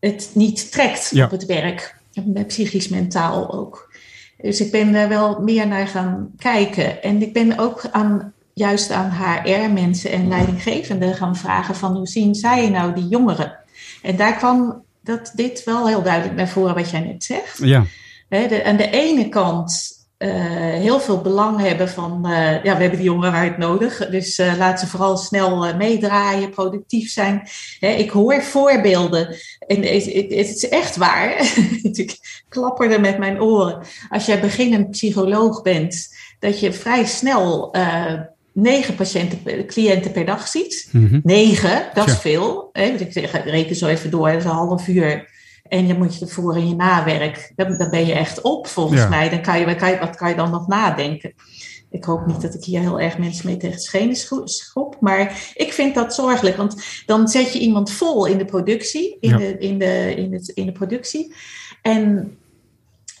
het 0.00 0.30
niet 0.34 0.72
trekt 0.72 1.10
ja. 1.12 1.24
op 1.24 1.30
het 1.30 1.46
werk. 1.46 1.96
Psychisch, 2.46 2.88
mentaal 2.88 3.52
ook. 3.52 3.90
Dus 4.40 4.60
ik 4.60 4.70
ben 4.70 4.92
daar 4.92 5.08
wel 5.08 5.40
meer 5.40 5.66
naar 5.66 5.86
gaan 5.86 6.30
kijken. 6.38 7.02
En 7.02 7.22
ik 7.22 7.32
ben 7.32 7.58
ook 7.58 7.84
aan 7.90 8.32
juist 8.54 8.90
aan 8.90 9.10
HR-mensen 9.10 10.10
en 10.10 10.28
leidinggevenden 10.28 11.14
gaan 11.14 11.36
vragen 11.36 11.74
van 11.74 11.96
hoe 11.96 12.08
zien 12.08 12.34
zij 12.34 12.68
nou 12.68 12.94
die 12.94 13.08
jongeren? 13.08 13.58
En 14.02 14.16
daar 14.16 14.36
kwam 14.36 14.84
dat 15.00 15.32
dit 15.34 15.64
wel 15.64 15.86
heel 15.86 16.02
duidelijk 16.02 16.36
naar 16.36 16.48
voren 16.48 16.74
wat 16.74 16.90
jij 16.90 17.00
net 17.00 17.24
zegt. 17.24 17.58
Ja. 17.58 17.84
de, 18.28 18.64
aan 18.64 18.76
de 18.76 18.90
ene 18.90 19.28
kant 19.28 20.00
uh, 20.22 20.30
heel 20.80 21.00
veel 21.00 21.20
belang 21.20 21.60
hebben 21.60 21.88
van, 21.88 22.26
uh, 22.26 22.64
ja, 22.64 22.74
we 22.74 22.80
hebben 22.80 22.98
die 22.98 23.02
jongeren 23.02 23.32
hard 23.32 23.58
nodig, 23.58 24.08
dus 24.10 24.38
uh, 24.38 24.56
laat 24.56 24.80
ze 24.80 24.86
vooral 24.86 25.16
snel 25.16 25.76
meedraaien, 25.76 26.50
productief 26.50 27.10
zijn. 27.10 27.48
ik 27.80 28.10
hoor 28.10 28.42
voorbeelden 28.42 29.36
en 29.66 29.76
het 29.82 30.06
is 30.30 30.68
echt 30.68 30.96
waar. 30.96 31.52
ik 31.82 32.18
klapperde 32.48 32.98
met 32.98 33.18
mijn 33.18 33.40
oren. 33.40 33.82
Als 34.08 34.26
jij 34.26 34.40
beginnend 34.40 34.90
psycholoog 34.90 35.62
bent, 35.62 36.08
dat 36.38 36.60
je 36.60 36.72
vrij 36.72 37.04
snel 37.04 37.74
negen 38.52 38.94
patiënten, 38.94 39.66
cliënten 39.66 40.12
per 40.12 40.24
dag 40.24 40.48
ziet. 40.48 40.88
Mm 40.92 41.20
Negen, 41.22 41.88
dat 41.94 42.08
is 42.08 42.18
veel. 42.18 42.68
Hè? 42.72 42.84
Ik 42.84 43.12
zeg, 43.12 43.44
reken 43.44 43.76
zo 43.76 43.86
even 43.86 44.10
door, 44.10 44.28
dat 44.28 44.38
is 44.38 44.44
een 44.44 44.50
half 44.50 44.88
uur. 44.88 45.30
En 45.68 45.88
dan 45.88 45.98
moet 45.98 46.18
je 46.18 46.24
ervoor 46.24 46.56
in 46.56 46.68
je 46.68 46.74
nawerk. 46.74 47.52
Dan, 47.56 47.76
dan 47.76 47.90
ben 47.90 48.06
je 48.06 48.12
echt 48.12 48.40
op, 48.40 48.66
volgens 48.66 49.08
mij. 49.08 49.28
Dan 49.28 49.42
kan 49.42 49.58
je, 49.58 49.64
wat, 49.64 49.76
kan 49.76 49.90
je, 49.90 49.98
wat 49.98 50.16
kan 50.16 50.28
je 50.28 50.34
dan 50.34 50.50
nog 50.50 50.66
nadenken? 50.66 51.34
Ik 51.90 52.04
hoop 52.04 52.26
niet 52.26 52.40
dat 52.40 52.54
ik 52.54 52.64
hier 52.64 52.80
heel 52.80 53.00
erg 53.00 53.18
mensen 53.18 53.46
mee 53.46 53.56
tegen 53.56 53.80
schenen 53.80 54.16
schop. 54.44 54.96
Maar 55.00 55.52
ik 55.54 55.72
vind 55.72 55.94
dat 55.94 56.14
zorgelijk. 56.14 56.56
Want 56.56 57.02
dan 57.06 57.28
zet 57.28 57.52
je 57.52 57.58
iemand 57.58 57.92
vol 57.92 58.26
in 58.26 58.38
de 58.38 58.44
productie. 58.44 59.16
In, 59.20 59.36
de, 59.36 59.58
in, 59.58 59.78
de, 59.78 60.14
in, 60.16 60.32
het, 60.32 60.48
in 60.48 60.66
de 60.66 60.72
productie. 60.72 61.34
En 61.82 62.36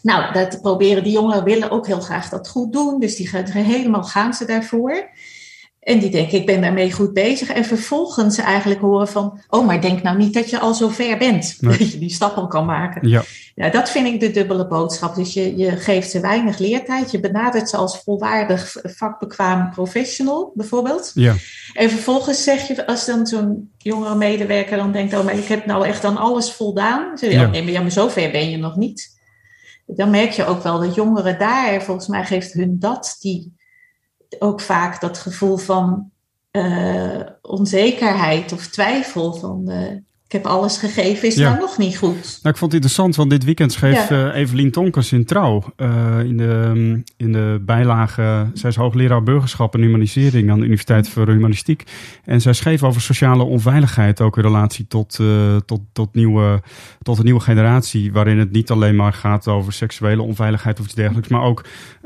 nou, 0.02 0.32
dat 0.32 0.60
proberen 0.60 1.02
die 1.02 1.12
jongeren 1.12 1.44
willen 1.44 1.70
ook 1.70 1.86
heel 1.86 2.00
graag 2.00 2.28
dat 2.28 2.48
goed 2.48 2.72
doen. 2.72 3.00
Dus 3.00 3.16
die 3.16 3.28
gaan 3.28 3.44
helemaal 3.44 4.04
gaan 4.04 4.34
ze 4.34 4.44
daarvoor. 4.44 5.10
En 5.82 5.98
die 5.98 6.10
denken, 6.10 6.38
ik 6.38 6.46
ben 6.46 6.60
daarmee 6.60 6.92
goed 6.92 7.12
bezig. 7.12 7.48
En 7.48 7.64
vervolgens 7.64 8.38
eigenlijk 8.38 8.80
horen 8.80 9.08
van, 9.08 9.40
oh, 9.48 9.66
maar 9.66 9.80
denk 9.80 10.02
nou 10.02 10.16
niet 10.18 10.34
dat 10.34 10.50
je 10.50 10.58
al 10.58 10.74
zo 10.74 10.88
ver 10.88 11.18
bent. 11.18 11.56
Dat 11.60 11.92
je 11.92 11.98
die 11.98 12.12
stap 12.12 12.36
al 12.36 12.46
kan 12.46 12.66
maken. 12.66 13.08
Ja. 13.08 13.22
ja, 13.54 13.68
dat 13.68 13.90
vind 13.90 14.06
ik 14.06 14.20
de 14.20 14.30
dubbele 14.30 14.66
boodschap. 14.66 15.14
Dus 15.14 15.32
je, 15.32 15.56
je 15.56 15.70
geeft 15.70 16.10
ze 16.10 16.20
weinig 16.20 16.58
leertijd. 16.58 17.10
Je 17.10 17.20
benadert 17.20 17.68
ze 17.68 17.76
als 17.76 17.98
volwaardig 17.98 18.76
vakbekwaam 18.82 19.70
professional, 19.70 20.52
bijvoorbeeld. 20.54 21.10
Ja. 21.14 21.34
En 21.72 21.90
vervolgens 21.90 22.44
zeg 22.44 22.68
je, 22.68 22.86
als 22.86 23.06
dan 23.06 23.26
zo'n 23.26 23.70
jongere 23.78 24.14
medewerker 24.14 24.76
dan 24.76 24.92
denkt, 24.92 25.14
oh, 25.14 25.24
maar 25.24 25.38
ik 25.38 25.46
heb 25.46 25.66
nou 25.66 25.86
echt 25.86 26.04
aan 26.04 26.16
alles 26.16 26.52
voldaan. 26.52 27.18
Zeg 27.18 27.30
je, 27.30 27.36
ja. 27.36 27.44
Oh, 27.44 27.50
nee, 27.50 27.62
maar, 27.62 27.72
ja, 27.72 27.80
maar 27.80 27.90
zover 27.90 28.30
ben 28.30 28.50
je 28.50 28.56
nog 28.56 28.76
niet 28.76 29.20
dan 29.96 30.10
merk 30.10 30.30
je 30.30 30.44
ook 30.44 30.62
wel 30.62 30.80
dat 30.80 30.94
jongeren 30.94 31.38
daar, 31.38 31.82
volgens 31.82 32.06
mij 32.06 32.24
geeft 32.24 32.52
hun 32.52 32.78
dat, 32.78 33.16
die 33.20 33.56
ook 34.38 34.60
vaak 34.60 35.00
dat 35.00 35.18
gevoel 35.18 35.56
van 35.56 36.10
uh, 36.52 37.20
onzekerheid 37.42 38.52
of 38.52 38.66
twijfel 38.66 39.34
van 39.34 39.70
uh, 39.70 39.96
ik 40.32 40.42
heb 40.42 40.52
alles 40.52 40.78
gegeven, 40.78 41.28
is 41.28 41.34
ja. 41.34 41.48
nou 41.48 41.60
nog 41.60 41.78
niet 41.78 41.96
goed. 41.96 42.14
Nou, 42.14 42.54
ik 42.54 42.56
vond 42.56 42.60
het 42.60 42.72
interessant, 42.72 43.16
want 43.16 43.30
dit 43.30 43.44
weekend 43.44 43.72
schreef 43.72 44.08
ja. 44.08 44.32
uh, 44.32 44.40
Evelien 44.40 44.70
Tonkers 44.70 45.12
in 45.12 45.24
Trouw. 45.24 45.64
Uh, 45.76 46.18
in, 46.24 46.36
de, 46.36 47.02
in 47.16 47.32
de 47.32 47.62
bijlage, 47.64 48.50
zij 48.54 48.70
is 48.70 48.76
hoogleraar 48.76 49.22
burgerschap 49.22 49.74
en 49.74 49.80
humanisering 49.80 50.50
aan 50.50 50.58
de 50.58 50.64
Universiteit 50.64 51.08
voor 51.08 51.28
Humanistiek. 51.28 51.84
En 52.24 52.40
zij 52.40 52.52
schreef 52.52 52.82
over 52.82 53.00
sociale 53.00 53.42
onveiligheid, 53.42 54.20
ook 54.20 54.36
in 54.36 54.42
relatie 54.42 54.86
tot, 54.86 55.18
uh, 55.20 55.56
tot, 55.56 55.80
tot, 55.92 56.14
nieuwe, 56.14 56.62
tot 57.02 57.18
een 57.18 57.24
nieuwe 57.24 57.40
generatie. 57.40 58.12
Waarin 58.12 58.38
het 58.38 58.52
niet 58.52 58.70
alleen 58.70 58.96
maar 58.96 59.12
gaat 59.12 59.48
over 59.48 59.72
seksuele 59.72 60.22
onveiligheid 60.22 60.78
of 60.78 60.84
iets 60.84 60.94
dergelijks, 60.94 61.28
maar 61.28 61.42
ook 61.42 61.64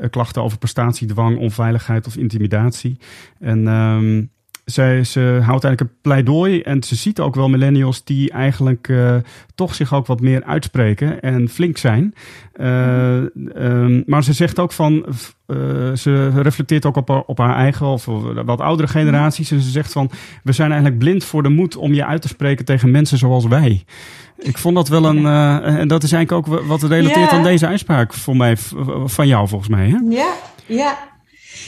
klachten 0.09 0.43
over 0.43 0.57
prestatiedwang, 0.57 1.37
onveiligheid 1.37 2.07
of 2.07 2.17
intimidatie. 2.17 2.97
En 3.39 3.67
um, 3.67 4.29
zij, 4.71 5.03
ze 5.03 5.19
houdt 5.19 5.63
eigenlijk 5.63 5.81
een 5.81 6.01
pleidooi 6.01 6.61
en 6.61 6.83
ze 6.83 6.95
ziet 6.95 7.19
ook 7.19 7.35
wel 7.35 7.49
millennials 7.49 8.03
die 8.03 8.31
eigenlijk 8.31 8.87
uh, 8.87 9.15
toch 9.55 9.75
zich 9.75 9.93
ook 9.93 10.05
wat 10.05 10.21
meer 10.21 10.43
uitspreken 10.43 11.21
en 11.21 11.49
flink 11.49 11.77
zijn. 11.77 12.13
Uh, 12.55 13.21
um, 13.55 14.03
maar 14.05 14.23
ze 14.23 14.33
zegt 14.33 14.59
ook 14.59 14.71
van, 14.71 15.05
uh, 15.47 15.55
ze 15.93 16.29
reflecteert 16.29 16.85
ook 16.85 16.95
op 16.95 17.07
haar, 17.07 17.23
op 17.25 17.37
haar 17.37 17.55
eigen 17.55 17.85
of 17.85 18.05
wat 18.45 18.61
oudere 18.61 18.87
generaties. 18.87 19.51
En 19.51 19.61
ze 19.61 19.69
zegt 19.69 19.91
van, 19.91 20.11
we 20.43 20.51
zijn 20.51 20.71
eigenlijk 20.71 20.99
blind 20.99 21.23
voor 21.23 21.43
de 21.43 21.49
moed 21.49 21.75
om 21.75 21.93
je 21.93 22.05
uit 22.05 22.21
te 22.21 22.27
spreken 22.27 22.65
tegen 22.65 22.91
mensen 22.91 23.17
zoals 23.17 23.45
wij. 23.45 23.83
Ik 24.37 24.57
vond 24.57 24.75
dat 24.75 24.87
wel 24.87 25.05
een, 25.05 25.25
en 25.65 25.87
dat 25.87 26.03
is 26.03 26.11
eigenlijk 26.11 26.47
ook 26.47 26.63
wat 26.67 26.83
relateert 26.83 27.31
ja. 27.31 27.37
aan 27.37 27.43
deze 27.43 27.67
uitspraak 27.67 28.13
voor 28.13 28.37
mij, 28.37 28.57
van 29.05 29.27
jou 29.27 29.47
volgens 29.47 29.69
mij. 29.69 29.89
Hè? 29.89 29.97
Ja, 30.09 30.33
ja. 30.65 30.97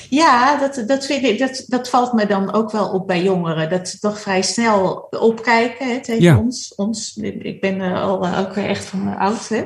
Ja, 0.09 0.57
dat, 0.57 0.83
dat, 0.87 1.05
vind 1.05 1.23
ik, 1.23 1.39
dat, 1.39 1.63
dat 1.67 1.89
valt 1.89 2.13
me 2.13 2.25
dan 2.25 2.53
ook 2.53 2.71
wel 2.71 2.89
op 2.89 3.07
bij 3.07 3.23
jongeren. 3.23 3.69
Dat 3.69 3.89
ze 3.89 3.99
toch 3.99 4.19
vrij 4.19 4.41
snel 4.41 5.07
opkijken 5.09 5.87
hè, 5.87 6.01
tegen 6.01 6.37
ons, 6.37 6.75
ons. 6.75 7.17
Ik 7.17 7.61
ben 7.61 7.75
uh, 7.75 8.01
al 8.01 8.25
uh, 8.25 8.39
ook 8.39 8.55
echt 8.55 8.85
van 8.85 9.07
uh, 9.07 9.19
oud. 9.19 9.49
Hè? 9.49 9.65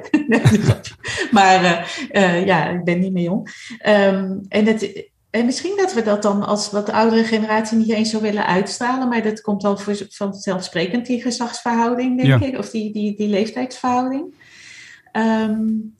maar 1.32 1.90
uh, 2.12 2.46
ja, 2.46 2.70
ik 2.70 2.84
ben 2.84 3.00
niet 3.00 3.14
meer 3.14 3.24
jong. 3.24 3.50
Um, 3.88 4.46
en, 4.50 4.66
het, 4.66 5.10
en 5.30 5.46
misschien 5.46 5.78
dat 5.78 5.94
we 5.94 6.04
dat 6.04 6.22
dan 6.22 6.44
als 6.44 6.72
wat 6.72 6.90
oudere 6.90 7.24
generatie 7.24 7.78
niet 7.78 7.92
eens 7.92 8.10
zo 8.10 8.22
willen 8.22 8.46
uitstralen. 8.46 9.08
Maar 9.08 9.24
dat 9.24 9.42
komt 9.42 9.62
dan 9.62 9.80
voor, 9.80 9.96
vanzelfsprekend, 10.10 11.06
die 11.06 11.22
gezagsverhouding, 11.22 12.22
denk 12.22 12.42
ja. 12.42 12.48
ik. 12.48 12.58
Of 12.58 12.70
die, 12.70 12.94
die, 12.94 13.16
die 13.18 13.28
leeftijdsverhouding. 13.28 14.34
Um, 15.12 15.96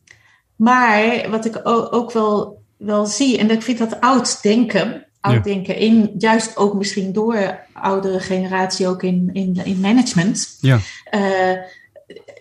maar 0.56 1.30
wat 1.30 1.46
ik 1.46 1.60
ook 1.64 2.12
wel 2.12 2.63
wel 2.86 3.06
zie. 3.06 3.38
En 3.38 3.52
ik 3.52 3.62
vind 3.62 3.78
dat 3.78 4.02
oud 4.02 4.42
denken, 4.42 5.06
oud 5.22 5.44
denken, 5.44 5.76
in, 5.76 6.12
juist 6.18 6.58
ook 6.58 6.74
misschien 6.74 7.14
door 7.14 7.60
oudere 7.74 8.20
generatie 8.20 8.88
ook 8.88 9.04
in, 9.04 9.30
in, 9.34 9.60
in 9.64 9.80
management. 9.80 10.58
Ja. 10.62 10.80
Uh, 11.12 11.58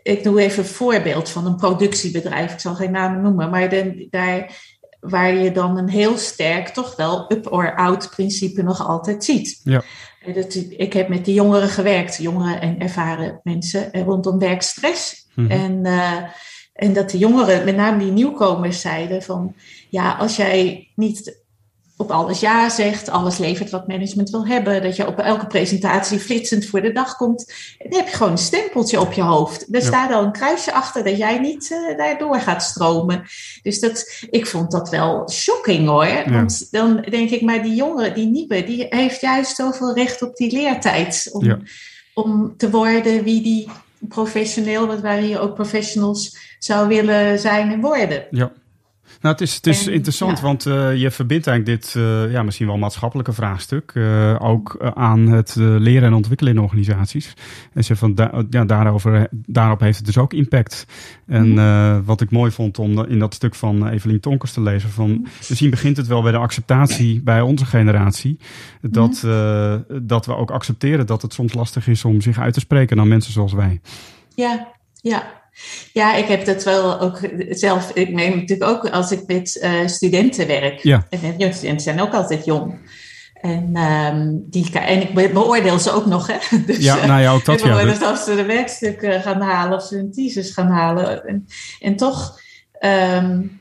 ik 0.03 0.23
doe 0.23 0.41
even 0.41 0.63
een 0.63 0.69
voorbeeld 0.69 1.29
van 1.29 1.47
een 1.47 1.57
productiebedrijf. 1.57 2.53
Ik 2.53 2.61
zal 2.61 2.75
geen 2.75 2.91
namen 2.91 3.23
noemen, 3.23 3.51
maar 3.51 3.69
de, 3.69 4.07
daar 4.11 4.71
waar 5.01 5.35
je 5.35 5.53
dan 5.53 5.79
een 5.79 5.89
heel 5.89 6.19
sterk 6.19 6.69
toch 6.69 6.97
wel 6.97 7.33
up 7.33 7.53
or 7.53 7.75
out 7.77 8.11
principe 8.11 8.63
nog 8.63 8.87
altijd 8.89 9.25
ziet. 9.25 9.61
Ja. 9.65 9.83
Dat, 10.35 10.55
ik 10.69 10.93
heb 10.93 11.09
met 11.09 11.25
die 11.25 11.35
jongeren 11.35 11.69
gewerkt, 11.69 12.17
jongeren 12.17 12.61
en 12.61 12.79
ervaren 12.79 13.41
mensen 13.43 13.91
rondom 13.93 14.39
werkstress. 14.39 15.27
Mm 15.35 15.47
-hmm. 15.47 15.61
En 15.61 15.85
uh, 15.85 16.23
en 16.73 16.93
dat 16.93 17.11
de 17.11 17.19
jongeren, 17.19 17.65
met 17.65 17.77
name 17.77 17.99
die 17.99 18.13
nieuwkomers, 18.13 18.81
zeiden 18.81 19.23
van 19.23 19.55
ja, 19.93 20.13
als 20.13 20.37
jij 20.37 20.89
niet 20.95 21.41
op 21.97 22.11
alles 22.11 22.41
ja 22.41 22.69
zegt, 22.69 23.09
alles 23.09 23.39
levert 23.39 23.71
wat 23.71 23.89
management 23.89 24.31
wil 24.31 24.47
hebben, 24.47 24.83
dat 24.83 24.97
je 24.97 25.07
op 25.07 25.19
elke 25.19 25.47
presentatie 25.47 26.19
flitsend 26.19 26.67
voor 26.67 26.83
de 26.83 26.93
dag 26.93 27.17
komt. 27.17 27.53
Dan 27.79 27.99
heb 27.99 28.09
je 28.09 28.17
gewoon 28.17 28.33
een 28.33 28.39
stempeltje 28.39 29.01
op 29.01 29.13
je 29.13 29.23
hoofd. 29.23 29.75
Er 29.75 29.83
staat 29.83 30.13
al 30.13 30.25
een 30.25 30.33
kruisje 30.33 30.73
achter 30.73 31.05
dat 31.05 31.17
jij 31.17 31.39
niet 31.39 31.71
uh, 31.71 31.97
daardoor 31.99 32.41
gaat 32.41 32.63
stromen. 32.63 33.23
Dus 33.63 33.81
dat, 33.81 34.25
ik 34.31 34.47
vond 34.47 34.71
dat 34.71 34.89
wel 34.89 35.31
shocking 35.31 35.89
hoor. 35.89 36.31
Want 36.31 36.71
dan 36.71 37.07
denk 37.11 37.31
ik, 37.31 37.43
maar 37.43 37.63
die 37.63 37.75
jongen, 37.75 38.15
die 38.15 38.27
nieuwe, 38.27 38.65
die 38.65 38.87
heeft 38.89 39.21
juist 39.21 39.57
zoveel 39.57 39.95
recht 39.95 40.23
op 40.23 40.37
die 40.37 40.53
leertijd. 40.53 41.29
Om, 41.33 41.45
ja. 41.45 41.59
om 42.15 42.55
te 42.57 42.71
worden 42.71 43.23
wie 43.23 43.43
die 43.43 43.69
professioneel, 43.99 44.87
wat 44.87 45.01
waren 45.01 45.25
hier 45.25 45.41
ook 45.41 45.55
professionals, 45.55 46.37
zou 46.59 46.89
willen 46.89 47.39
zijn 47.39 47.73
en 47.73 47.81
worden. 47.81 48.27
Ja. 48.31 48.53
Nou, 49.23 49.35
het 49.35 49.41
is, 49.41 49.55
het 49.55 49.67
is 49.67 49.87
interessant, 49.87 50.41
want 50.41 50.67
uh, 50.67 50.97
je 50.97 51.11
verbindt 51.11 51.47
eigenlijk 51.47 51.81
dit 51.81 51.95
uh, 51.95 52.33
ja, 52.33 52.43
misschien 52.43 52.67
wel 52.67 52.79
maatschappelijke 52.79 53.33
vraagstuk 53.33 53.93
uh, 53.95 54.37
ook 54.39 54.93
aan 54.95 55.29
het 55.29 55.55
leren 55.57 56.09
en 56.09 56.15
ontwikkelen 56.15 56.53
in 56.53 56.61
organisaties. 56.61 57.35
En 57.73 57.85
ze 57.85 57.97
van 57.97 58.15
da 58.15 58.45
ja, 58.51 58.65
daarover, 58.65 59.29
daarop 59.31 59.81
heeft 59.81 59.97
het 59.97 60.07
dus 60.07 60.19
ook 60.19 60.33
impact. 60.33 60.87
En 61.27 61.49
mm. 61.49 62.05
wat 62.05 62.21
ik 62.21 62.31
mooi 62.31 62.51
vond 62.51 62.79
om 62.79 63.05
in 63.05 63.19
dat 63.19 63.35
stuk 63.35 63.55
van 63.55 63.89
Evelien 63.89 64.21
Tonkers 64.21 64.53
te 64.53 64.61
lezen, 64.61 64.91
van 64.91 65.27
misschien 65.49 65.71
begint 65.71 65.97
het 65.97 66.07
wel 66.07 66.23
bij 66.23 66.33
de 66.33 66.39
acceptatie 66.39 67.23
bij 67.23 67.41
onze 67.41 67.65
generatie, 67.65 68.39
dat, 68.81 69.23
mm. 69.23 69.85
dat 70.03 70.27
we 70.27 70.37
ook 70.37 70.51
accepteren 70.51 71.07
dat 71.07 71.23
het 71.23 71.33
soms 71.33 71.55
lastig 71.55 71.89
is 71.89 72.05
om 72.05 72.21
zich 72.21 72.39
uit 72.39 72.55
te 72.55 72.61
spreken 72.61 72.97
naar 72.97 73.07
mensen 73.07 73.33
zoals 73.33 73.53
wij. 73.53 73.81
Ja, 74.35 74.69
ja, 74.95 75.42
ja, 75.93 76.15
ik 76.15 76.27
heb 76.27 76.45
dat 76.45 76.65
wel 76.65 77.01
ook 77.01 77.21
zelf. 77.49 77.91
Ik 77.95 78.13
neem 78.13 78.37
natuurlijk 78.37 78.71
ook 78.71 78.89
als 78.89 79.13
ik 79.13 79.27
met 79.27 79.61
uh, 79.63 79.87
studenten 79.87 80.47
werk. 80.47 80.79
Ja. 80.83 81.07
En 81.11 81.19
studenten 81.55 81.81
zijn 81.81 82.01
ook 82.01 82.13
altijd 82.13 82.45
jong. 82.45 82.79
En, 83.43 83.77
um, 83.77 84.45
die, 84.51 84.71
en 84.73 85.01
ik 85.01 85.33
beoordeel 85.33 85.79
ze 85.79 85.93
ook 85.93 86.07
nog. 86.07 86.27
Hè? 86.27 86.37
Dus, 86.67 86.79
ja, 86.79 87.07
nou 87.07 87.21
ja, 87.21 87.33
ook 87.33 87.45
dat 87.45 87.61
ja. 87.61 87.85
Dus 87.85 88.03
als 88.03 88.25
ze 88.25 88.35
de 88.35 88.45
werkstukken 88.45 89.23
gaan 89.23 89.41
halen 89.41 89.77
of 89.79 89.85
ze 89.85 89.97
hun 89.97 90.13
thesis 90.13 90.51
gaan 90.51 90.71
halen. 90.71 91.27
En, 91.27 91.47
en 91.81 91.97
toch 91.97 92.41
um, 92.81 93.61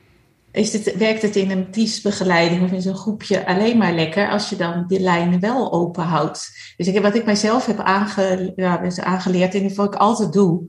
is 0.52 0.72
het, 0.72 0.96
werkt 0.96 1.22
het 1.22 1.36
in 1.36 1.50
een 1.50 1.70
thesis-begeleiding 1.70 2.62
of 2.62 2.72
in 2.72 2.82
zo'n 2.82 2.96
groepje 2.96 3.46
alleen 3.46 3.78
maar 3.78 3.92
lekker 3.92 4.30
als 4.30 4.48
je 4.48 4.56
dan 4.56 4.84
die 4.88 5.00
lijnen 5.00 5.40
wel 5.40 5.72
open 5.72 6.04
houdt. 6.04 6.50
Dus 6.76 6.86
ik, 6.86 7.02
wat 7.02 7.14
ik 7.14 7.24
mijzelf 7.24 7.66
heb 7.66 7.78
aange, 7.78 8.52
ja, 8.56 8.90
aangeleerd 8.96 9.54
en 9.54 9.74
wat 9.74 9.94
ik 9.94 10.00
altijd 10.00 10.32
doe, 10.32 10.68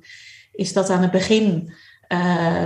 is 0.54 0.74
dat 0.74 0.90
aan 0.90 1.02
het 1.02 1.12
begin 1.12 1.74
uh, 2.10 2.64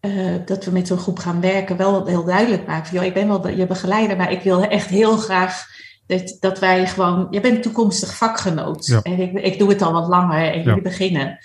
uh, 0.00 0.34
dat 0.44 0.64
we 0.64 0.70
met 0.70 0.86
zo'n 0.86 0.98
groep 0.98 1.18
gaan 1.18 1.40
werken 1.40 1.76
wel 1.76 2.06
heel 2.06 2.24
duidelijk 2.24 2.66
maken. 2.66 2.96
Van, 2.96 3.04
ik 3.04 3.14
ben 3.14 3.28
wel 3.28 3.48
je 3.48 3.66
begeleider, 3.66 4.16
maar 4.16 4.32
ik 4.32 4.42
wil 4.42 4.62
echt 4.62 4.88
heel 4.88 5.16
graag 5.16 5.66
dat, 6.06 6.36
dat 6.40 6.58
wij 6.58 6.86
gewoon. 6.86 7.26
Je 7.30 7.40
bent 7.40 7.62
toekomstig 7.62 8.16
vakgenoot. 8.16 8.86
Ja. 8.86 9.02
En 9.02 9.20
ik, 9.20 9.32
ik 9.32 9.58
doe 9.58 9.68
het 9.68 9.82
al 9.82 9.92
wat 9.92 10.08
langer 10.08 10.52
en 10.52 10.58
jullie 10.58 10.74
ja. 10.74 10.80
beginnen. 10.82 11.38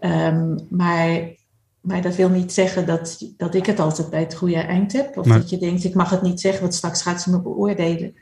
Um, 0.00 0.66
maar, 0.70 1.20
maar 1.80 2.02
dat 2.02 2.16
wil 2.16 2.28
niet 2.28 2.52
zeggen 2.52 2.86
dat, 2.86 3.32
dat 3.36 3.54
ik 3.54 3.66
het 3.66 3.80
altijd 3.80 4.10
bij 4.10 4.20
het 4.20 4.34
goede 4.34 4.56
eind 4.56 4.92
heb. 4.92 5.16
Of 5.16 5.26
dat 5.26 5.50
je 5.50 5.58
denkt, 5.58 5.84
ik 5.84 5.94
mag 5.94 6.10
het 6.10 6.22
niet 6.22 6.40
zeggen, 6.40 6.60
want 6.60 6.74
straks 6.74 7.02
gaat 7.02 7.22
ze 7.22 7.30
me 7.30 7.42
beoordelen. 7.42 8.14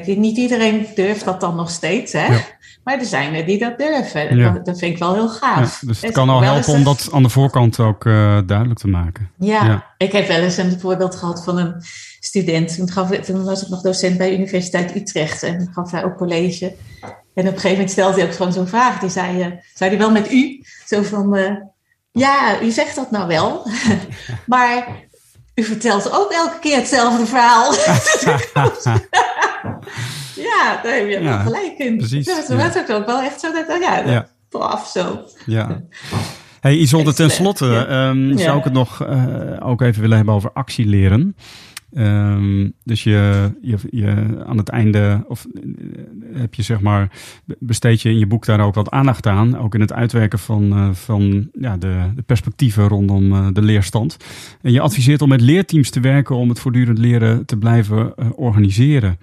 Kijk, 0.00 0.18
niet 0.18 0.36
iedereen 0.36 0.86
durft 0.94 1.24
dat 1.24 1.40
dan 1.40 1.56
nog 1.56 1.70
steeds, 1.70 2.12
hè? 2.12 2.26
Ja. 2.26 2.40
Maar 2.84 2.98
er 2.98 3.04
zijn 3.04 3.34
er 3.34 3.46
die 3.46 3.58
dat 3.58 3.78
durven. 3.78 4.36
Ja. 4.36 4.50
Dat, 4.50 4.78
vind 4.78 4.92
ik 4.92 4.98
wel 4.98 5.14
heel 5.14 5.28
gaaf. 5.28 5.80
Ja, 5.80 5.86
dus 5.86 6.00
het, 6.00 6.12
kan 6.12 6.28
al 6.28 6.42
helpen 6.42 6.72
om 6.72 6.84
dat 6.84 7.08
aan 7.12 7.22
de 7.22 7.28
voorkant 7.28 7.78
ook 7.78 8.04
uh, 8.04 8.38
duidelijk 8.46 8.78
te 8.78 8.88
maken. 8.88 9.30
Ja, 9.38 9.86
ik 9.98 10.12
heb 10.12 10.28
wel 10.28 10.40
eens 10.40 10.56
een 10.56 10.80
voorbeeld 10.80 11.16
gehad 11.16 11.44
van 11.44 11.58
een 11.58 11.74
student. 12.20 12.76
Toen, 12.76 12.90
gaf, 12.90 13.10
toen 13.10 13.44
was 13.44 13.62
ik 13.62 13.68
nog 13.68 13.80
docent 13.80 14.18
bij 14.18 14.28
de 14.28 14.36
Universiteit 14.36 14.96
Utrecht 14.96 15.42
en 15.42 15.70
gaf 15.72 15.90
hij 15.90 16.04
ook 16.04 16.16
college. 16.16 16.74
En 17.34 17.46
op 17.46 17.46
een 17.46 17.46
gegeven 17.46 17.70
moment 17.70 17.90
stelde 17.90 18.14
hij 18.14 18.24
ook 18.24 18.34
gewoon 18.34 18.52
zo'n 18.52 18.68
vraag. 18.68 19.00
Die 19.00 19.10
zei, 19.10 19.38
uh, 19.38 19.46
zei 19.74 19.90
hij 19.90 19.98
wel 19.98 20.10
met 20.10 20.32
u? 20.32 20.64
Zo 20.86 21.02
van, 21.02 21.36
uh, 21.36 21.50
ja, 22.10 22.60
u 22.62 22.70
zegt 22.70 22.96
dat 22.96 23.10
nou 23.10 23.26
wel. 23.26 23.66
maar 24.46 24.86
u 25.54 25.62
vertelt 25.62 26.12
ook 26.12 26.32
elke 26.32 26.58
keer 26.58 26.76
hetzelfde 26.76 27.26
verhaal. 27.26 27.72
ja, 30.48 30.80
daar 30.82 30.94
heb 30.94 31.08
je 31.08 31.20
ja, 31.20 31.42
gelijk 31.42 31.78
in. 31.78 31.96
Precies. 31.96 32.26
Ja, 32.26 32.34
dat 32.34 32.74
was 32.74 32.90
ook 32.90 33.06
wel 33.06 33.20
echt 33.20 33.40
zo. 33.40 33.52
Dat, 33.52 33.68
oh 33.68 33.80
ja, 33.80 33.98
ja. 33.98 34.26
Prof, 34.48 34.86
zo. 34.86 35.24
Ja. 35.46 35.82
Hey 36.60 36.76
Isolde, 36.76 37.14
tenslotte 37.14 37.66
um, 37.90 38.38
zou 38.38 38.58
ik 38.58 38.64
het 38.64 38.72
nog 38.72 39.06
uh, 39.06 39.68
ook 39.68 39.80
even 39.80 40.00
willen 40.00 40.16
hebben 40.16 40.34
over 40.34 40.50
actieleren. 40.52 41.36
Um, 41.94 42.72
dus 42.84 43.02
je, 43.02 43.50
je, 43.62 43.76
je 43.90 44.42
aan 44.46 44.56
het 44.56 44.68
einde, 44.68 45.24
of 45.28 45.46
eh, 45.54 45.62
heb 46.32 46.54
je 46.54 46.62
zeg 46.62 46.80
maar, 46.80 47.10
besteed 47.58 48.02
je 48.02 48.08
in 48.08 48.18
je 48.18 48.26
boek 48.26 48.44
daar 48.44 48.60
ook 48.60 48.74
wat 48.74 48.90
aandacht 48.90 49.26
aan. 49.26 49.58
Ook 49.58 49.74
in 49.74 49.80
het 49.80 49.92
uitwerken 49.92 50.38
van, 50.38 50.64
uh, 50.64 50.92
van 50.92 51.48
ja, 51.52 51.76
de, 51.76 52.10
de 52.14 52.22
perspectieven 52.22 52.88
rondom 52.88 53.32
uh, 53.32 53.48
de 53.52 53.62
leerstand. 53.62 54.16
En 54.62 54.72
je 54.72 54.80
adviseert 54.80 55.22
om 55.22 55.28
met 55.28 55.40
leerteams 55.40 55.90
te 55.90 56.00
werken 56.00 56.36
om 56.36 56.48
het 56.48 56.60
voortdurend 56.60 56.98
leren 56.98 57.46
te 57.46 57.56
blijven 57.56 58.36
organiseren 58.36 59.18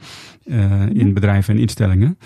in 0.93 1.13
bedrijven 1.13 1.53
en 1.53 1.59
instellingen. 1.61 2.17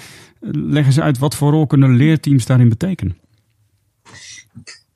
Leg 0.52 0.86
eens 0.86 1.00
uit, 1.00 1.18
wat 1.18 1.36
voor 1.36 1.52
rol 1.52 1.68
kunnen 1.68 1.96
leerteams 1.96 2.46
daarin 2.46 2.70
betekenen? 2.70 3.18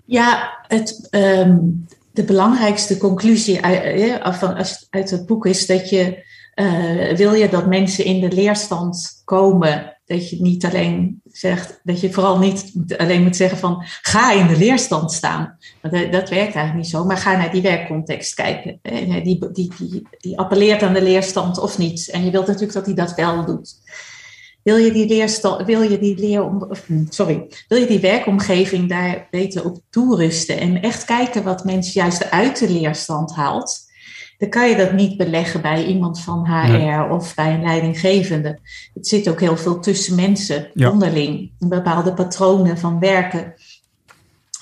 Ja, 0.06 0.58
het, 0.68 1.08
um, 1.46 1.86
de 2.18 2.24
belangrijkste 2.24 2.98
conclusie 2.98 3.62
uit, 3.62 4.38
van, 4.38 4.56
uit 4.90 5.10
het 5.10 5.26
boek 5.26 5.46
is 5.46 5.66
dat 5.66 5.90
je, 5.90 6.26
uh, 6.56 7.16
wil 7.16 7.34
je 7.34 7.50
dat 7.50 7.68
mensen 7.68 8.06
in 8.06 8.20
de 8.20 8.32
leerstand 8.32 9.22
komen, 9.24 9.98
dat 10.06 10.30
je 10.30 10.42
niet 10.42 10.66
alleen 10.66 11.22
zegt, 11.32 11.80
dat 11.84 12.02
je 12.02 12.12
vooral 12.12 12.40
niet 12.40 12.74
alleen 12.98 13.24
moet 13.24 13.36
zeggen 13.36 13.58
van 13.58 13.84
ga 14.02 14.32
in 14.32 14.48
de 14.48 14.58
leerstand 14.58 15.12
staan. 15.12 15.58
Dat, 15.82 15.92
dat 15.92 16.30
werkt 16.30 16.56
eigenlijk 16.56 16.76
niet 16.76 16.88
zo, 16.88 17.06
maar 17.06 17.18
ga 17.18 17.38
naar 17.38 17.52
die 17.52 17.62
werkcontext 17.62 18.34
kijken. 18.34 18.80
Die, 19.24 19.52
die, 19.52 19.72
die, 19.78 20.08
die 20.18 20.40
appelleert 20.40 20.84
aan 20.84 20.94
de 20.94 21.02
leerstand 21.02 21.60
of 21.60 21.78
niet. 21.78 22.10
En 22.10 22.26
je 22.26 22.32
wilt 22.32 22.48
natuurlijk 22.48 22.74
dat 22.74 22.86
hij 22.86 22.96
dat 22.96 23.16
wel 23.16 23.46
doet. 23.46 23.76
Wil 24.68 24.78
je 24.78 24.92
die, 24.92 25.08
leerstal, 25.08 25.66
wil 25.66 25.82
je 25.82 26.00
die, 26.00 26.18
leer, 26.18 26.42
hm, 26.86 27.04
sorry, 27.10 27.48
wil 27.68 27.80
je 27.80 27.88
die 27.88 28.00
werkomgeving 28.00 28.90
daar 28.90 29.28
beter 29.32 29.66
op 29.66 29.78
toerusten 29.90 30.60
en 30.60 30.82
echt 30.82 31.06
kijken 31.06 31.44
wat 31.44 31.66
mensen 31.66 32.02
juist 32.02 32.32
uit 32.32 32.60
de 32.60 32.70
leerstand 32.70 33.36
haalt, 33.36 33.80
dan 34.38 34.50
kan 34.50 34.70
je 34.70 34.76
dat 34.76 34.94
niet 34.94 35.18
beleggen 35.18 35.62
bij 35.62 35.86
iemand 35.86 36.22
van 36.22 36.48
HR 36.48 37.12
of 37.12 37.36
bij 37.36 37.54
een 37.54 37.62
leidinggevende. 37.62 38.60
Het 38.94 39.08
zit 39.08 39.30
ook 39.30 39.40
heel 39.40 39.58
veel 39.58 39.80
tussen 39.80 40.16
mensen 40.16 40.72
onderling. 40.74 41.52
Bepaalde 41.60 42.14
patronen 42.14 42.78
van 42.78 43.00
werken. 43.00 43.54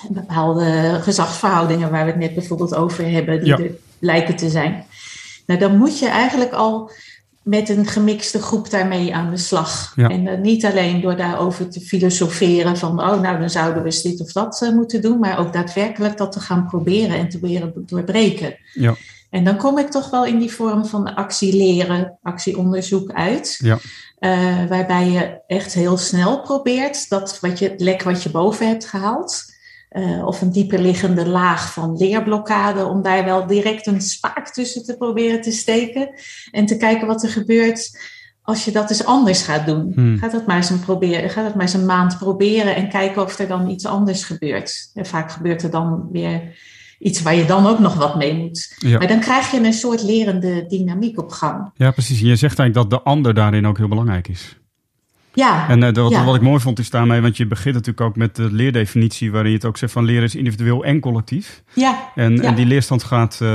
Bepaalde 0.10 1.00
gezagsverhoudingen 1.02 1.92
waar 1.92 2.06
we 2.06 2.12
het 2.12 2.20
net 2.20 2.34
bijvoorbeeld 2.34 2.76
over 2.76 3.10
hebben, 3.10 3.44
die 3.44 3.54
er 3.54 3.72
lijken 4.00 4.36
te 4.36 4.50
zijn. 4.50 4.86
Nou, 5.46 5.60
dan 5.60 5.78
moet 5.78 6.00
je 6.00 6.08
eigenlijk 6.08 6.52
al 6.52 6.92
met 7.46 7.70
een 7.70 7.86
gemixte 7.86 8.42
groep 8.42 8.70
daarmee 8.70 9.16
aan 9.16 9.30
de 9.30 9.38
slag. 9.38 9.94
En 9.96 10.26
uh, 10.26 10.38
niet 10.38 10.66
alleen 10.66 11.02
door 11.02 11.16
daarover 11.16 11.70
te 11.70 11.82
filosoferen 11.82 12.78
van, 12.78 13.00
oh 13.00 13.22
nou 13.22 13.40
dan 13.40 13.50
zouden 13.50 13.82
we 13.82 13.86
eens 13.86 14.02
dit 14.02 14.22
of 14.22 14.32
dat 14.32 14.62
uh, 14.64 14.74
moeten 14.74 15.02
doen, 15.02 15.20
maar 15.20 15.40
ook 15.40 15.54
daadwerkelijk 15.54 16.18
dat 16.18 16.32
te 16.32 16.40
gaan 16.40 16.68
proberen 16.68 17.18
en 17.18 17.30
te 17.30 17.40
proberen 17.40 17.74
doorbreken. 17.76 18.58
Ja. 18.74 18.96
En 19.30 19.44
dan 19.44 19.58
kom 19.58 19.78
ik 19.78 19.90
toch 19.90 20.10
wel 20.10 20.26
in 20.26 20.40
die 20.40 20.52
vorm 20.52 20.86
van 20.86 21.16
actie 21.16 21.56
leren, 21.56 22.18
actieonderzoek 22.22 23.12
uit. 23.12 23.60
Ja. 23.60 23.78
Uh, 24.20 24.70
waarbij 24.70 25.10
je 25.10 25.40
echt 25.48 25.74
heel 25.74 25.98
snel 25.98 26.42
probeert 26.42 27.10
dat 27.10 27.40
wat 27.42 27.60
je, 27.60 27.70
het 27.70 27.82
lek 27.82 28.04
wat 28.04 28.24
je 28.24 28.30
boven 28.30 28.68
hebt 28.68 28.86
gehaald, 28.86 29.54
uh, 29.98 30.26
of 30.26 30.42
een 30.42 30.52
dieper 30.52 30.80
liggende 30.80 31.28
laag 31.28 31.74
van 31.74 31.98
leerblokkade, 31.98 32.86
om 32.86 33.02
daar 33.02 33.26
wel 33.26 33.48
direct 33.48 33.88
een 33.88 34.02
spaak 34.02 34.50
tussen 34.50 34.84
te 34.84 34.98
proberen 34.98 35.42
te 35.42 35.52
steken. 35.52 36.10
En 36.52 36.66
te 36.66 36.78
kijken 36.78 37.08
wat 37.08 37.24
er 37.24 37.30
gebeurt 37.30 37.98
als 38.42 38.66
je 38.66 38.72
dat 38.72 38.90
eens 38.90 39.06
anders 39.06 39.42
gaat 39.42 39.66
doen. 39.66 39.92
Hmm. 39.96 40.18
Ga, 40.18 40.30
dat 40.30 40.46
maar 40.46 40.56
eens 40.56 40.70
een 40.70 40.80
proberen, 40.80 41.30
ga 41.30 41.44
dat 41.44 41.54
maar 41.54 41.64
eens 41.64 41.74
een 41.74 41.86
maand 41.86 42.18
proberen 42.18 42.76
en 42.76 42.90
kijken 42.90 43.22
of 43.22 43.40
er 43.40 43.48
dan 43.48 43.70
iets 43.70 43.86
anders 43.86 44.24
gebeurt. 44.24 44.92
En 44.94 45.06
vaak 45.06 45.32
gebeurt 45.32 45.64
er 45.64 45.72
dan 45.72 46.08
weer 46.12 46.58
iets 47.00 47.22
waar 47.22 47.36
je 47.36 47.46
dan 47.46 47.66
ook 47.66 47.80
nog 47.80 47.96
wat 47.96 48.16
mee 48.16 48.34
moet. 48.34 48.76
Ja. 48.78 48.98
Maar 48.98 49.08
dan 49.08 49.20
krijg 49.20 49.52
je 49.52 49.60
een 49.60 49.74
soort 49.74 50.04
lerende 50.04 50.66
dynamiek 50.68 51.20
op 51.20 51.32
gang. 51.32 51.72
Ja, 51.74 51.92
precies. 51.92 52.20
Je 52.20 52.36
zegt 52.36 52.60
eigenlijk 52.60 52.90
dat 52.90 53.00
de 53.00 53.10
ander 53.10 53.34
daarin 53.34 53.68
ook 53.68 53.78
heel 53.78 53.88
belangrijk 53.88 54.28
is. 54.28 54.58
Ja. 55.36 55.70
En 55.70 55.82
uh, 55.82 55.92
wat, 55.92 56.24
wat, 56.24 56.36
ik 56.36 56.42
mooi 56.42 56.60
vond 56.60 56.80
is 56.80 56.90
daarmee, 56.90 57.22
want 57.22 57.38
je 57.38 57.48
begint 57.48 57.74
natuurlijk 57.74 58.02
ook 58.02 58.16
met 58.16 58.36
de 58.36 58.52
leerdefinitie, 58.52 59.32
waarin 59.32 59.50
je 59.50 59.58
het 59.58 59.66
ook 59.66 59.78
zegt 59.78 59.94
van 59.94 60.04
leren 60.04 60.24
is 60.24 60.36
individueel 60.36 60.84
en 60.84 61.00
collectief. 61.00 61.64
Ja. 61.74 62.12
En, 62.16 62.42
en 62.42 62.56
die 62.56 62.66
leerstand 62.66 63.04
gaat, 63.04 63.40
uh, 63.42 63.50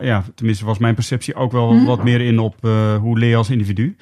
ja, 0.00 0.24
tenminste 0.34 0.64
was 0.64 0.78
mijn 0.78 0.94
perceptie 0.94 1.34
ook 1.34 1.52
wel 1.52 1.72
mm. 1.72 1.84
wat 1.84 2.04
meer 2.04 2.20
in 2.20 2.38
op 2.38 2.54
uh, 2.62 2.96
hoe 2.96 3.18
leer 3.18 3.28
je 3.28 3.36
als 3.36 3.50
individu. 3.50 3.96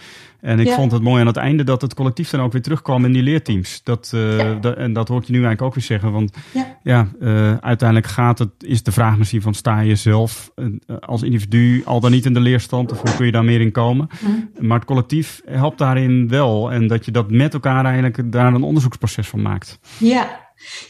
En 0.45 0.61
ik 0.61 0.67
Ja. 0.67 0.75
vond 0.75 0.93
het 0.93 1.03
mooi 1.03 1.21
aan 1.21 1.27
het 1.27 1.37
einde 1.37 1.65
dat 1.65 1.83
het 1.83 1.95
collectief 1.95 2.31
dan 2.31 2.41
ook 2.41 2.53
weer 2.53 2.63
terugkwam 2.63 3.05
in 3.05 3.13
die 3.13 3.23
leerteams. 3.23 3.81
Dat, 3.83 4.11
eh, 4.15 4.39
Ja. 4.39 4.55
da- 4.55 4.75
en 4.75 4.93
dat 4.93 5.09
hoort 5.09 5.27
je 5.27 5.33
nu 5.33 5.39
eigenlijk 5.39 5.67
ook 5.67 5.75
weer 5.75 5.85
zeggen. 5.85 6.13
Want 6.13 6.37
Ja. 6.53 6.79
ja, 6.83 7.09
eh, 7.21 7.57
uiteindelijk 7.57 8.07
gaat 8.11 8.39
het, 8.39 8.51
is 8.59 8.83
de 8.83 8.93
vraag 8.93 9.17
misschien 9.19 9.43
van 9.43 9.55
sta 9.55 9.81
je 9.81 9.95
zelf 9.97 10.51
eh, 10.55 10.67
als 11.01 11.23
individu 11.23 11.83
al 11.85 12.01
dan 12.01 12.11
niet 12.11 12.25
in 12.27 12.35
de 12.35 12.41
leerstand 12.41 12.93
of 12.93 13.01
hoe 13.01 13.17
kun 13.17 13.27
je 13.27 13.33
daar 13.33 13.45
meer 13.45 13.61
in 13.61 13.73
komen. 13.73 14.09
Mhm. 14.21 14.67
Maar 14.67 14.79
het 14.79 14.87
collectief 14.87 15.41
helpt 15.47 15.79
daarin 15.79 16.29
wel. 16.29 16.73
En 16.73 16.87
dat 16.87 17.05
je 17.05 17.11
dat 17.11 17.31
met 17.31 17.55
elkaar 17.55 17.85
eigenlijk 17.85 18.33
daar 18.33 18.55
een 18.55 18.63
onderzoeksproces 18.63 19.29
van 19.29 19.43
maakt. 19.43 19.79
Ja, 19.99 20.41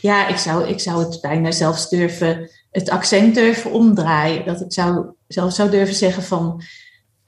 ja 0.01 0.29
ik, 0.29 0.37
zou, 0.37 0.69
ik 0.69 0.81
zou 0.81 1.05
het 1.05 1.19
bijna 1.23 1.51
zelfs 1.51 1.89
durven, 1.89 2.51
het 2.71 2.91
accent 2.91 3.35
durven 3.35 3.73
omdraaien. 3.73 4.45
Dat 4.45 4.61
ik 4.61 4.73
zou, 4.73 5.07
zelf 5.29 5.53
zou 5.53 5.71
durven 5.71 5.95
zeggen 5.95 6.23
van, 6.23 6.63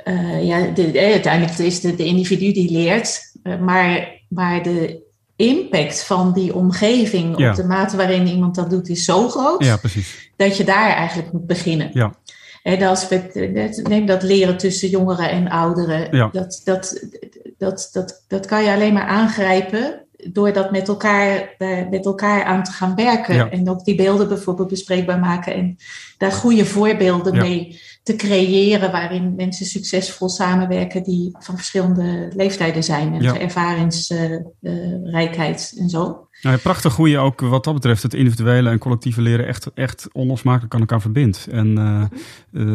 eh, 0.06 0.44
ja, 0.44 0.66
de, 0.74 0.90
eh, 0.92 1.12
uiteindelijk 1.12 1.58
is 1.58 1.80
de, 1.80 1.94
de 1.94 2.04
individu 2.04 2.52
die 2.52 2.70
leert, 2.70 3.20
eh, 3.42 3.58
maar, 3.58 4.08
maar 4.28 4.62
de 4.62 5.04
impact 5.36 6.02
van 6.04 6.32
die 6.32 6.54
omgeving 6.54 7.38
Ja. 7.38 7.50
op 7.50 7.56
de 7.56 7.64
mate 7.64 7.96
waarin 7.96 8.26
iemand 8.26 8.54
dat 8.54 8.70
doet 8.70 8.88
is 8.88 9.04
zo 9.04 9.28
groot, 9.28 9.64
Ja, 9.64 9.76
precies. 9.76 10.30
dat 10.36 10.56
je 10.56 10.64
daar 10.64 10.90
eigenlijk 10.90 11.32
moet 11.32 11.46
beginnen. 11.46 11.90
Ja. 11.92 12.14
En 12.62 12.82
als 12.82 13.08
we, 13.08 13.80
neem 13.88 14.06
dat 14.06 14.22
leren 14.22 14.56
tussen 14.56 14.88
jongeren 14.88 15.30
en 15.30 15.48
ouderen, 15.48 16.16
Ja. 16.16 16.28
dat, 16.32 16.60
dat, 16.64 17.06
dat, 17.58 17.90
dat, 17.92 18.24
dat 18.28 18.46
kan 18.46 18.64
je 18.64 18.70
alleen 18.72 18.92
maar 18.92 19.06
aangrijpen 19.06 20.06
door 20.32 20.52
dat 20.52 20.70
met 20.70 20.88
elkaar, 20.88 21.54
daar 21.58 21.86
met 21.90 22.04
elkaar 22.06 22.44
aan 22.44 22.62
te 22.62 22.72
gaan 22.72 22.94
werken. 22.94 23.34
Ja. 23.34 23.50
En 23.50 23.70
ook 23.70 23.84
die 23.84 23.94
beelden 23.94 24.28
bijvoorbeeld 24.28 24.68
bespreekbaar 24.68 25.18
maken 25.18 25.54
en 25.54 25.76
daar 26.18 26.32
goede 26.32 26.64
voorbeelden 26.64 27.34
Ja. 27.34 27.42
mee 27.42 27.80
te 28.06 28.16
creëren 28.16 28.92
waarin 28.92 29.34
mensen 29.36 29.66
succesvol 29.66 30.28
samenwerken 30.28 31.02
die 31.02 31.36
van 31.38 31.56
verschillende 31.56 32.32
leeftijden 32.36 32.84
zijn 32.84 33.14
en 33.14 33.22
Ja. 33.22 33.38
ervaringsrijkheid 33.38 35.74
en 35.78 35.88
zo. 35.88 36.00
Nou, 36.42 36.54
ja, 36.56 36.62
prachtig 36.62 36.96
hoe 36.96 37.08
je 37.10 37.18
ook 37.18 37.40
wat 37.40 37.64
dat 37.64 37.74
betreft 37.74 38.02
het 38.02 38.14
individuele 38.14 38.70
en 38.70 38.78
collectieve 38.78 39.22
leren 39.22 39.46
echt, 39.46 39.70
echt 39.74 40.08
onlosmakelijk 40.12 40.74
aan 40.74 40.80
elkaar 40.80 41.00
verbindt. 41.00 41.46
En 41.50 41.78
eh, 41.78 42.04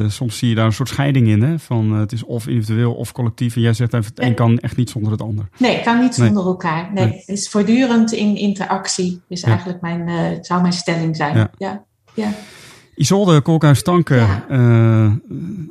eh, 0.03 0.09
soms 0.09 0.37
zie 0.37 0.49
je 0.49 0.55
daar 0.55 0.65
een 0.65 0.73
soort 0.73 0.89
scheiding 0.89 1.27
in, 1.27 1.41
hè? 1.41 1.59
van 1.59 1.93
eh, 1.93 1.99
het 1.99 2.11
is 2.11 2.23
of 2.23 2.47
individueel 2.47 2.93
of 2.93 3.11
collectief. 3.11 3.55
En 3.55 3.61
jij 3.61 3.73
zegt 3.73 3.93
even, 3.93 4.11
het 4.15 4.23
een 4.25 4.35
kan 4.35 4.59
echt 4.59 4.77
niet 4.77 4.89
zonder 4.89 5.11
het 5.11 5.21
ander. 5.21 5.49
Nee, 5.57 5.73
het 5.75 5.83
kan 5.83 5.99
niet 5.99 6.17
Nee. 6.17 6.27
zonder 6.27 6.45
elkaar. 6.45 6.93
Nee, 6.93 7.05
Nee. 7.05 7.13
het 7.25 7.37
is 7.37 7.49
voortdurend 7.49 8.11
in 8.11 8.35
interactie. 8.35 9.21
Is 9.27 9.41
Ja. 9.41 9.47
eigenlijk 9.47 9.81
mijn, 9.81 10.37
zou 10.43 10.61
mijn 10.61 10.73
stelling 10.73 11.15
zijn. 11.15 11.49
Ja. 11.57 11.83
Ja. 12.13 12.33
Isolde 12.95 13.41
Kolkhuis-Tanke, 13.41 14.15
Ja. 14.15 14.45
eh, 14.49 15.11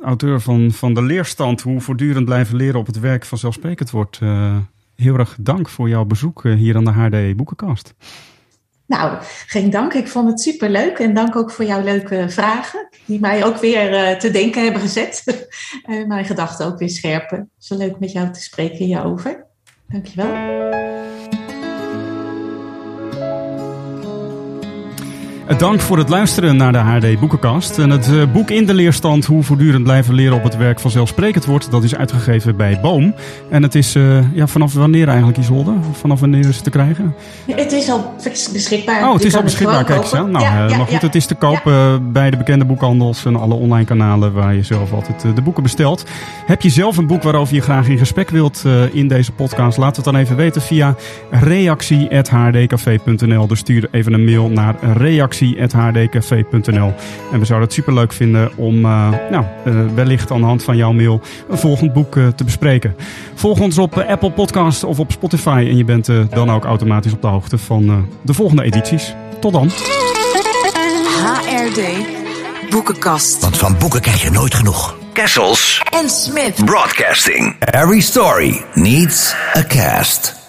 auteur 0.05 0.41
van, 0.41 0.71
van 0.71 0.93
De 0.93 1.01
Leerstand, 1.01 1.61
hoe 1.61 1.81
voortdurend 1.81 2.25
blijven 2.25 2.55
leren 2.55 2.79
op 2.79 2.85
het 2.87 2.99
werk 2.99 3.25
vanzelfsprekend 3.25 3.89
wordt. 3.91 4.19
Eh, 4.21 4.57
heel 4.95 5.17
erg 5.17 5.37
dank 5.39 5.69
voor 5.69 5.89
jouw 5.89 6.05
bezoek 6.05 6.45
eh, 6.45 6.53
hier 6.53 6.75
aan 6.75 6.85
de 6.85 6.91
HD 6.91 7.35
Boekenkast. 7.35 7.93
Nou, 8.85 9.17
geen 9.47 9.69
dank. 9.69 9.93
Ik 9.93 10.07
vond 10.07 10.27
het 10.29 10.41
superleuk. 10.41 10.99
En 10.99 11.13
dank 11.13 11.35
ook 11.35 11.51
voor 11.51 11.65
jouw 11.65 11.83
leuke 11.83 12.25
vragen. 12.29 12.87
Die 13.05 13.19
mij 13.19 13.45
ook 13.45 13.57
weer 13.57 14.19
te 14.19 14.31
denken 14.31 14.63
hebben 14.63 14.81
gezet. 14.81 15.23
en 15.85 16.07
mijn 16.07 16.25
gedachten 16.25 16.65
ook 16.65 16.79
weer 16.79 16.89
scherpen. 16.89 17.49
Zo 17.57 17.77
leuk 17.77 17.99
met 17.99 18.11
jou 18.11 18.31
te 18.31 18.41
spreken 18.41 18.85
hierover. 18.85 19.45
Dankjewel. 19.87 20.90
Dank 25.57 25.81
voor 25.81 25.97
het 25.97 26.09
luisteren 26.09 26.55
naar 26.55 26.71
de 26.71 26.77
HD 26.77 27.19
Boekenkast. 27.19 27.79
En 27.79 27.89
het 27.89 28.07
eh, 28.07 28.23
boek 28.33 28.49
In 28.49 28.65
de 28.65 28.73
Leerstand, 28.73 29.25
hoe 29.25 29.43
voortdurend 29.43 29.83
blijven 29.83 30.13
leren 30.13 30.37
op 30.37 30.43
het 30.43 30.57
werk 30.57 30.79
vanzelfsprekend 30.79 31.45
wordt, 31.45 31.71
dat 31.71 31.83
is 31.83 31.95
uitgegeven 31.95 32.55
bij 32.55 32.79
Boom. 32.81 33.13
En 33.49 33.63
het 33.63 33.75
is, 33.75 33.95
eh, 33.95 34.33
ja, 34.33 34.47
vanaf 34.47 34.73
wanneer 34.73 35.07
eigenlijk 35.07 35.37
Isolde? 35.37 35.73
Vanaf 35.91 36.19
wanneer 36.19 36.47
is 36.47 36.55
het 36.55 36.63
te 36.63 36.69
krijgen? 36.69 37.15
Het 37.47 37.71
is 37.71 37.89
al 37.89 38.13
beschikbaar. 38.53 39.07
Oh, 39.07 39.13
het 39.13 39.21
Je 39.21 39.27
is 39.27 39.35
al 39.35 39.43
beschikbaar, 39.43 39.83
kijk 39.83 40.01
eens 40.01 40.13
aan. 40.13 40.19
kopen. 40.25 40.31
Nou, 40.41 40.45
Ja, 40.45 40.63
eh, 40.63 40.69
ja, 40.69 40.77
maar 40.77 40.85
goed, 40.85 40.99
ja. 41.01 41.05
het 41.05 41.15
is 41.15 41.25
te 41.25 41.35
koop 41.35 41.61
eh, 41.65 41.95
bij 42.01 42.29
de 42.29 42.37
bekende 42.37 42.65
boekhandels 42.65 43.25
en 43.25 43.35
alle 43.35 43.53
online 43.53 43.85
kanalen 43.85 44.33
waar 44.33 44.55
je 44.55 44.63
zelf 44.63 44.93
altijd 44.93 45.23
eh, 45.23 45.35
de 45.35 45.41
boeken 45.41 45.63
bestelt. 45.63 46.05
Heb 46.45 46.61
je 46.61 46.69
zelf 46.69 46.97
een 46.97 47.07
boek 47.07 47.23
waarover 47.23 47.55
je 47.55 47.61
graag 47.61 47.87
in 47.87 47.97
gesprek 47.97 48.29
wilt 48.29 48.61
eh, 48.65 48.95
in 48.95 49.07
deze 49.07 49.31
podcast? 49.31 49.77
Laat 49.77 49.95
het 49.95 50.05
dan 50.05 50.15
even 50.15 50.35
weten 50.35 50.61
via 50.61 50.95
reactie.hrdcafé.nl. 51.29 53.47
Dus 53.47 53.59
stuur 53.59 53.87
even 53.91 54.13
een 54.13 54.25
mail 54.25 54.49
naar 54.49 54.75
reactie.hrdcafé.nl. 55.41 56.93
En 57.31 57.39
we 57.39 57.45
zouden 57.45 57.67
het 57.67 57.73
superleuk 57.73 58.13
vinden 58.13 58.51
om 58.57 58.85
eh, 58.85 59.09
nou, 59.31 59.45
eh, 59.65 59.73
wellicht 59.95 60.31
aan 60.31 60.39
de 60.39 60.45
hand 60.45 60.63
van 60.63 60.77
jouw 60.77 60.91
mail 60.91 61.21
een 61.49 61.57
volgend 61.57 61.93
boek 61.93 62.17
eh, 62.17 62.27
te 62.27 62.43
bespreken. 62.43 62.95
Volg 63.35 63.59
ons 63.59 63.77
op 63.77 63.97
Apple 63.97 64.31
Podcast 64.31 64.83
of 64.83 64.99
op 64.99 65.11
Spotify 65.11 65.65
en 65.69 65.77
je 65.77 65.83
bent 65.83 66.09
dan 66.29 66.51
ook 66.51 66.65
automatisch 66.65 67.13
op 67.13 67.21
de 67.21 67.27
hoogte 67.27 67.57
van 67.57 67.89
eh, 67.89 67.95
de 68.21 68.33
volgende 68.33 68.63
edities. 68.63 69.15
Tot 69.39 69.53
dan. 69.53 69.69
HRD 71.23 71.81
Boekenkast. 72.69 73.41
Want 73.41 73.57
van 73.57 73.77
boeken 73.77 74.01
krijg 74.01 74.23
je 74.23 74.31
nooit 74.31 74.55
genoeg. 74.55 74.97
Kessels 75.13 75.83
En 75.89 76.09
Smith. 76.09 76.65
Broadcasting. 76.65 77.55
Every 77.59 78.01
story 78.01 78.63
needs 78.73 79.35
a 79.57 79.63
cast. 79.63 80.40